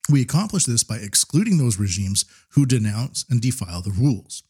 We 0.10 0.22
accomplish 0.22 0.66
this 0.66 0.84
by 0.84 0.98
excluding 0.98 1.58
those 1.58 1.80
regimes 1.80 2.26
who 2.52 2.66
denounce 2.66 3.26
and 3.30 3.42
defile 3.42 3.82
the 3.82 3.92
rules. 3.92 4.44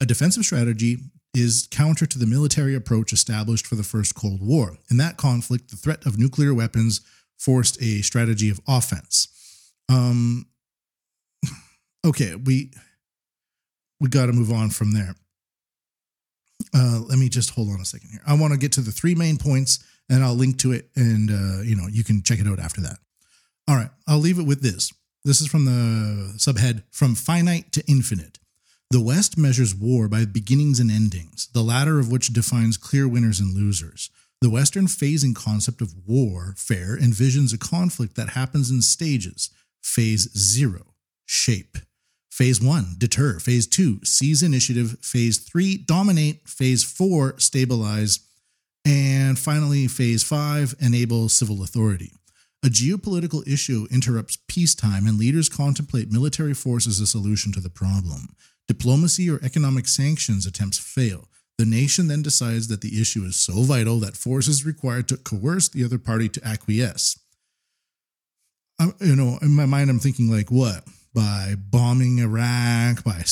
A 0.00 0.06
defensive 0.06 0.44
strategy 0.44 0.98
is 1.34 1.68
counter 1.70 2.06
to 2.06 2.18
the 2.18 2.26
military 2.26 2.74
approach 2.74 3.12
established 3.12 3.66
for 3.66 3.74
the 3.74 3.82
First 3.82 4.14
Cold 4.14 4.40
War. 4.40 4.78
In 4.90 4.96
that 4.98 5.16
conflict, 5.16 5.70
the 5.70 5.76
threat 5.76 6.06
of 6.06 6.18
nuclear 6.18 6.54
weapons 6.54 7.00
forced 7.38 7.80
a 7.82 8.02
strategy 8.02 8.48
of 8.48 8.60
offense. 8.66 9.72
Um, 9.88 10.46
okay, 12.06 12.36
we 12.36 12.70
we 14.04 14.10
got 14.10 14.26
to 14.26 14.32
move 14.32 14.52
on 14.52 14.68
from 14.68 14.92
there. 14.92 15.14
Uh, 16.74 17.00
let 17.08 17.18
me 17.18 17.30
just 17.30 17.50
hold 17.50 17.70
on 17.70 17.80
a 17.80 17.84
second 17.86 18.10
here. 18.10 18.20
I 18.26 18.34
want 18.34 18.52
to 18.52 18.58
get 18.58 18.72
to 18.72 18.82
the 18.82 18.92
three 18.92 19.14
main 19.14 19.38
points, 19.38 19.82
and 20.10 20.22
I'll 20.22 20.34
link 20.34 20.58
to 20.58 20.72
it, 20.72 20.90
and 20.94 21.30
uh, 21.30 21.62
you 21.62 21.74
know 21.74 21.86
you 21.90 22.04
can 22.04 22.22
check 22.22 22.38
it 22.38 22.46
out 22.46 22.58
after 22.58 22.82
that. 22.82 22.98
All 23.66 23.76
right, 23.76 23.90
I'll 24.06 24.18
leave 24.18 24.38
it 24.38 24.46
with 24.46 24.60
this. 24.60 24.92
This 25.24 25.40
is 25.40 25.46
from 25.46 25.64
the 25.64 26.34
subhead 26.36 26.82
"From 26.90 27.14
Finite 27.14 27.72
to 27.72 27.82
Infinite." 27.88 28.38
The 28.90 29.00
West 29.00 29.38
measures 29.38 29.74
war 29.74 30.06
by 30.06 30.26
beginnings 30.26 30.78
and 30.78 30.90
endings, 30.90 31.48
the 31.54 31.62
latter 31.62 31.98
of 31.98 32.12
which 32.12 32.28
defines 32.28 32.76
clear 32.76 33.08
winners 33.08 33.40
and 33.40 33.54
losers. 33.54 34.10
The 34.42 34.50
Western 34.50 34.86
phasing 34.86 35.34
concept 35.34 35.80
of 35.80 35.94
war 36.06 36.44
warfare 36.44 36.98
envisions 36.98 37.54
a 37.54 37.58
conflict 37.58 38.16
that 38.16 38.30
happens 38.30 38.70
in 38.70 38.82
stages. 38.82 39.50
Phase 39.82 40.30
0, 40.36 40.94
shape. 41.24 41.78
Phase 42.34 42.60
1, 42.60 42.96
deter. 42.98 43.38
Phase 43.38 43.68
2, 43.68 44.00
seize 44.02 44.42
initiative. 44.42 44.98
Phase 45.00 45.38
3, 45.38 45.76
dominate. 45.76 46.48
Phase 46.48 46.82
4, 46.82 47.38
stabilize. 47.38 48.26
And 48.84 49.38
finally, 49.38 49.86
Phase 49.86 50.24
5, 50.24 50.74
enable 50.80 51.28
civil 51.28 51.62
authority. 51.62 52.10
A 52.64 52.66
geopolitical 52.66 53.46
issue 53.46 53.86
interrupts 53.88 54.36
peacetime, 54.48 55.06
and 55.06 55.16
leaders 55.16 55.48
contemplate 55.48 56.10
military 56.10 56.54
force 56.54 56.88
as 56.88 56.98
a 56.98 57.06
solution 57.06 57.52
to 57.52 57.60
the 57.60 57.70
problem. 57.70 58.34
Diplomacy 58.66 59.30
or 59.30 59.38
economic 59.44 59.86
sanctions 59.86 60.44
attempts 60.44 60.80
fail. 60.80 61.28
The 61.56 61.66
nation 61.66 62.08
then 62.08 62.22
decides 62.22 62.66
that 62.66 62.80
the 62.80 63.00
issue 63.00 63.22
is 63.22 63.36
so 63.36 63.62
vital 63.62 64.00
that 64.00 64.16
force 64.16 64.48
is 64.48 64.66
required 64.66 65.06
to 65.06 65.16
coerce 65.16 65.68
the 65.68 65.84
other 65.84 65.98
party 65.98 66.28
to 66.30 66.44
acquiesce. 66.44 67.16
I, 68.80 68.90
you 69.00 69.14
know, 69.14 69.38
in 69.40 69.54
my 69.54 69.66
mind, 69.66 69.88
I'm 69.88 70.00
thinking 70.00 70.28
like, 70.28 70.50
what? 70.50 70.82
By 71.14 71.54
bombing 71.56 72.18
Iraq, 72.18 73.04
by 73.04 73.22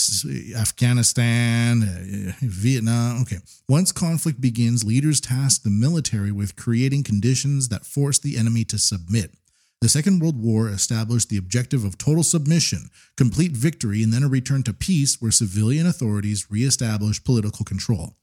Afghanistan, 0.57 1.83
uh, 1.83 2.33
Vietnam. 2.41 3.23
Okay. 3.23 3.39
Once 3.69 3.91
conflict 3.91 4.41
begins, 4.41 4.85
leaders 4.85 5.21
task 5.21 5.65
the 5.65 5.71
military 5.71 6.31
with 6.31 6.55
creating 6.55 7.03
conditions 7.03 7.69
that 7.71 7.85
force 7.85 8.21
the 8.21 8.39
enemy 8.39 8.65
to 8.67 8.79
submit. 8.79 9.35
The 9.81 9.89
Second 9.89 10.21
World 10.21 10.41
War 10.41 10.69
established 10.69 11.29
the 11.29 11.37
objective 11.39 11.85
of 11.85 11.99
total 11.99 12.23
submission, 12.23 12.91
complete 13.17 13.51
victory, 13.51 14.05
and 14.05 14.13
then 14.13 14.23
a 14.23 14.29
return 14.29 14.63
to 14.63 14.73
peace 14.73 15.21
where 15.21 15.33
civilian 15.33 15.89
authorities 15.89 16.53
reestablish 16.53 17.25
political 17.25 17.65
control. 17.65 18.15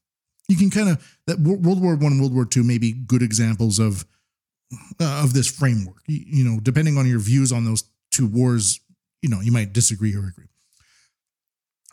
you 0.49 0.57
can 0.57 0.69
kind 0.69 0.89
of 0.89 1.17
that 1.27 1.39
World 1.39 1.81
War 1.81 1.95
One, 1.95 2.19
World 2.19 2.33
War 2.33 2.45
Two 2.45 2.63
may 2.63 2.77
be 2.77 2.91
good 2.91 3.21
examples 3.21 3.79
of 3.79 4.05
uh, 4.99 5.21
of 5.23 5.33
this 5.33 5.47
framework. 5.47 6.01
You, 6.07 6.23
you 6.25 6.43
know, 6.43 6.59
depending 6.59 6.97
on 6.97 7.07
your 7.07 7.19
views 7.19 7.51
on 7.51 7.63
those 7.65 7.83
two 8.11 8.27
wars, 8.27 8.79
you 9.21 9.29
know, 9.29 9.41
you 9.41 9.51
might 9.51 9.73
disagree 9.73 10.15
or 10.15 10.27
agree. 10.27 10.49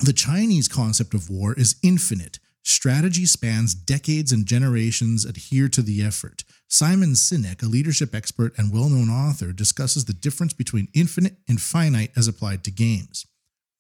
The 0.00 0.12
Chinese 0.12 0.68
concept 0.68 1.14
of 1.14 1.30
war 1.30 1.54
is 1.54 1.76
infinite. 1.82 2.38
Strategy 2.62 3.26
spans 3.26 3.74
decades 3.74 4.32
and 4.32 4.44
generations 4.44 5.24
adhere 5.24 5.68
to 5.68 5.82
the 5.82 6.02
effort. 6.02 6.44
Simon 6.68 7.10
Sinek, 7.10 7.62
a 7.62 7.66
leadership 7.66 8.14
expert 8.14 8.52
and 8.58 8.72
well 8.72 8.88
known 8.88 9.08
author, 9.08 9.52
discusses 9.52 10.04
the 10.04 10.12
difference 10.12 10.52
between 10.52 10.88
infinite 10.92 11.36
and 11.48 11.60
finite 11.60 12.10
as 12.16 12.26
applied 12.26 12.64
to 12.64 12.70
games. 12.70 13.24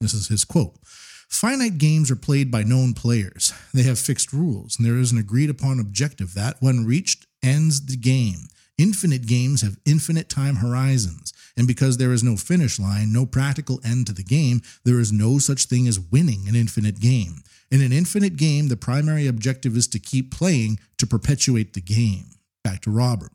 This 0.00 0.14
is 0.14 0.28
his 0.28 0.44
quote 0.44 0.76
Finite 1.28 1.78
games 1.78 2.10
are 2.10 2.16
played 2.16 2.50
by 2.50 2.62
known 2.62 2.94
players. 2.94 3.52
They 3.74 3.82
have 3.82 3.98
fixed 3.98 4.32
rules, 4.32 4.78
and 4.78 4.86
there 4.86 4.98
is 4.98 5.12
an 5.12 5.18
agreed 5.18 5.50
upon 5.50 5.80
objective 5.80 6.34
that, 6.34 6.56
when 6.60 6.86
reached, 6.86 7.26
ends 7.42 7.84
the 7.84 7.96
game. 7.96 8.48
Infinite 8.78 9.26
games 9.26 9.62
have 9.62 9.78
infinite 9.86 10.28
time 10.28 10.56
horizons, 10.56 11.32
and 11.56 11.66
because 11.66 11.96
there 11.96 12.12
is 12.12 12.22
no 12.22 12.36
finish 12.36 12.78
line, 12.78 13.12
no 13.12 13.24
practical 13.24 13.80
end 13.82 14.06
to 14.06 14.12
the 14.12 14.22
game, 14.22 14.60
there 14.84 15.00
is 15.00 15.12
no 15.12 15.38
such 15.38 15.64
thing 15.64 15.88
as 15.88 15.98
winning 15.98 16.46
an 16.46 16.54
infinite 16.54 17.00
game. 17.00 17.42
In 17.70 17.80
an 17.80 17.92
infinite 17.92 18.36
game, 18.36 18.68
the 18.68 18.76
primary 18.76 19.26
objective 19.26 19.76
is 19.76 19.88
to 19.88 19.98
keep 19.98 20.30
playing 20.30 20.78
to 20.98 21.06
perpetuate 21.06 21.72
the 21.72 21.80
game. 21.80 22.26
Back 22.62 22.82
to 22.82 22.90
Robert, 22.90 23.32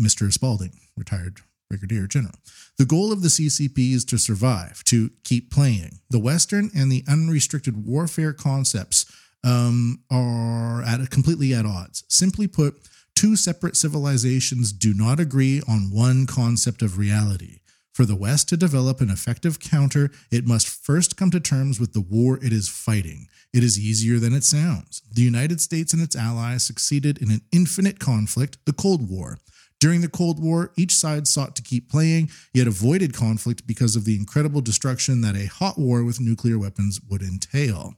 Mr. 0.00 0.32
Spalding, 0.32 0.78
retired 0.96 1.40
Brigadier 1.68 2.06
General. 2.06 2.34
The 2.78 2.86
goal 2.86 3.12
of 3.12 3.22
the 3.22 3.28
CCP 3.28 3.92
is 3.92 4.04
to 4.06 4.18
survive, 4.18 4.84
to 4.84 5.10
keep 5.24 5.50
playing. 5.50 5.98
The 6.08 6.20
Western 6.20 6.70
and 6.74 6.90
the 6.90 7.04
unrestricted 7.08 7.84
warfare 7.84 8.32
concepts 8.32 9.04
um, 9.44 10.00
are 10.10 10.82
at 10.82 11.10
completely 11.10 11.52
at 11.52 11.66
odds. 11.66 12.04
Simply 12.08 12.46
put, 12.46 12.76
two 13.18 13.34
separate 13.34 13.74
civilizations 13.74 14.70
do 14.70 14.94
not 14.94 15.18
agree 15.18 15.60
on 15.66 15.90
one 15.90 16.24
concept 16.24 16.82
of 16.82 16.98
reality. 16.98 17.58
For 17.92 18.04
the 18.04 18.14
West 18.14 18.48
to 18.50 18.56
develop 18.56 19.00
an 19.00 19.10
effective 19.10 19.58
counter, 19.58 20.12
it 20.30 20.46
must 20.46 20.68
first 20.68 21.16
come 21.16 21.32
to 21.32 21.40
terms 21.40 21.80
with 21.80 21.94
the 21.94 22.00
war 22.00 22.38
it 22.40 22.52
is 22.52 22.68
fighting. 22.68 23.26
It 23.52 23.64
is 23.64 23.76
easier 23.76 24.20
than 24.20 24.34
it 24.34 24.44
sounds. 24.44 25.02
The 25.12 25.22
United 25.22 25.60
States 25.60 25.92
and 25.92 26.00
its 26.00 26.14
allies 26.14 26.62
succeeded 26.62 27.18
in 27.18 27.32
an 27.32 27.40
infinite 27.50 27.98
conflict, 27.98 28.58
the 28.66 28.72
Cold 28.72 29.10
War. 29.10 29.38
During 29.80 30.00
the 30.00 30.08
Cold 30.08 30.40
War, 30.40 30.70
each 30.76 30.94
side 30.94 31.26
sought 31.26 31.56
to 31.56 31.62
keep 31.62 31.90
playing, 31.90 32.30
yet 32.54 32.68
avoided 32.68 33.14
conflict 33.14 33.66
because 33.66 33.96
of 33.96 34.04
the 34.04 34.14
incredible 34.14 34.60
destruction 34.60 35.22
that 35.22 35.34
a 35.34 35.46
hot 35.46 35.76
war 35.76 36.04
with 36.04 36.20
nuclear 36.20 36.56
weapons 36.56 37.00
would 37.10 37.22
entail. 37.22 37.96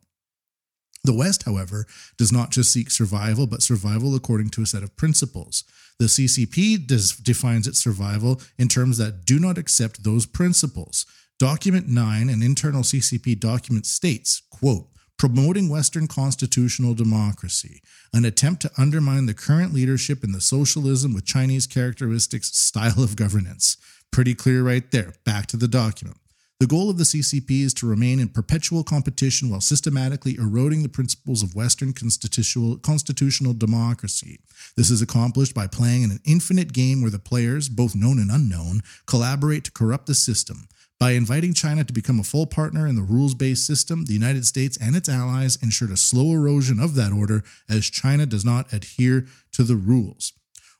The 1.02 1.14
West, 1.14 1.44
however, 1.44 1.86
does 2.18 2.30
not 2.30 2.50
just 2.50 2.72
seek 2.72 2.90
survival, 2.90 3.46
but 3.46 3.62
survival 3.62 4.14
according 4.14 4.50
to 4.50 4.62
a 4.62 4.66
set 4.66 4.82
of 4.82 4.96
principles. 4.96 5.64
The 5.98 6.06
CCP 6.06 6.86
does, 6.86 7.12
defines 7.16 7.66
its 7.66 7.78
survival 7.78 8.40
in 8.58 8.68
terms 8.68 8.98
that 8.98 9.24
do 9.24 9.38
not 9.38 9.58
accept 9.58 10.04
those 10.04 10.26
principles. 10.26 11.06
Document 11.38 11.88
9, 11.88 12.28
an 12.28 12.42
internal 12.42 12.82
CCP 12.82 13.40
document, 13.40 13.86
states, 13.86 14.42
quote, 14.50 14.88
promoting 15.18 15.68
Western 15.68 16.06
constitutional 16.06 16.94
democracy, 16.94 17.82
an 18.12 18.24
attempt 18.24 18.62
to 18.62 18.70
undermine 18.78 19.26
the 19.26 19.34
current 19.34 19.74
leadership 19.74 20.24
in 20.24 20.32
the 20.32 20.40
socialism 20.40 21.12
with 21.14 21.26
Chinese 21.26 21.66
characteristics 21.66 22.56
style 22.56 23.02
of 23.02 23.16
governance. 23.16 23.76
Pretty 24.10 24.34
clear 24.34 24.62
right 24.62 24.90
there. 24.90 25.12
Back 25.24 25.46
to 25.48 25.56
the 25.56 25.68
document. 25.68 26.16
The 26.60 26.66
goal 26.66 26.90
of 26.90 26.98
the 26.98 27.04
CCP 27.04 27.62
is 27.62 27.72
to 27.74 27.86
remain 27.88 28.20
in 28.20 28.28
perpetual 28.28 28.84
competition 28.84 29.48
while 29.48 29.62
systematically 29.62 30.36
eroding 30.36 30.82
the 30.82 30.90
principles 30.90 31.42
of 31.42 31.54
Western 31.54 31.94
constitutional, 31.94 32.76
constitutional 32.76 33.54
democracy. 33.54 34.40
This 34.76 34.90
is 34.90 35.00
accomplished 35.00 35.54
by 35.54 35.68
playing 35.68 36.02
in 36.02 36.10
an 36.10 36.20
infinite 36.26 36.74
game 36.74 37.00
where 37.00 37.10
the 37.10 37.18
players, 37.18 37.70
both 37.70 37.96
known 37.96 38.18
and 38.18 38.30
unknown, 38.30 38.82
collaborate 39.06 39.64
to 39.64 39.72
corrupt 39.72 40.04
the 40.04 40.14
system. 40.14 40.68
By 40.98 41.12
inviting 41.12 41.54
China 41.54 41.82
to 41.82 41.94
become 41.94 42.20
a 42.20 42.24
full 42.24 42.44
partner 42.44 42.86
in 42.86 42.94
the 42.94 43.00
rules 43.00 43.34
based 43.34 43.66
system, 43.66 44.04
the 44.04 44.12
United 44.12 44.44
States 44.44 44.76
and 44.76 44.94
its 44.94 45.08
allies 45.08 45.56
ensured 45.62 45.92
a 45.92 45.96
slow 45.96 46.32
erosion 46.32 46.78
of 46.78 46.94
that 46.94 47.10
order 47.10 47.42
as 47.70 47.88
China 47.88 48.26
does 48.26 48.44
not 48.44 48.70
adhere 48.70 49.26
to 49.52 49.62
the 49.62 49.76
rules. 49.76 50.34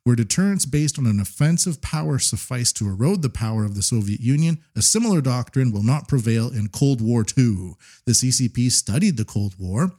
Where 0.04 0.16
deterrence 0.16 0.64
based 0.64 0.98
on 0.98 1.06
an 1.06 1.20
offensive 1.20 1.82
power 1.82 2.18
sufficed 2.18 2.76
to 2.78 2.88
erode 2.88 3.22
the 3.22 3.28
power 3.28 3.64
of 3.64 3.74
the 3.74 3.82
Soviet 3.82 4.20
Union, 4.20 4.58
a 4.74 4.82
similar 4.82 5.20
doctrine 5.20 5.72
will 5.72 5.82
not 5.82 6.08
prevail 6.08 6.48
in 6.48 6.68
Cold 6.68 7.00
War 7.02 7.20
II. 7.36 7.74
The 8.06 8.12
CCP 8.12 8.70
studied 8.70 9.18
the 9.18 9.26
Cold 9.26 9.56
War 9.58 9.92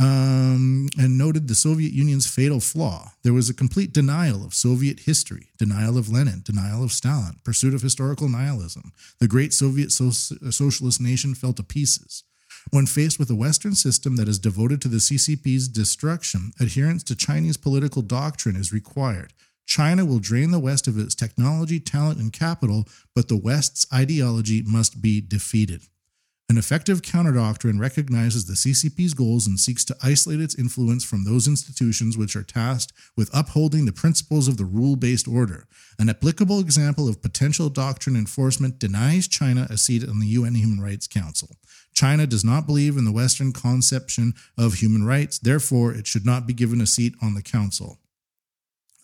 um, 0.00 0.88
and 0.98 1.18
noted 1.18 1.46
the 1.46 1.54
Soviet 1.54 1.92
Union's 1.92 2.26
fatal 2.26 2.60
flaw. 2.60 3.12
There 3.22 3.34
was 3.34 3.50
a 3.50 3.54
complete 3.54 3.92
denial 3.92 4.44
of 4.44 4.54
Soviet 4.54 5.00
history, 5.00 5.48
denial 5.58 5.98
of 5.98 6.10
Lenin, 6.10 6.40
denial 6.42 6.82
of 6.82 6.92
Stalin, 6.92 7.36
pursuit 7.44 7.74
of 7.74 7.82
historical 7.82 8.28
nihilism. 8.28 8.92
The 9.20 9.28
great 9.28 9.52
Soviet 9.52 9.92
so- 9.92 10.10
socialist 10.50 11.00
nation 11.02 11.34
fell 11.34 11.52
to 11.52 11.62
pieces. 11.62 12.24
When 12.70 12.86
faced 12.86 13.18
with 13.18 13.30
a 13.30 13.34
Western 13.34 13.74
system 13.74 14.16
that 14.16 14.28
is 14.28 14.38
devoted 14.38 14.80
to 14.82 14.88
the 14.88 14.98
CCP's 14.98 15.68
destruction, 15.68 16.52
adherence 16.60 17.02
to 17.04 17.16
Chinese 17.16 17.56
political 17.56 18.02
doctrine 18.02 18.56
is 18.56 18.72
required. 18.72 19.32
China 19.66 20.04
will 20.04 20.18
drain 20.18 20.50
the 20.50 20.58
West 20.58 20.88
of 20.88 20.98
its 20.98 21.14
technology, 21.14 21.78
talent, 21.78 22.18
and 22.18 22.32
capital, 22.32 22.88
but 23.14 23.28
the 23.28 23.36
West's 23.36 23.86
ideology 23.92 24.62
must 24.66 25.00
be 25.00 25.20
defeated. 25.20 25.82
An 26.50 26.58
effective 26.58 27.02
counter-doctrine 27.02 27.78
recognizes 27.78 28.46
the 28.46 28.54
CCP's 28.54 29.14
goals 29.14 29.46
and 29.46 29.60
seeks 29.60 29.84
to 29.84 29.96
isolate 30.02 30.40
its 30.40 30.56
influence 30.56 31.04
from 31.04 31.22
those 31.22 31.46
institutions 31.46 32.18
which 32.18 32.34
are 32.34 32.42
tasked 32.42 32.92
with 33.16 33.30
upholding 33.32 33.84
the 33.84 33.92
principles 33.92 34.48
of 34.48 34.56
the 34.56 34.64
rule 34.64 34.96
based 34.96 35.28
order. 35.28 35.68
An 36.00 36.08
applicable 36.08 36.58
example 36.58 37.08
of 37.08 37.22
potential 37.22 37.68
doctrine 37.68 38.16
enforcement 38.16 38.80
denies 38.80 39.28
China 39.28 39.68
a 39.70 39.76
seat 39.76 40.02
on 40.02 40.18
the 40.18 40.26
UN 40.26 40.56
Human 40.56 40.80
Rights 40.80 41.06
Council. 41.06 41.50
China 41.94 42.26
does 42.26 42.44
not 42.44 42.66
believe 42.66 42.96
in 42.96 43.04
the 43.04 43.12
Western 43.12 43.52
conception 43.52 44.34
of 44.56 44.74
human 44.74 45.04
rights, 45.04 45.38
therefore, 45.38 45.92
it 45.92 46.06
should 46.06 46.24
not 46.24 46.46
be 46.46 46.52
given 46.52 46.80
a 46.80 46.86
seat 46.86 47.14
on 47.22 47.34
the 47.34 47.42
council. 47.42 47.98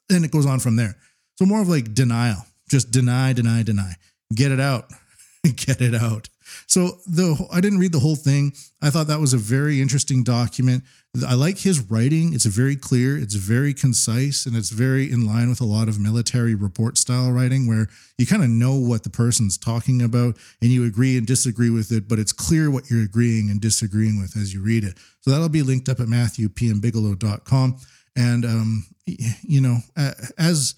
Then 0.08 0.24
it 0.24 0.30
goes 0.30 0.46
on 0.46 0.60
from 0.60 0.76
there. 0.76 0.96
So, 1.36 1.44
more 1.44 1.60
of 1.60 1.68
like 1.68 1.94
denial 1.94 2.46
just 2.68 2.90
deny, 2.90 3.32
deny, 3.32 3.62
deny. 3.62 3.94
Get 4.34 4.52
it 4.52 4.60
out. 4.60 4.90
Get 5.44 5.80
it 5.80 5.94
out. 5.94 6.28
So 6.66 6.98
the 7.06 7.46
I 7.52 7.60
didn't 7.60 7.78
read 7.78 7.92
the 7.92 8.00
whole 8.00 8.16
thing. 8.16 8.52
I 8.82 8.90
thought 8.90 9.06
that 9.08 9.20
was 9.20 9.34
a 9.34 9.38
very 9.38 9.80
interesting 9.80 10.22
document. 10.24 10.84
I 11.26 11.34
like 11.34 11.58
his 11.58 11.80
writing. 11.80 12.34
It's 12.34 12.44
very 12.44 12.76
clear, 12.76 13.16
it's 13.16 13.34
very 13.34 13.72
concise, 13.72 14.44
and 14.44 14.54
it's 14.54 14.70
very 14.70 15.10
in 15.10 15.26
line 15.26 15.48
with 15.48 15.60
a 15.60 15.64
lot 15.64 15.88
of 15.88 15.98
military 15.98 16.54
report 16.54 16.98
style 16.98 17.32
writing 17.32 17.66
where 17.66 17.88
you 18.18 18.26
kind 18.26 18.42
of 18.42 18.50
know 18.50 18.74
what 18.74 19.02
the 19.02 19.10
person's 19.10 19.56
talking 19.56 20.02
about 20.02 20.36
and 20.60 20.70
you 20.70 20.84
agree 20.84 21.16
and 21.16 21.26
disagree 21.26 21.70
with 21.70 21.90
it, 21.90 22.08
but 22.08 22.18
it's 22.18 22.32
clear 22.32 22.70
what 22.70 22.90
you're 22.90 23.04
agreeing 23.04 23.48
and 23.50 23.60
disagreeing 23.60 24.20
with 24.20 24.36
as 24.36 24.52
you 24.52 24.62
read 24.62 24.84
it. 24.84 24.98
So 25.20 25.30
that'll 25.30 25.48
be 25.48 25.62
linked 25.62 25.88
up 25.88 26.00
at 26.00 26.06
matthewpmbigelow.com. 26.06 27.78
And 28.16 28.44
um, 28.44 28.86
you 29.06 29.60
know, 29.60 29.78
as 30.38 30.74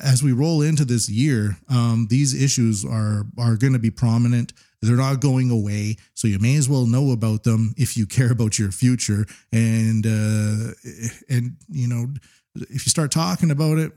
as 0.00 0.22
we 0.22 0.32
roll 0.32 0.62
into 0.62 0.84
this 0.84 1.08
year, 1.08 1.56
um, 1.68 2.06
these 2.08 2.40
issues 2.40 2.84
are 2.84 3.26
are 3.38 3.56
going 3.56 3.72
to 3.72 3.78
be 3.78 3.90
prominent. 3.90 4.52
They're 4.82 4.96
not 4.96 5.20
going 5.20 5.50
away, 5.50 5.96
so 6.14 6.26
you 6.26 6.40
may 6.40 6.56
as 6.56 6.68
well 6.68 6.86
know 6.86 7.12
about 7.12 7.44
them 7.44 7.72
if 7.76 7.96
you 7.96 8.04
care 8.04 8.32
about 8.32 8.58
your 8.58 8.72
future. 8.72 9.26
And 9.52 10.04
uh, 10.04 10.74
and 11.28 11.56
you 11.68 11.86
know, 11.86 12.08
if 12.54 12.84
you 12.84 12.90
start 12.90 13.12
talking 13.12 13.50
about 13.50 13.78
it, 13.78 13.92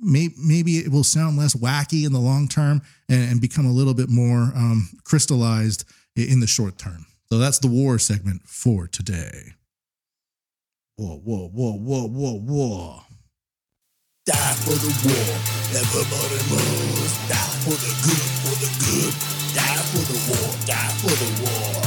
may, 0.00 0.30
maybe 0.42 0.78
it 0.78 0.90
will 0.90 1.04
sound 1.04 1.36
less 1.36 1.54
wacky 1.54 2.06
in 2.06 2.12
the 2.12 2.18
long 2.18 2.48
term 2.48 2.82
and, 3.08 3.32
and 3.32 3.40
become 3.40 3.66
a 3.66 3.72
little 3.72 3.94
bit 3.94 4.08
more 4.08 4.52
um, 4.56 4.88
crystallized 5.04 5.84
in 6.16 6.40
the 6.40 6.46
short 6.46 6.78
term. 6.78 7.06
So 7.28 7.38
that's 7.38 7.58
the 7.58 7.68
war 7.68 7.98
segment 7.98 8.42
for 8.46 8.88
today. 8.88 9.54
Whoa, 10.96 11.18
whoa, 11.18 11.48
whoa, 11.48 11.72
whoa, 11.72 12.08
whoa, 12.08 12.38
whoa. 12.38 13.00
Die 14.30 14.54
for 14.62 14.78
the 14.78 14.94
war. 15.10 15.30
Everybody 15.74 16.38
must 16.54 17.18
Die 17.28 17.34
for 17.64 17.74
the 17.74 17.90
good, 18.06 18.26
for 18.38 18.54
the 18.62 18.70
good. 18.78 19.12
Die 19.56 19.82
for 19.90 20.04
the 20.06 20.18
war. 20.30 20.48
Die 20.66 20.92
for 21.02 21.10
the 21.10 21.30
war. 21.42 21.82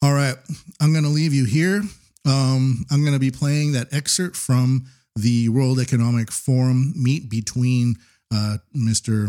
All 0.00 0.14
right. 0.14 0.36
I'm 0.80 0.92
going 0.92 1.04
to 1.04 1.10
leave 1.10 1.34
you 1.34 1.44
here. 1.44 1.82
Um, 2.24 2.86
I'm 2.90 3.02
going 3.02 3.12
to 3.12 3.18
be 3.18 3.30
playing 3.30 3.72
that 3.72 3.92
excerpt 3.92 4.34
from 4.34 4.86
the 5.14 5.50
World 5.50 5.78
Economic 5.78 6.32
Forum 6.32 6.94
meet 6.96 7.28
between 7.28 7.96
uh, 8.32 8.56
Mr. 8.74 9.28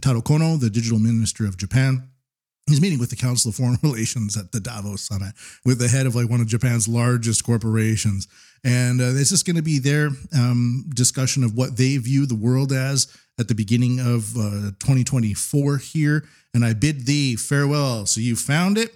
Taro 0.00 0.22
Kono, 0.22 0.58
the 0.58 0.70
digital 0.70 0.98
minister 0.98 1.44
of 1.44 1.58
Japan, 1.58 2.08
He's 2.68 2.80
meeting 2.80 2.98
with 2.98 3.10
the 3.10 3.16
Council 3.16 3.50
of 3.50 3.54
Foreign 3.54 3.78
Relations 3.82 4.36
at 4.36 4.50
the 4.50 4.58
Davos 4.58 5.02
Summit 5.02 5.34
with 5.64 5.78
the 5.78 5.88
head 5.88 6.06
of 6.06 6.14
like 6.14 6.28
one 6.28 6.40
of 6.40 6.48
Japan's 6.48 6.88
largest 6.88 7.44
corporations. 7.44 8.26
And 8.64 9.00
uh, 9.00 9.12
this 9.12 9.32
is 9.32 9.42
going 9.42 9.56
to 9.56 9.62
be 9.62 9.78
their 9.78 10.10
um, 10.36 10.86
discussion 10.94 11.44
of 11.44 11.54
what 11.54 11.76
they 11.76 11.96
view 11.98 12.26
the 12.26 12.34
world 12.34 12.72
as 12.72 13.06
at 13.38 13.48
the 13.48 13.54
beginning 13.54 14.00
of 14.00 14.36
uh, 14.36 14.72
2024 14.80 15.78
here. 15.78 16.24
And 16.54 16.64
I 16.64 16.72
bid 16.72 17.06
thee 17.06 17.36
farewell. 17.36 18.06
So 18.06 18.20
you 18.20 18.36
found 18.36 18.78
it. 18.78 18.92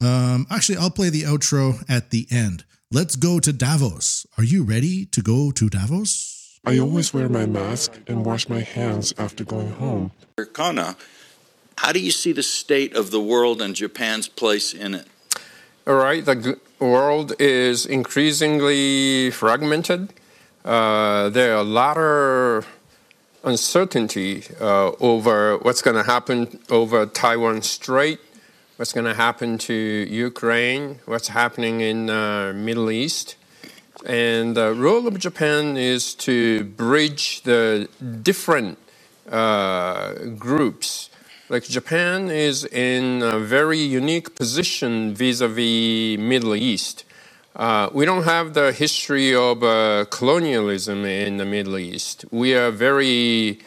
Um, 0.00 0.46
actually, 0.50 0.78
I'll 0.78 0.90
play 0.90 1.10
the 1.10 1.22
outro 1.22 1.84
at 1.88 2.10
the 2.10 2.26
end. 2.30 2.64
Let's 2.90 3.16
go 3.16 3.38
to 3.40 3.52
Davos. 3.52 4.26
Are 4.38 4.44
you 4.44 4.64
ready 4.64 5.06
to 5.06 5.22
go 5.22 5.50
to 5.52 5.68
Davos? 5.68 6.58
I 6.64 6.78
always 6.78 7.14
wear 7.14 7.28
my 7.28 7.46
mask 7.46 7.98
and 8.06 8.24
wash 8.24 8.48
my 8.48 8.60
hands 8.60 9.14
after 9.16 9.44
going 9.44 9.72
home. 9.72 10.12
Kono, 10.36 10.96
how 11.78 11.92
do 11.92 12.00
you 12.00 12.10
see 12.10 12.32
the 12.32 12.42
state 12.42 12.94
of 12.94 13.10
the 13.10 13.20
world 13.20 13.62
and 13.62 13.74
Japan's 13.74 14.28
place 14.28 14.74
in 14.74 14.94
it? 14.94 15.06
All 15.86 15.94
right, 15.94 16.24
the 16.24 16.34
g- 16.34 16.54
world 16.80 17.34
is 17.38 17.86
increasingly 17.86 19.30
fragmented. 19.30 20.12
Uh, 20.64 21.28
there 21.28 21.52
are 21.54 21.60
a 21.60 21.62
lot 21.62 21.96
of 21.96 22.66
uncertainty 23.44 24.44
uh, 24.60 24.92
over 25.00 25.58
what's 25.58 25.82
going 25.82 25.96
to 25.96 26.02
happen 26.02 26.58
over 26.70 27.06
Taiwan 27.06 27.62
Strait, 27.62 28.20
what's 28.76 28.92
going 28.92 29.06
to 29.06 29.14
happen 29.14 29.58
to 29.58 29.74
Ukraine, 29.74 31.00
what's 31.06 31.28
happening 31.28 31.80
in 31.80 32.06
the 32.06 32.52
Middle 32.54 32.90
East. 32.90 33.36
And 34.06 34.56
the 34.56 34.72
role 34.72 35.06
of 35.06 35.18
Japan 35.18 35.76
is 35.76 36.14
to 36.14 36.64
bridge 36.64 37.42
the 37.42 37.88
different 38.22 38.78
uh, 39.30 40.14
groups. 40.38 41.09
Like 41.50 41.64
Japan 41.64 42.30
is 42.30 42.64
in 42.64 43.24
a 43.24 43.40
very 43.40 43.80
unique 43.80 44.36
position 44.36 45.16
vis-a-vis 45.16 46.16
Middle 46.16 46.54
East. 46.54 47.02
Uh, 47.56 47.88
we 47.92 48.04
don't 48.04 48.22
have 48.22 48.54
the 48.54 48.70
history 48.70 49.34
of 49.34 49.64
uh, 49.64 50.04
colonialism 50.10 51.04
in 51.04 51.38
the 51.38 51.44
Middle 51.44 51.76
East. 51.76 52.24
We 52.30 52.54
are 52.54 52.70
very 52.70 53.58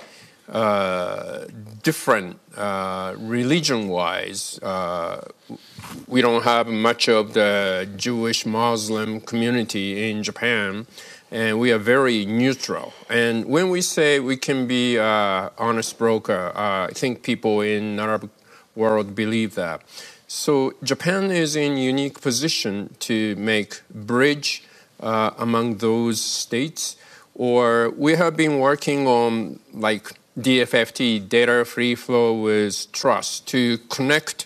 uh, 0.47 1.43
different 1.83 2.39
uh, 2.55 3.15
religion-wise. 3.17 4.59
Uh, 4.63 5.27
we 6.07 6.21
don't 6.21 6.45
have 6.45 6.67
much 6.67 7.09
of 7.09 7.33
the 7.33 7.89
Jewish 7.97 8.45
Muslim 8.45 9.19
community 9.19 10.09
in 10.09 10.23
Japan, 10.23 10.87
and 11.33 11.59
we 11.59 11.71
are 11.71 11.79
very 11.79 12.25
neutral. 12.27 12.93
And 13.09 13.45
when 13.45 13.71
we 13.71 13.81
say 13.81 14.19
we 14.19 14.37
can 14.37 14.67
be 14.67 14.99
uh, 14.99 15.49
honest 15.57 15.97
broker, 15.97 16.51
uh, 16.55 16.85
I 16.85 16.91
think 16.93 17.23
people 17.23 17.61
in 17.61 17.99
Arab 17.99 18.29
world 18.75 19.15
believe 19.15 19.55
that. 19.55 19.81
So 20.27 20.73
Japan 20.83 21.31
is 21.31 21.55
in 21.55 21.75
unique 21.77 22.21
position 22.21 22.95
to 22.99 23.35
make 23.35 23.81
bridge 23.89 24.63
uh, 24.99 25.31
among 25.39 25.77
those 25.77 26.21
states. 26.21 26.97
Or 27.33 27.89
we 27.89 28.13
have 28.13 28.37
been 28.37 28.59
working 28.59 29.07
on 29.07 29.59
like 29.73 30.13
DFFT, 30.37 31.27
data 31.27 31.65
free 31.65 31.95
flow 31.95 32.33
with 32.39 32.91
trust, 32.91 33.47
to 33.47 33.79
connect 33.89 34.45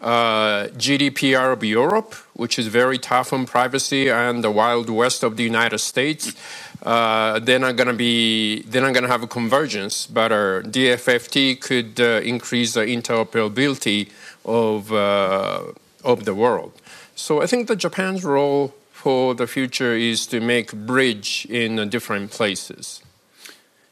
uh, 0.00 0.68
GDPR 0.76 1.52
of 1.52 1.64
Europe, 1.64 2.14
which 2.34 2.58
is 2.58 2.66
very 2.66 2.98
tough 2.98 3.32
on 3.32 3.46
privacy, 3.46 4.08
and 4.08 4.44
the 4.44 4.50
Wild 4.50 4.90
West 4.90 5.22
of 5.22 5.36
the 5.36 5.42
United 5.42 5.78
States. 5.78 6.34
Uh, 6.82 7.38
they're 7.38 7.58
not 7.58 7.76
going 7.76 7.88
to 7.88 7.94
be 7.94 8.62
they're 8.62 8.82
not 8.82 8.92
going 8.92 9.02
to 9.02 9.10
have 9.10 9.22
a 9.22 9.26
convergence, 9.26 10.06
but 10.06 10.30
our 10.32 10.62
DFFT 10.62 11.60
could 11.60 12.00
uh, 12.00 12.20
increase 12.22 12.74
the 12.74 12.80
interoperability 12.80 14.10
of 14.44 14.92
uh, 14.92 15.62
of 16.04 16.24
the 16.24 16.34
world. 16.34 16.72
So 17.14 17.42
I 17.42 17.46
think 17.46 17.66
that 17.68 17.76
Japan's 17.76 18.24
role 18.24 18.74
for 18.92 19.34
the 19.34 19.46
future 19.46 19.94
is 19.94 20.26
to 20.26 20.40
make 20.40 20.72
bridge 20.72 21.46
in 21.48 21.88
different 21.88 22.30
places. 22.30 23.02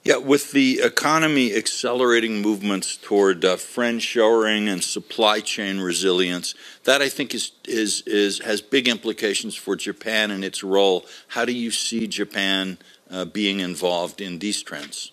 Yeah, 0.05 0.18
with 0.18 0.52
the 0.52 0.81
economy 0.82 1.55
accelerating 1.55 2.43
movements 2.43 2.98
toward 2.98 3.43
uh, 3.43 3.56
friendshoring 3.56 4.70
and 4.70 4.85
supply 4.85 5.40
chain 5.40 5.81
resilience, 5.81 6.55
that 6.85 7.01
I 7.01 7.09
think 7.09 7.35
is, 7.35 7.52
is, 7.64 8.02
is, 8.02 8.39
has 8.40 8.60
big 8.60 8.86
implications 8.86 9.55
for 9.55 9.76
Japan 9.76 10.31
and 10.31 10.44
its 10.44 10.62
role. 10.62 11.06
How 11.28 11.47
do 11.47 11.52
you 11.52 11.70
see 11.70 12.06
Japan 12.06 12.76
uh, 13.10 13.24
being 13.24 13.60
involved 13.60 14.20
in 14.20 14.40
these 14.40 14.62
trends? 14.62 15.10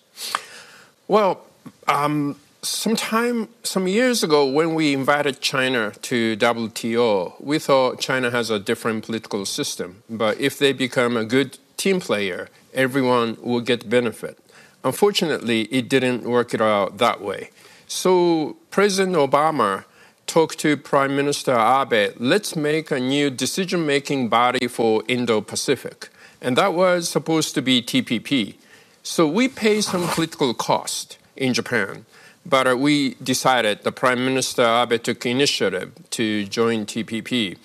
Well, 1.08 1.40
um, 1.88 2.36
sometime 2.60 3.48
some 3.62 3.88
years 3.88 4.22
ago 4.22 4.46
when 4.46 4.74
we 4.74 4.92
invited 4.92 5.40
china 5.40 5.90
to 6.00 6.36
wto 6.36 7.34
we 7.40 7.58
thought 7.58 7.98
china 7.98 8.30
has 8.30 8.50
a 8.50 8.58
different 8.60 9.04
political 9.04 9.44
system 9.44 10.04
but 10.08 10.40
if 10.40 10.60
they 10.60 10.72
become 10.72 11.16
a 11.16 11.24
good 11.24 11.58
team 11.76 11.98
player 11.98 12.48
everyone 12.72 13.36
will 13.42 13.60
get 13.60 13.90
benefit 13.90 14.38
unfortunately 14.84 15.62
it 15.64 15.88
didn't 15.88 16.22
work 16.24 16.54
it 16.54 16.60
out 16.60 16.98
that 16.98 17.20
way 17.20 17.50
so 17.86 18.56
president 18.70 19.16
obama 19.16 19.84
talked 20.26 20.58
to 20.58 20.76
prime 20.76 21.14
minister 21.14 21.52
abe 21.52 22.14
let's 22.18 22.54
make 22.56 22.90
a 22.90 23.00
new 23.00 23.30
decision 23.30 23.84
making 23.86 24.28
body 24.28 24.66
for 24.66 25.02
indo-pacific 25.08 26.08
and 26.40 26.56
that 26.56 26.72
was 26.74 27.08
supposed 27.08 27.54
to 27.54 27.62
be 27.62 27.82
tpp 27.82 28.54
so 29.02 29.26
we 29.26 29.48
pay 29.48 29.80
some 29.80 30.06
political 30.08 30.54
cost 30.54 31.18
in 31.36 31.52
japan 31.52 32.04
but 32.44 32.78
we 32.78 33.14
decided, 33.22 33.84
the 33.84 33.92
Prime 33.92 34.24
Minister 34.24 34.62
Abe 34.62 35.00
took 35.00 35.24
initiative 35.24 35.92
to 36.10 36.44
join 36.46 36.86
TPP. 36.86 37.56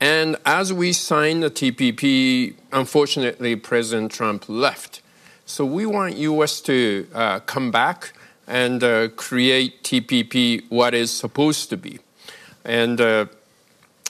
And 0.00 0.36
as 0.46 0.72
we 0.72 0.92
signed 0.92 1.42
the 1.42 1.50
TPP, 1.50 2.54
unfortunately, 2.72 3.56
President 3.56 4.10
Trump 4.10 4.48
left. 4.48 5.01
So 5.52 5.66
we 5.66 5.84
want 5.84 6.16
U.S. 6.16 6.62
to 6.62 7.06
uh, 7.12 7.40
come 7.40 7.70
back 7.70 8.14
and 8.46 8.82
uh, 8.82 9.08
create 9.08 9.82
TPP 9.82 10.64
what 10.70 10.94
is 10.94 11.10
supposed 11.10 11.68
to 11.68 11.76
be. 11.76 11.98
And 12.64 12.98
uh, 12.98 13.26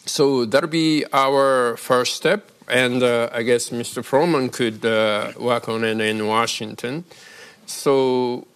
so 0.06 0.44
that'll 0.44 0.70
be 0.70 1.04
our 1.12 1.76
first 1.78 2.14
step. 2.14 2.52
And 2.68 3.02
uh, 3.02 3.28
I 3.32 3.42
guess 3.42 3.70
Mr. 3.70 4.04
Froman 4.04 4.52
could 4.52 4.86
uh, 4.86 5.32
work 5.36 5.68
on 5.68 5.82
it 5.82 6.00
in 6.00 6.28
Washington. 6.28 7.04
So 7.66 8.46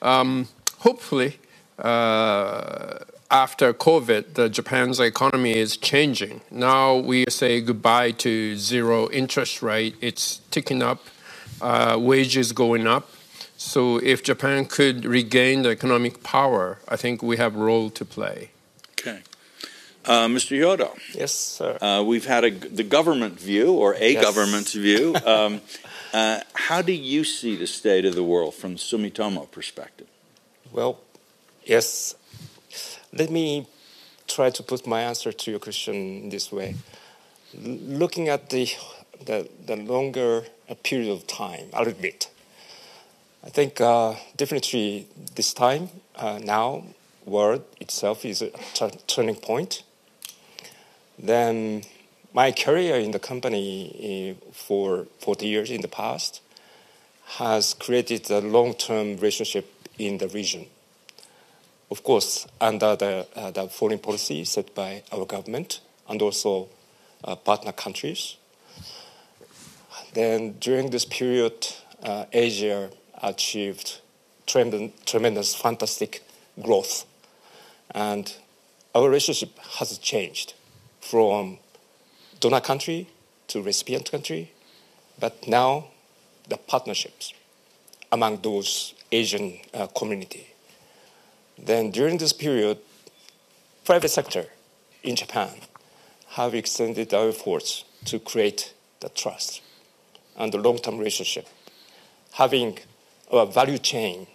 um, 0.00 0.48
hopefully, 0.78 1.38
uh, 1.78 3.00
after 3.30 3.74
COVID, 3.74 4.32
the 4.32 4.48
Japan's 4.48 5.00
economy 5.00 5.58
is 5.58 5.76
changing. 5.76 6.40
Now 6.50 6.96
we 6.96 7.26
say 7.28 7.60
goodbye 7.60 8.12
to 8.12 8.56
zero 8.56 9.10
interest 9.10 9.60
rate. 9.60 9.96
It's 10.00 10.38
ticking 10.50 10.82
up, 10.82 11.04
uh, 11.60 11.96
wages 11.98 12.52
going 12.52 12.86
up. 12.86 13.10
So 13.56 13.96
if 13.98 14.22
Japan 14.22 14.66
could 14.66 15.04
regain 15.04 15.62
the 15.62 15.70
economic 15.70 16.22
power, 16.22 16.78
I 16.88 16.96
think 16.96 17.22
we 17.22 17.36
have 17.38 17.56
a 17.56 17.58
role 17.58 17.90
to 17.90 18.04
play. 18.04 18.50
Okay. 19.00 19.20
Uh, 20.04 20.26
Mr. 20.28 20.56
Hyodo. 20.58 20.96
Yes, 21.14 21.32
sir. 21.34 21.78
Uh, 21.80 22.02
we've 22.06 22.26
had 22.26 22.44
a, 22.44 22.50
the 22.50 22.84
government 22.84 23.40
view, 23.40 23.72
or 23.72 23.94
a 23.94 24.12
Yes. 24.12 24.22
government's 24.22 24.72
view. 24.74 25.14
Um, 25.26 25.60
uh, 26.12 26.40
how 26.54 26.80
do 26.82 26.92
you 26.92 27.24
see 27.24 27.56
the 27.56 27.66
state 27.66 28.04
of 28.04 28.14
the 28.14 28.22
world 28.22 28.54
from 28.54 28.72
the 28.74 28.78
Sumitomo 28.78 29.50
perspective? 29.50 30.06
Well, 30.72 30.98
yes. 31.64 32.14
Let 33.12 33.30
me 33.30 33.66
try 34.28 34.50
to 34.50 34.62
put 34.62 34.86
my 34.86 35.02
answer 35.02 35.32
to 35.32 35.50
your 35.50 35.60
question 35.60 36.28
this 36.30 36.52
way. 36.52 36.76
L- 37.54 37.78
looking 37.98 38.28
at 38.28 38.50
the, 38.50 38.68
the, 39.24 39.48
the 39.66 39.76
longer 39.76 40.44
uh, 40.68 40.74
period 40.82 41.10
of 41.10 41.26
time, 41.26 41.68
a 41.72 41.78
little 41.78 42.00
bit, 42.00 42.28
I 43.46 43.48
think 43.48 43.80
uh, 43.80 44.14
definitely 44.36 45.06
this 45.36 45.54
time, 45.54 45.88
uh, 46.16 46.40
now, 46.42 46.82
world 47.24 47.62
itself 47.78 48.24
is 48.24 48.42
a 48.42 48.50
t- 48.74 48.98
turning 49.06 49.36
point. 49.36 49.84
Then 51.16 51.82
my 52.34 52.50
career 52.50 52.96
in 52.96 53.12
the 53.12 53.20
company 53.20 54.36
uh, 54.36 54.50
for 54.52 55.06
40 55.20 55.46
years 55.46 55.70
in 55.70 55.80
the 55.80 55.88
past 55.88 56.42
has 57.38 57.72
created 57.74 58.28
a 58.30 58.40
long-term 58.40 59.18
relationship 59.18 59.72
in 59.96 60.18
the 60.18 60.26
region. 60.26 60.66
Of 61.88 62.02
course, 62.02 62.48
under 62.60 62.96
the, 62.96 63.28
uh, 63.36 63.52
the 63.52 63.68
foreign 63.68 64.00
policy 64.00 64.44
set 64.44 64.74
by 64.74 65.04
our 65.12 65.24
government 65.24 65.80
and 66.08 66.20
also 66.20 66.68
uh, 67.22 67.36
partner 67.36 67.70
countries. 67.70 68.36
Then 70.16 70.52
during 70.60 70.88
this 70.88 71.04
period, 71.04 71.68
uh, 72.02 72.24
Asia 72.32 72.88
achieved 73.22 74.00
tremendous, 74.46 74.90
tremendous, 75.04 75.54
fantastic 75.54 76.22
growth. 76.58 77.04
And 77.90 78.34
our 78.94 79.10
relationship 79.10 79.58
has 79.78 79.98
changed 79.98 80.54
from 81.02 81.58
donor 82.40 82.62
country 82.62 83.08
to 83.48 83.60
recipient 83.60 84.10
country, 84.10 84.52
but 85.20 85.46
now 85.46 85.88
the 86.48 86.56
partnerships 86.56 87.34
among 88.10 88.40
those 88.40 88.94
Asian 89.12 89.58
uh, 89.74 89.86
community. 89.88 90.46
Then 91.58 91.90
during 91.90 92.16
this 92.16 92.32
period, 92.32 92.78
private 93.84 94.08
sector 94.08 94.46
in 95.02 95.14
Japan 95.14 95.50
have 96.28 96.54
extended 96.54 97.12
our 97.12 97.28
efforts 97.28 97.84
to 98.06 98.18
create 98.18 98.72
the 99.00 99.10
trust 99.10 99.60
and 100.36 100.52
the 100.52 100.58
long-term 100.58 100.98
relationship, 100.98 101.48
having 102.32 102.78
a 103.30 103.46
value 103.46 103.78
chain 103.78 104.26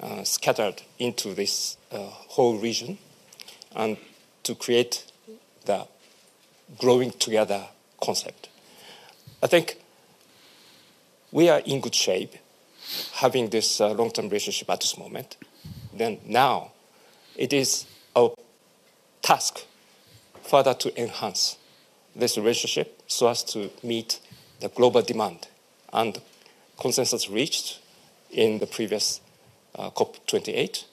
uh, 0.00 0.24
scattered 0.24 0.82
into 0.98 1.34
this 1.34 1.76
uh, 1.90 1.98
whole 1.98 2.58
region, 2.58 2.98
and 3.74 3.96
to 4.42 4.54
create 4.54 5.04
the 5.64 5.86
growing 6.78 7.10
together 7.10 7.64
concept. 8.02 8.48
I 9.42 9.46
think 9.46 9.76
we 11.30 11.48
are 11.48 11.60
in 11.60 11.80
good 11.80 11.94
shape 11.94 12.34
having 13.14 13.50
this 13.50 13.80
uh, 13.80 13.92
long 13.92 14.10
term 14.10 14.26
relationship 14.26 14.68
at 14.70 14.80
this 14.80 14.98
moment. 14.98 15.36
Then 15.94 16.18
now 16.26 16.72
it 17.36 17.52
is 17.52 17.86
our 18.14 18.34
task 19.22 19.64
further 20.42 20.74
to 20.74 21.00
enhance 21.00 21.56
this 22.14 22.36
relationship 22.36 23.02
so 23.06 23.28
as 23.28 23.42
to 23.44 23.70
meet 23.82 24.20
the 24.62 24.68
global 24.68 25.02
demand 25.02 25.48
and 25.92 26.20
consensus 26.80 27.28
reached 27.28 27.80
in 28.30 28.60
the 28.60 28.66
previous 28.66 29.20
uh, 29.74 29.90
COP28. 29.90 30.84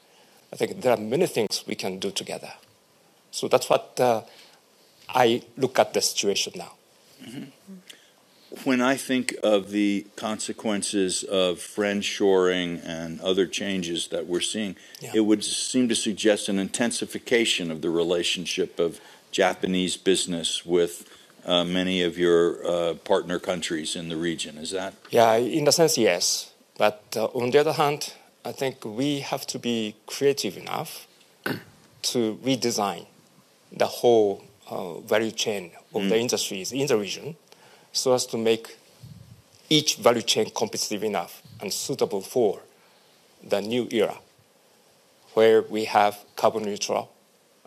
I 0.51 0.55
think 0.55 0.81
there 0.81 0.91
are 0.91 0.97
many 0.97 1.27
things 1.27 1.63
we 1.67 1.75
can 1.75 1.99
do 1.99 2.09
together. 2.11 2.51
So 3.31 3.47
that's 3.47 3.69
what 3.69 3.97
uh, 3.99 4.23
I 5.07 5.43
look 5.55 5.77
at 5.77 5.93
the 5.93 6.01
situation 6.01 6.53
now. 6.55 6.73
Mm-hmm. 7.23 7.43
When 8.63 8.81
I 8.81 8.95
think 8.97 9.35
of 9.43 9.69
the 9.69 10.07
consequences 10.15 11.23
of 11.23 11.59
friendshoring 11.59 12.81
and 12.83 13.21
other 13.21 13.45
changes 13.45 14.07
that 14.07 14.25
we're 14.25 14.41
seeing, 14.41 14.75
Yeah. 14.99 15.11
it 15.13 15.19
would 15.19 15.43
seem 15.43 15.87
to 15.89 15.95
suggest 15.95 16.49
an 16.49 16.57
intensification 16.57 17.69
of 17.69 17.81
the 17.83 17.91
relationship 17.91 18.79
of 18.79 18.99
Japanese 19.31 19.97
business 19.97 20.65
with 20.65 21.07
uh, 21.45 21.63
many 21.63 22.03
of 22.03 22.17
your 22.17 22.65
uh, 22.65 22.93
partner 22.95 23.39
countries 23.39 23.95
in 23.95 24.09
the 24.09 24.17
region. 24.17 24.57
Is 24.57 24.71
that? 24.71 24.93
Yeah, 25.09 25.35
in 25.35 25.67
a 25.67 25.71
sense, 25.71 25.97
yes. 25.97 26.51
But 26.77 27.03
uh, 27.15 27.25
on 27.25 27.51
the 27.51 27.59
other 27.59 27.73
hand, 27.73 28.13
I 28.45 28.51
think 28.51 28.85
we 28.85 29.19
have 29.19 29.45
to 29.47 29.59
be 29.59 29.95
creative 30.07 30.57
enough 30.57 31.07
to 32.03 32.39
redesign 32.43 33.05
the 33.71 33.85
whole 33.85 34.43
uh, 34.69 34.99
value 34.99 35.31
chain 35.31 35.71
of 35.93 36.07
the 36.09 36.17
industries 36.17 36.71
in 36.71 36.87
the 36.87 36.97
region 36.97 37.35
so 37.91 38.13
as 38.13 38.25
to 38.27 38.37
make 38.37 38.77
each 39.69 39.97
value 39.97 40.21
chain 40.21 40.49
competitive 40.55 41.03
enough 41.03 41.41
and 41.61 41.73
suitable 41.73 42.21
for 42.21 42.61
the 43.43 43.61
new 43.61 43.87
era 43.91 44.17
where 45.33 45.61
we 45.63 45.85
have 45.85 46.17
carbon 46.35 46.63
neutral 46.63 47.11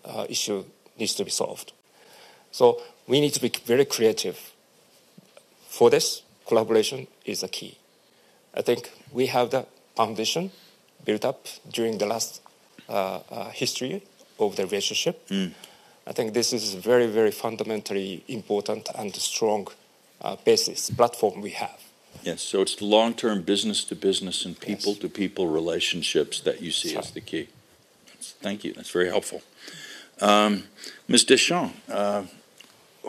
uh, 0.05 0.27
issue 0.29 0.65
needs 0.99 1.15
to 1.15 1.25
be 1.25 1.31
solved. 1.31 1.73
So 2.51 2.83
we 3.07 3.21
need 3.21 3.35
to 3.35 3.41
be 3.41 3.51
very 3.67 3.85
creative. 3.85 4.53
For 5.69 5.91
this, 5.91 6.23
collaboration 6.47 7.07
is 7.25 7.41
the 7.41 7.49
key. 7.49 7.79
I 8.55 8.63
think 8.63 8.91
we 9.13 9.27
have 9.27 9.51
the 9.51 9.67
foundation 9.97 10.51
built 11.05 11.25
up 11.25 11.47
during 11.71 11.99
the 11.99 12.07
last 12.07 12.41
uh, 12.89 13.21
uh, 13.31 13.51
history 13.51 14.03
of 14.39 14.57
the 14.57 14.65
relationship. 14.65 15.27
I 16.07 16.13
think 16.13 16.35
this 16.35 16.53
is 16.53 16.75
very, 16.75 17.07
very 17.07 17.31
fundamentally 17.31 18.25
important 18.29 18.89
and 18.95 19.15
strong 19.17 19.69
uh, 20.21 20.37
basis 20.45 20.91
platform 20.91 21.41
we 21.41 21.51
have. 21.51 21.79
Yes, 22.23 22.43
so 22.43 22.61
it's 22.61 22.81
long 22.83 23.15
term 23.15 23.43
business 23.43 23.85
to 23.85 23.95
business 23.97 24.45
and 24.45 24.59
people 24.59 24.95
to 24.97 25.09
people 25.09 25.47
relationships 25.49 26.41
that 26.41 26.61
you 26.61 26.71
see 26.71 26.97
as 26.97 27.11
the 27.13 27.21
key. 27.21 27.49
That's- 28.07 28.35
Thank 28.43 28.65
you, 28.65 28.73
that's 28.75 28.91
very 28.91 29.09
helpful. 29.09 29.43
Um, 30.21 30.65
Ms. 31.09 31.25
Deschamps, 31.25 31.73
uh, 31.89 32.25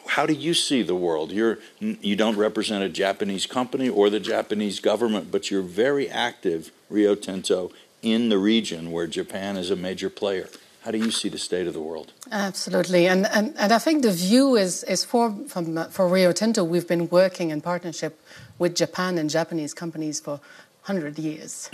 how 0.07 0.25
do 0.25 0.33
you 0.33 0.53
see 0.53 0.81
the 0.81 0.95
world? 0.95 1.31
You're, 1.31 1.59
you 1.79 2.15
don't 2.15 2.35
represent 2.35 2.83
a 2.83 2.89
Japanese 2.89 3.45
company 3.45 3.89
or 3.89 4.09
the 4.09 4.19
Japanese 4.19 4.79
government, 4.79 5.31
but 5.31 5.51
you're 5.51 5.61
very 5.61 6.09
active, 6.09 6.71
Rio 6.89 7.15
Tinto, 7.15 7.71
in 8.01 8.29
the 8.29 8.37
region 8.37 8.91
where 8.91 9.07
Japan 9.07 9.57
is 9.57 9.69
a 9.69 9.75
major 9.75 10.09
player. 10.09 10.49
How 10.81 10.91
do 10.91 10.97
you 10.97 11.11
see 11.11 11.29
the 11.29 11.37
state 11.37 11.65
of 11.65 11.73
the 11.73 11.79
world? 11.79 12.11
Absolutely, 12.29 13.07
and, 13.07 13.25
and, 13.27 13.53
and 13.57 13.71
I 13.71 13.79
think 13.79 14.03
the 14.03 14.11
view 14.11 14.57
is, 14.57 14.83
is 14.83 15.05
for, 15.05 15.33
from, 15.47 15.89
for 15.89 16.09
Rio 16.09 16.33
Tinto, 16.33 16.63
we've 16.63 16.87
been 16.87 17.07
working 17.09 17.51
in 17.51 17.61
partnership 17.61 18.19
with 18.59 18.75
Japan 18.75 19.17
and 19.17 19.29
Japanese 19.29 19.73
companies 19.73 20.19
for 20.19 20.41
100 20.85 21.17
years. 21.17 21.69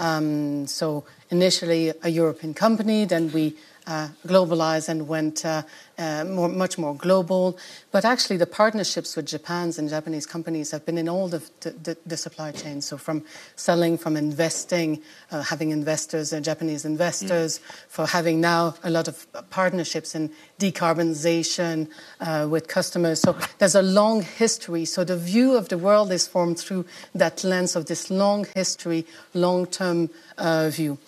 Um, 0.00 0.66
so 0.66 1.04
initially 1.30 1.92
a 2.02 2.08
European 2.08 2.54
company, 2.54 3.04
then 3.04 3.30
we 3.32 3.54
globalized 3.86 4.88
and 4.88 5.06
went 5.08 5.44
uh, 5.44 5.62
uh, 5.98 6.24
more, 6.24 6.48
much 6.48 6.78
more 6.78 6.94
global. 6.94 7.58
But 7.92 8.04
actually, 8.04 8.38
the 8.38 8.46
partnerships 8.46 9.16
with 9.16 9.26
Japan's 9.26 9.78
and 9.78 9.88
Japanese 9.88 10.26
companies 10.26 10.70
have 10.70 10.84
been 10.86 10.98
in 10.98 11.08
all 11.08 11.28
the, 11.28 11.42
the, 11.60 11.96
the 12.06 12.16
supply 12.16 12.52
chain. 12.52 12.80
So 12.80 12.96
from 12.96 13.24
selling, 13.56 13.98
from 13.98 14.16
investing, 14.16 15.02
uh, 15.30 15.42
having 15.42 15.70
investors, 15.70 16.32
uh, 16.32 16.40
Japanese 16.40 16.84
investors, 16.84 17.60
for 17.88 18.06
having 18.06 18.40
now 18.40 18.74
a 18.82 18.90
lot 18.90 19.08
of 19.08 19.26
partnerships 19.50 20.14
in 20.14 20.30
decarbonization 20.58 21.88
uh, 22.20 22.46
with 22.50 22.68
customers. 22.68 23.20
So 23.20 23.36
there's 23.58 23.74
a 23.74 23.82
long 23.82 24.22
history. 24.22 24.84
So 24.84 25.04
the 25.04 25.16
view 25.16 25.56
of 25.56 25.68
the 25.68 25.78
world 25.78 26.10
is 26.10 26.26
formed 26.26 26.58
through 26.58 26.86
that 27.14 27.44
lens 27.44 27.76
of 27.76 27.86
this 27.86 28.10
long 28.10 28.46
history, 28.54 29.06
long-term 29.34 30.10
uh, 30.38 30.70
view. 30.70 30.98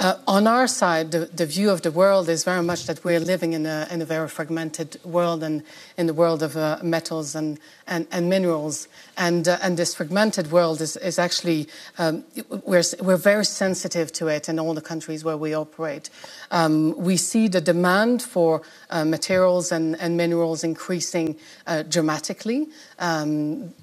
Uh, 0.00 0.16
on 0.26 0.46
our 0.46 0.66
side, 0.66 1.10
the, 1.10 1.26
the 1.26 1.44
view 1.44 1.68
of 1.68 1.82
the 1.82 1.90
world 1.90 2.26
is 2.30 2.42
very 2.42 2.62
much 2.62 2.86
that 2.86 3.04
we're 3.04 3.20
living 3.20 3.52
in 3.52 3.66
a, 3.66 3.86
in 3.90 4.00
a 4.00 4.04
very 4.06 4.26
fragmented 4.28 4.98
world 5.04 5.42
and 5.42 5.62
in 5.98 6.06
the 6.06 6.14
world 6.14 6.42
of 6.42 6.56
uh, 6.56 6.78
metals 6.82 7.34
and, 7.34 7.60
and, 7.86 8.06
and 8.10 8.30
minerals. 8.30 8.88
And, 9.18 9.46
uh, 9.46 9.58
and 9.60 9.76
this 9.76 9.94
fragmented 9.94 10.50
world 10.50 10.80
is, 10.80 10.96
is 10.96 11.18
actually, 11.18 11.68
um, 11.98 12.24
we're, 12.64 12.82
we're 13.02 13.18
very 13.18 13.44
sensitive 13.44 14.10
to 14.12 14.28
it 14.28 14.48
in 14.48 14.58
all 14.58 14.72
the 14.72 14.80
countries 14.80 15.22
where 15.22 15.36
we 15.36 15.52
operate. 15.52 16.08
Um, 16.50 16.96
we 16.96 17.18
see 17.18 17.46
the 17.48 17.60
demand 17.60 18.22
for 18.22 18.62
uh, 18.88 19.04
materials 19.04 19.70
and, 19.70 20.00
and 20.00 20.16
minerals 20.16 20.64
increasing 20.64 21.36
uh, 21.66 21.82
dramatically. 21.82 22.68
Um, 22.98 23.74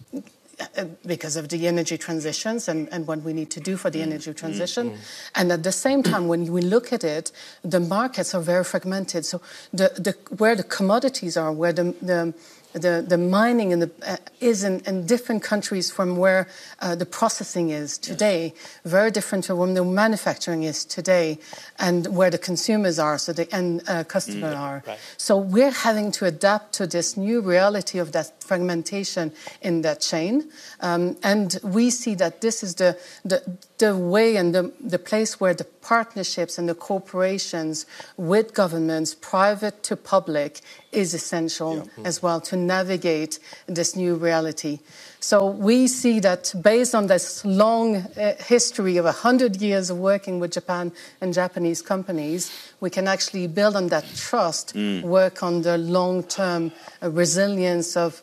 because 1.06 1.36
of 1.36 1.50
the 1.50 1.68
energy 1.68 1.98
transitions 1.98 2.68
and, 2.68 2.90
and 2.92 3.06
what 3.06 3.22
we 3.22 3.34
need 3.34 3.52
to 3.52 3.60
do 3.60 3.78
for 3.78 3.90
the 3.90 4.00
mm. 4.00 4.04
energy 4.04 4.32
mm. 4.32 4.36
transition. 4.36 4.92
Mm. 4.92 4.98
And 5.36 5.52
at 5.52 5.64
the 5.64 5.72
same 5.72 6.02
time, 6.04 6.28
when 6.28 6.52
we 6.52 6.62
look 6.62 6.92
at 6.92 7.04
it, 7.04 7.32
the 7.64 7.80
markets 7.80 8.34
are 8.34 8.42
very 8.42 8.64
fragmented. 8.64 9.26
So 9.26 9.42
the, 9.72 9.90
the, 9.98 10.36
where 10.36 10.56
the 10.56 10.64
commodities 10.64 11.38
are, 11.38 11.52
where 11.52 11.74
the, 11.74 11.96
the 12.02 12.34
the, 12.78 13.04
the 13.08 13.18
mining 13.18 13.72
in 13.72 13.80
the, 13.80 13.92
uh, 14.06 14.18
is 14.40 14.64
in, 14.64 14.82
in 14.86 15.06
different 15.06 15.44
countries 15.44 15.92
from 15.92 16.18
where 16.18 16.48
uh, 16.80 16.96
the 16.96 17.06
processing 17.06 17.70
is 17.70 17.98
today, 17.98 18.54
very 18.86 19.12
different 19.12 19.46
to 19.46 19.56
where 19.56 19.74
the 19.74 19.84
manufacturing 19.84 20.64
is 20.64 20.86
today, 20.86 21.40
and 21.80 22.08
where 22.08 22.30
the 22.30 22.38
consumers 22.38 23.00
are, 23.00 23.18
so 23.18 23.34
the 23.34 23.54
end 23.54 23.82
uh, 23.88 24.04
customer 24.04 24.54
are. 24.54 24.84
right. 24.88 25.00
So 25.18 25.38
we're 25.38 25.72
having 25.72 26.12
to 26.14 26.26
adapt 26.26 26.74
to 26.74 26.88
this 26.88 27.18
new 27.18 27.42
reality 27.42 28.00
of 28.00 28.12
that 28.12 28.44
fragmentation 28.44 29.32
in 29.62 29.82
that 29.82 30.02
chain. 30.02 30.50
Um, 30.80 31.18
and 31.24 31.60
we 31.64 31.90
see 31.90 32.16
that 32.16 32.42
this 32.42 32.64
is 32.64 32.76
the, 32.76 32.98
the, 33.26 33.58
the 33.78 33.96
way 33.98 34.36
and 34.36 34.54
the, 34.54 34.72
the 34.80 35.00
place 35.00 35.40
where 35.40 35.54
the 35.54 35.66
partnerships 35.66 36.58
and 36.58 36.68
the 36.68 36.76
corporations 36.76 37.86
with 38.18 38.54
governments, 38.54 39.16
private 39.16 39.84
to 39.84 39.96
public, 39.96 40.62
is 40.98 41.14
essential 41.14 41.88
as 42.04 42.22
well 42.24 42.42
to 42.42 42.58
navigate 42.58 43.40
this 43.68 43.96
new 43.96 44.16
reality. 44.16 44.80
So 45.20 45.48
we 45.48 45.88
see 45.88 46.20
that 46.22 46.54
based 46.62 46.96
on 46.96 47.08
this 47.08 47.46
long 47.46 47.98
uh, 47.98 48.36
history 48.40 48.98
of 48.98 49.06
100 49.06 49.62
years 49.62 49.90
of 49.90 49.98
working 49.98 50.40
with 50.40 50.52
Japan 50.52 50.92
and 51.22 51.34
Japanese 51.34 51.82
companies, 51.82 52.52
we 52.80 52.90
can 52.90 53.08
actually 53.08 53.48
build 53.48 53.76
on 53.76 53.88
that 53.88 54.06
trust, 54.16 54.76
work 55.04 55.44
on 55.44 55.62
the 55.62 55.78
long-term 55.78 56.72
uh, 57.02 57.10
resilience 57.12 57.96
of 57.96 58.22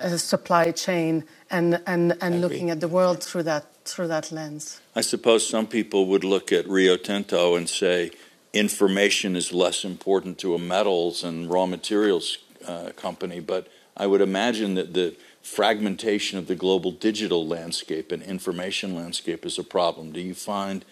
uh, 0.00 0.16
supply 0.16 0.70
chain 0.70 1.24
and, 1.50 1.80
and, 1.86 2.16
and 2.20 2.40
looking 2.40 2.70
at 2.70 2.80
the 2.80 2.88
world 2.88 3.22
through 3.22 3.44
that, 3.44 3.64
through 3.84 4.08
that 4.08 4.32
lens. 4.32 4.80
I 4.96 5.02
suppose 5.02 5.46
some 5.48 5.66
people 5.66 6.06
would 6.06 6.24
look 6.24 6.52
at 6.52 6.68
Rio 6.68 6.96
Tinto 6.96 7.54
and 7.54 7.68
say 7.68 8.10
information 8.54 9.36
is 9.36 9.52
less 9.52 9.84
important 9.84 10.38
to 10.38 10.54
a 10.54 10.58
metals 10.58 11.24
and 11.24 11.50
raw 11.50 11.66
materials 11.66 12.38
uh, 12.66 12.90
company, 12.96 13.40
but 13.40 13.68
I 13.96 14.06
would 14.06 14.20
imagine 14.20 14.74
that 14.74 14.94
the 14.94 15.16
fragmentation 15.42 16.38
of 16.38 16.46
the 16.46 16.54
global 16.54 16.90
digital 16.90 17.46
landscape 17.46 18.10
and 18.12 18.22
information 18.22 18.94
landscape 18.94 19.44
is 19.44 19.58
a 19.58 19.64
problem. 19.64 20.12
Do 20.12 20.20
you 20.20 20.34
find 20.34 20.84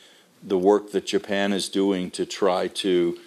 the 0.42 0.58
work 0.58 0.90
that 0.90 1.06
Japan 1.06 1.52
is 1.52 1.68
doing 1.68 2.10
to 2.10 2.26
try 2.26 2.68
to 2.68 3.18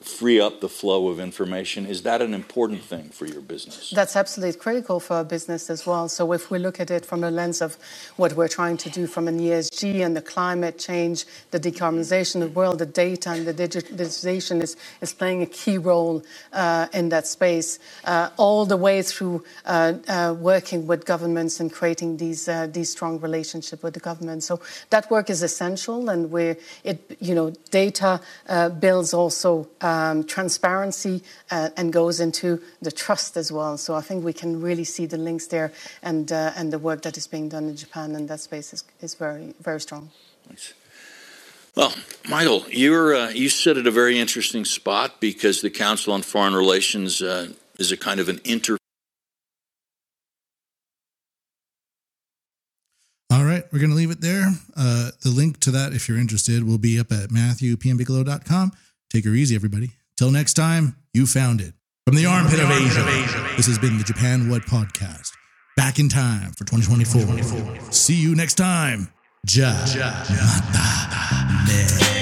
free 0.00 0.40
up 0.40 0.60
the 0.60 0.68
flow 0.68 1.08
of 1.08 1.18
information 1.18 1.84
is 1.84 2.02
that 2.02 2.22
an 2.22 2.32
important 2.32 2.82
thing 2.82 3.08
for 3.08 3.26
your 3.26 3.40
business? 3.40 3.90
That's 3.90 4.14
absolutely 4.14 4.58
critical 4.58 5.00
for 5.00 5.14
our 5.14 5.24
business 5.24 5.68
as 5.70 5.86
well. 5.86 6.08
So 6.08 6.32
if 6.32 6.50
we 6.50 6.58
look 6.58 6.78
at 6.78 6.90
it 6.90 7.04
from 7.04 7.22
the 7.22 7.30
lens 7.30 7.60
of 7.60 7.76
what 8.16 8.34
we're 8.34 8.48
trying 8.48 8.76
to 8.78 8.90
do 8.90 9.06
from 9.08 9.26
an 9.26 9.40
ESG 9.40 10.04
and 10.04 10.16
the 10.16 10.22
climate 10.22 10.78
change, 10.78 11.24
the 11.50 11.58
decarbonization 11.58 12.42
of 12.42 12.54
the 12.54 12.58
world, 12.58 12.78
the 12.78 12.86
data 12.86 13.30
and 13.30 13.46
the 13.46 13.54
digitalization 13.54 14.62
is, 14.62 14.76
is 15.00 15.12
playing 15.12 15.42
a 15.42 15.46
key 15.46 15.78
role 15.78 16.22
uh, 16.52 16.86
in 16.92 17.08
that 17.08 17.26
space, 17.26 17.80
uh, 18.04 18.30
all 18.36 18.64
the 18.66 18.76
way 18.76 19.02
through 19.02 19.44
uh, 19.64 19.94
uh, 20.06 20.34
working 20.38 20.86
with 20.86 21.04
governments 21.04 21.58
and 21.60 21.72
creating 21.72 22.16
these 22.18 22.48
uh, 22.48 22.66
these 22.66 22.90
strong 22.90 23.20
relationships 23.20 23.82
with 23.82 23.94
the 23.94 24.00
government. 24.00 24.42
So 24.42 24.60
that 24.90 25.10
work 25.10 25.30
is 25.30 25.42
essential, 25.42 26.08
and 26.08 26.30
we're 26.30 26.56
it 26.84 27.16
you 27.20 27.34
know 27.34 27.50
data 27.70 28.20
uh, 28.48 28.68
builds 28.68 29.12
also. 29.12 29.68
Um, 29.88 30.24
transparency 30.24 31.22
uh, 31.50 31.70
and 31.76 31.92
goes 31.92 32.20
into 32.20 32.60
the 32.82 32.92
trust 32.92 33.36
as 33.36 33.50
well. 33.50 33.78
So 33.78 33.94
I 33.94 34.02
think 34.02 34.24
we 34.24 34.32
can 34.32 34.60
really 34.60 34.84
see 34.84 35.06
the 35.06 35.16
links 35.16 35.46
there 35.46 35.72
and, 36.02 36.30
uh, 36.30 36.52
and 36.56 36.72
the 36.72 36.78
work 36.78 37.02
that 37.02 37.16
is 37.16 37.26
being 37.26 37.48
done 37.48 37.64
in 37.68 37.76
Japan 37.76 38.14
in 38.14 38.26
that 38.26 38.40
space 38.40 38.72
is, 38.72 38.84
is 39.00 39.14
very, 39.14 39.54
very 39.60 39.80
strong. 39.80 40.10
Thanks. 40.46 40.74
Well, 41.74 41.94
Michael, 42.28 42.64
you're 42.70 43.14
uh, 43.14 43.30
you 43.30 43.48
sit 43.48 43.76
at 43.76 43.86
a 43.86 43.90
very 43.90 44.18
interesting 44.18 44.64
spot 44.64 45.20
because 45.20 45.60
the 45.60 45.70
Council 45.70 46.12
on 46.12 46.22
Foreign 46.22 46.54
Relations 46.54 47.22
uh, 47.22 47.52
is 47.78 47.92
a 47.92 47.96
kind 47.96 48.18
of 48.18 48.28
an 48.28 48.40
inter. 48.44 48.76
All 53.30 53.44
right, 53.44 53.62
we're 53.70 53.78
going 53.78 53.90
to 53.90 53.96
leave 53.96 54.10
it 54.10 54.20
there. 54.20 54.54
Uh, 54.76 55.10
the 55.22 55.30
link 55.30 55.60
to 55.60 55.70
that, 55.70 55.92
if 55.92 56.08
you're 56.08 56.18
interested, 56.18 56.64
will 56.64 56.78
be 56.78 56.98
up 56.98 57.12
at 57.12 57.28
matthewpmbigelow.com. 57.28 58.72
Take 59.12 59.24
her 59.24 59.30
easy, 59.30 59.54
everybody. 59.54 59.90
Till 60.16 60.30
next 60.30 60.54
time, 60.54 60.96
you 61.14 61.26
found 61.26 61.60
it. 61.60 61.72
From 62.06 62.16
the 62.16 62.26
armpit 62.26 62.60
of 62.60 62.70
Asia, 62.70 63.04
this 63.56 63.66
has 63.66 63.78
been 63.78 63.98
the 63.98 64.04
Japan 64.04 64.48
Wut 64.48 64.62
Podcast. 64.62 65.32
Back 65.76 65.98
in 65.98 66.08
time 66.08 66.52
for 66.52 66.64
2024. 66.64 67.92
See 67.92 68.14
you 68.14 68.34
next 68.34 68.54
time. 68.54 69.08
Ja. 69.46 69.72
ja. 69.94 70.24
Mata. 70.28 71.64
Ne. 71.66 72.17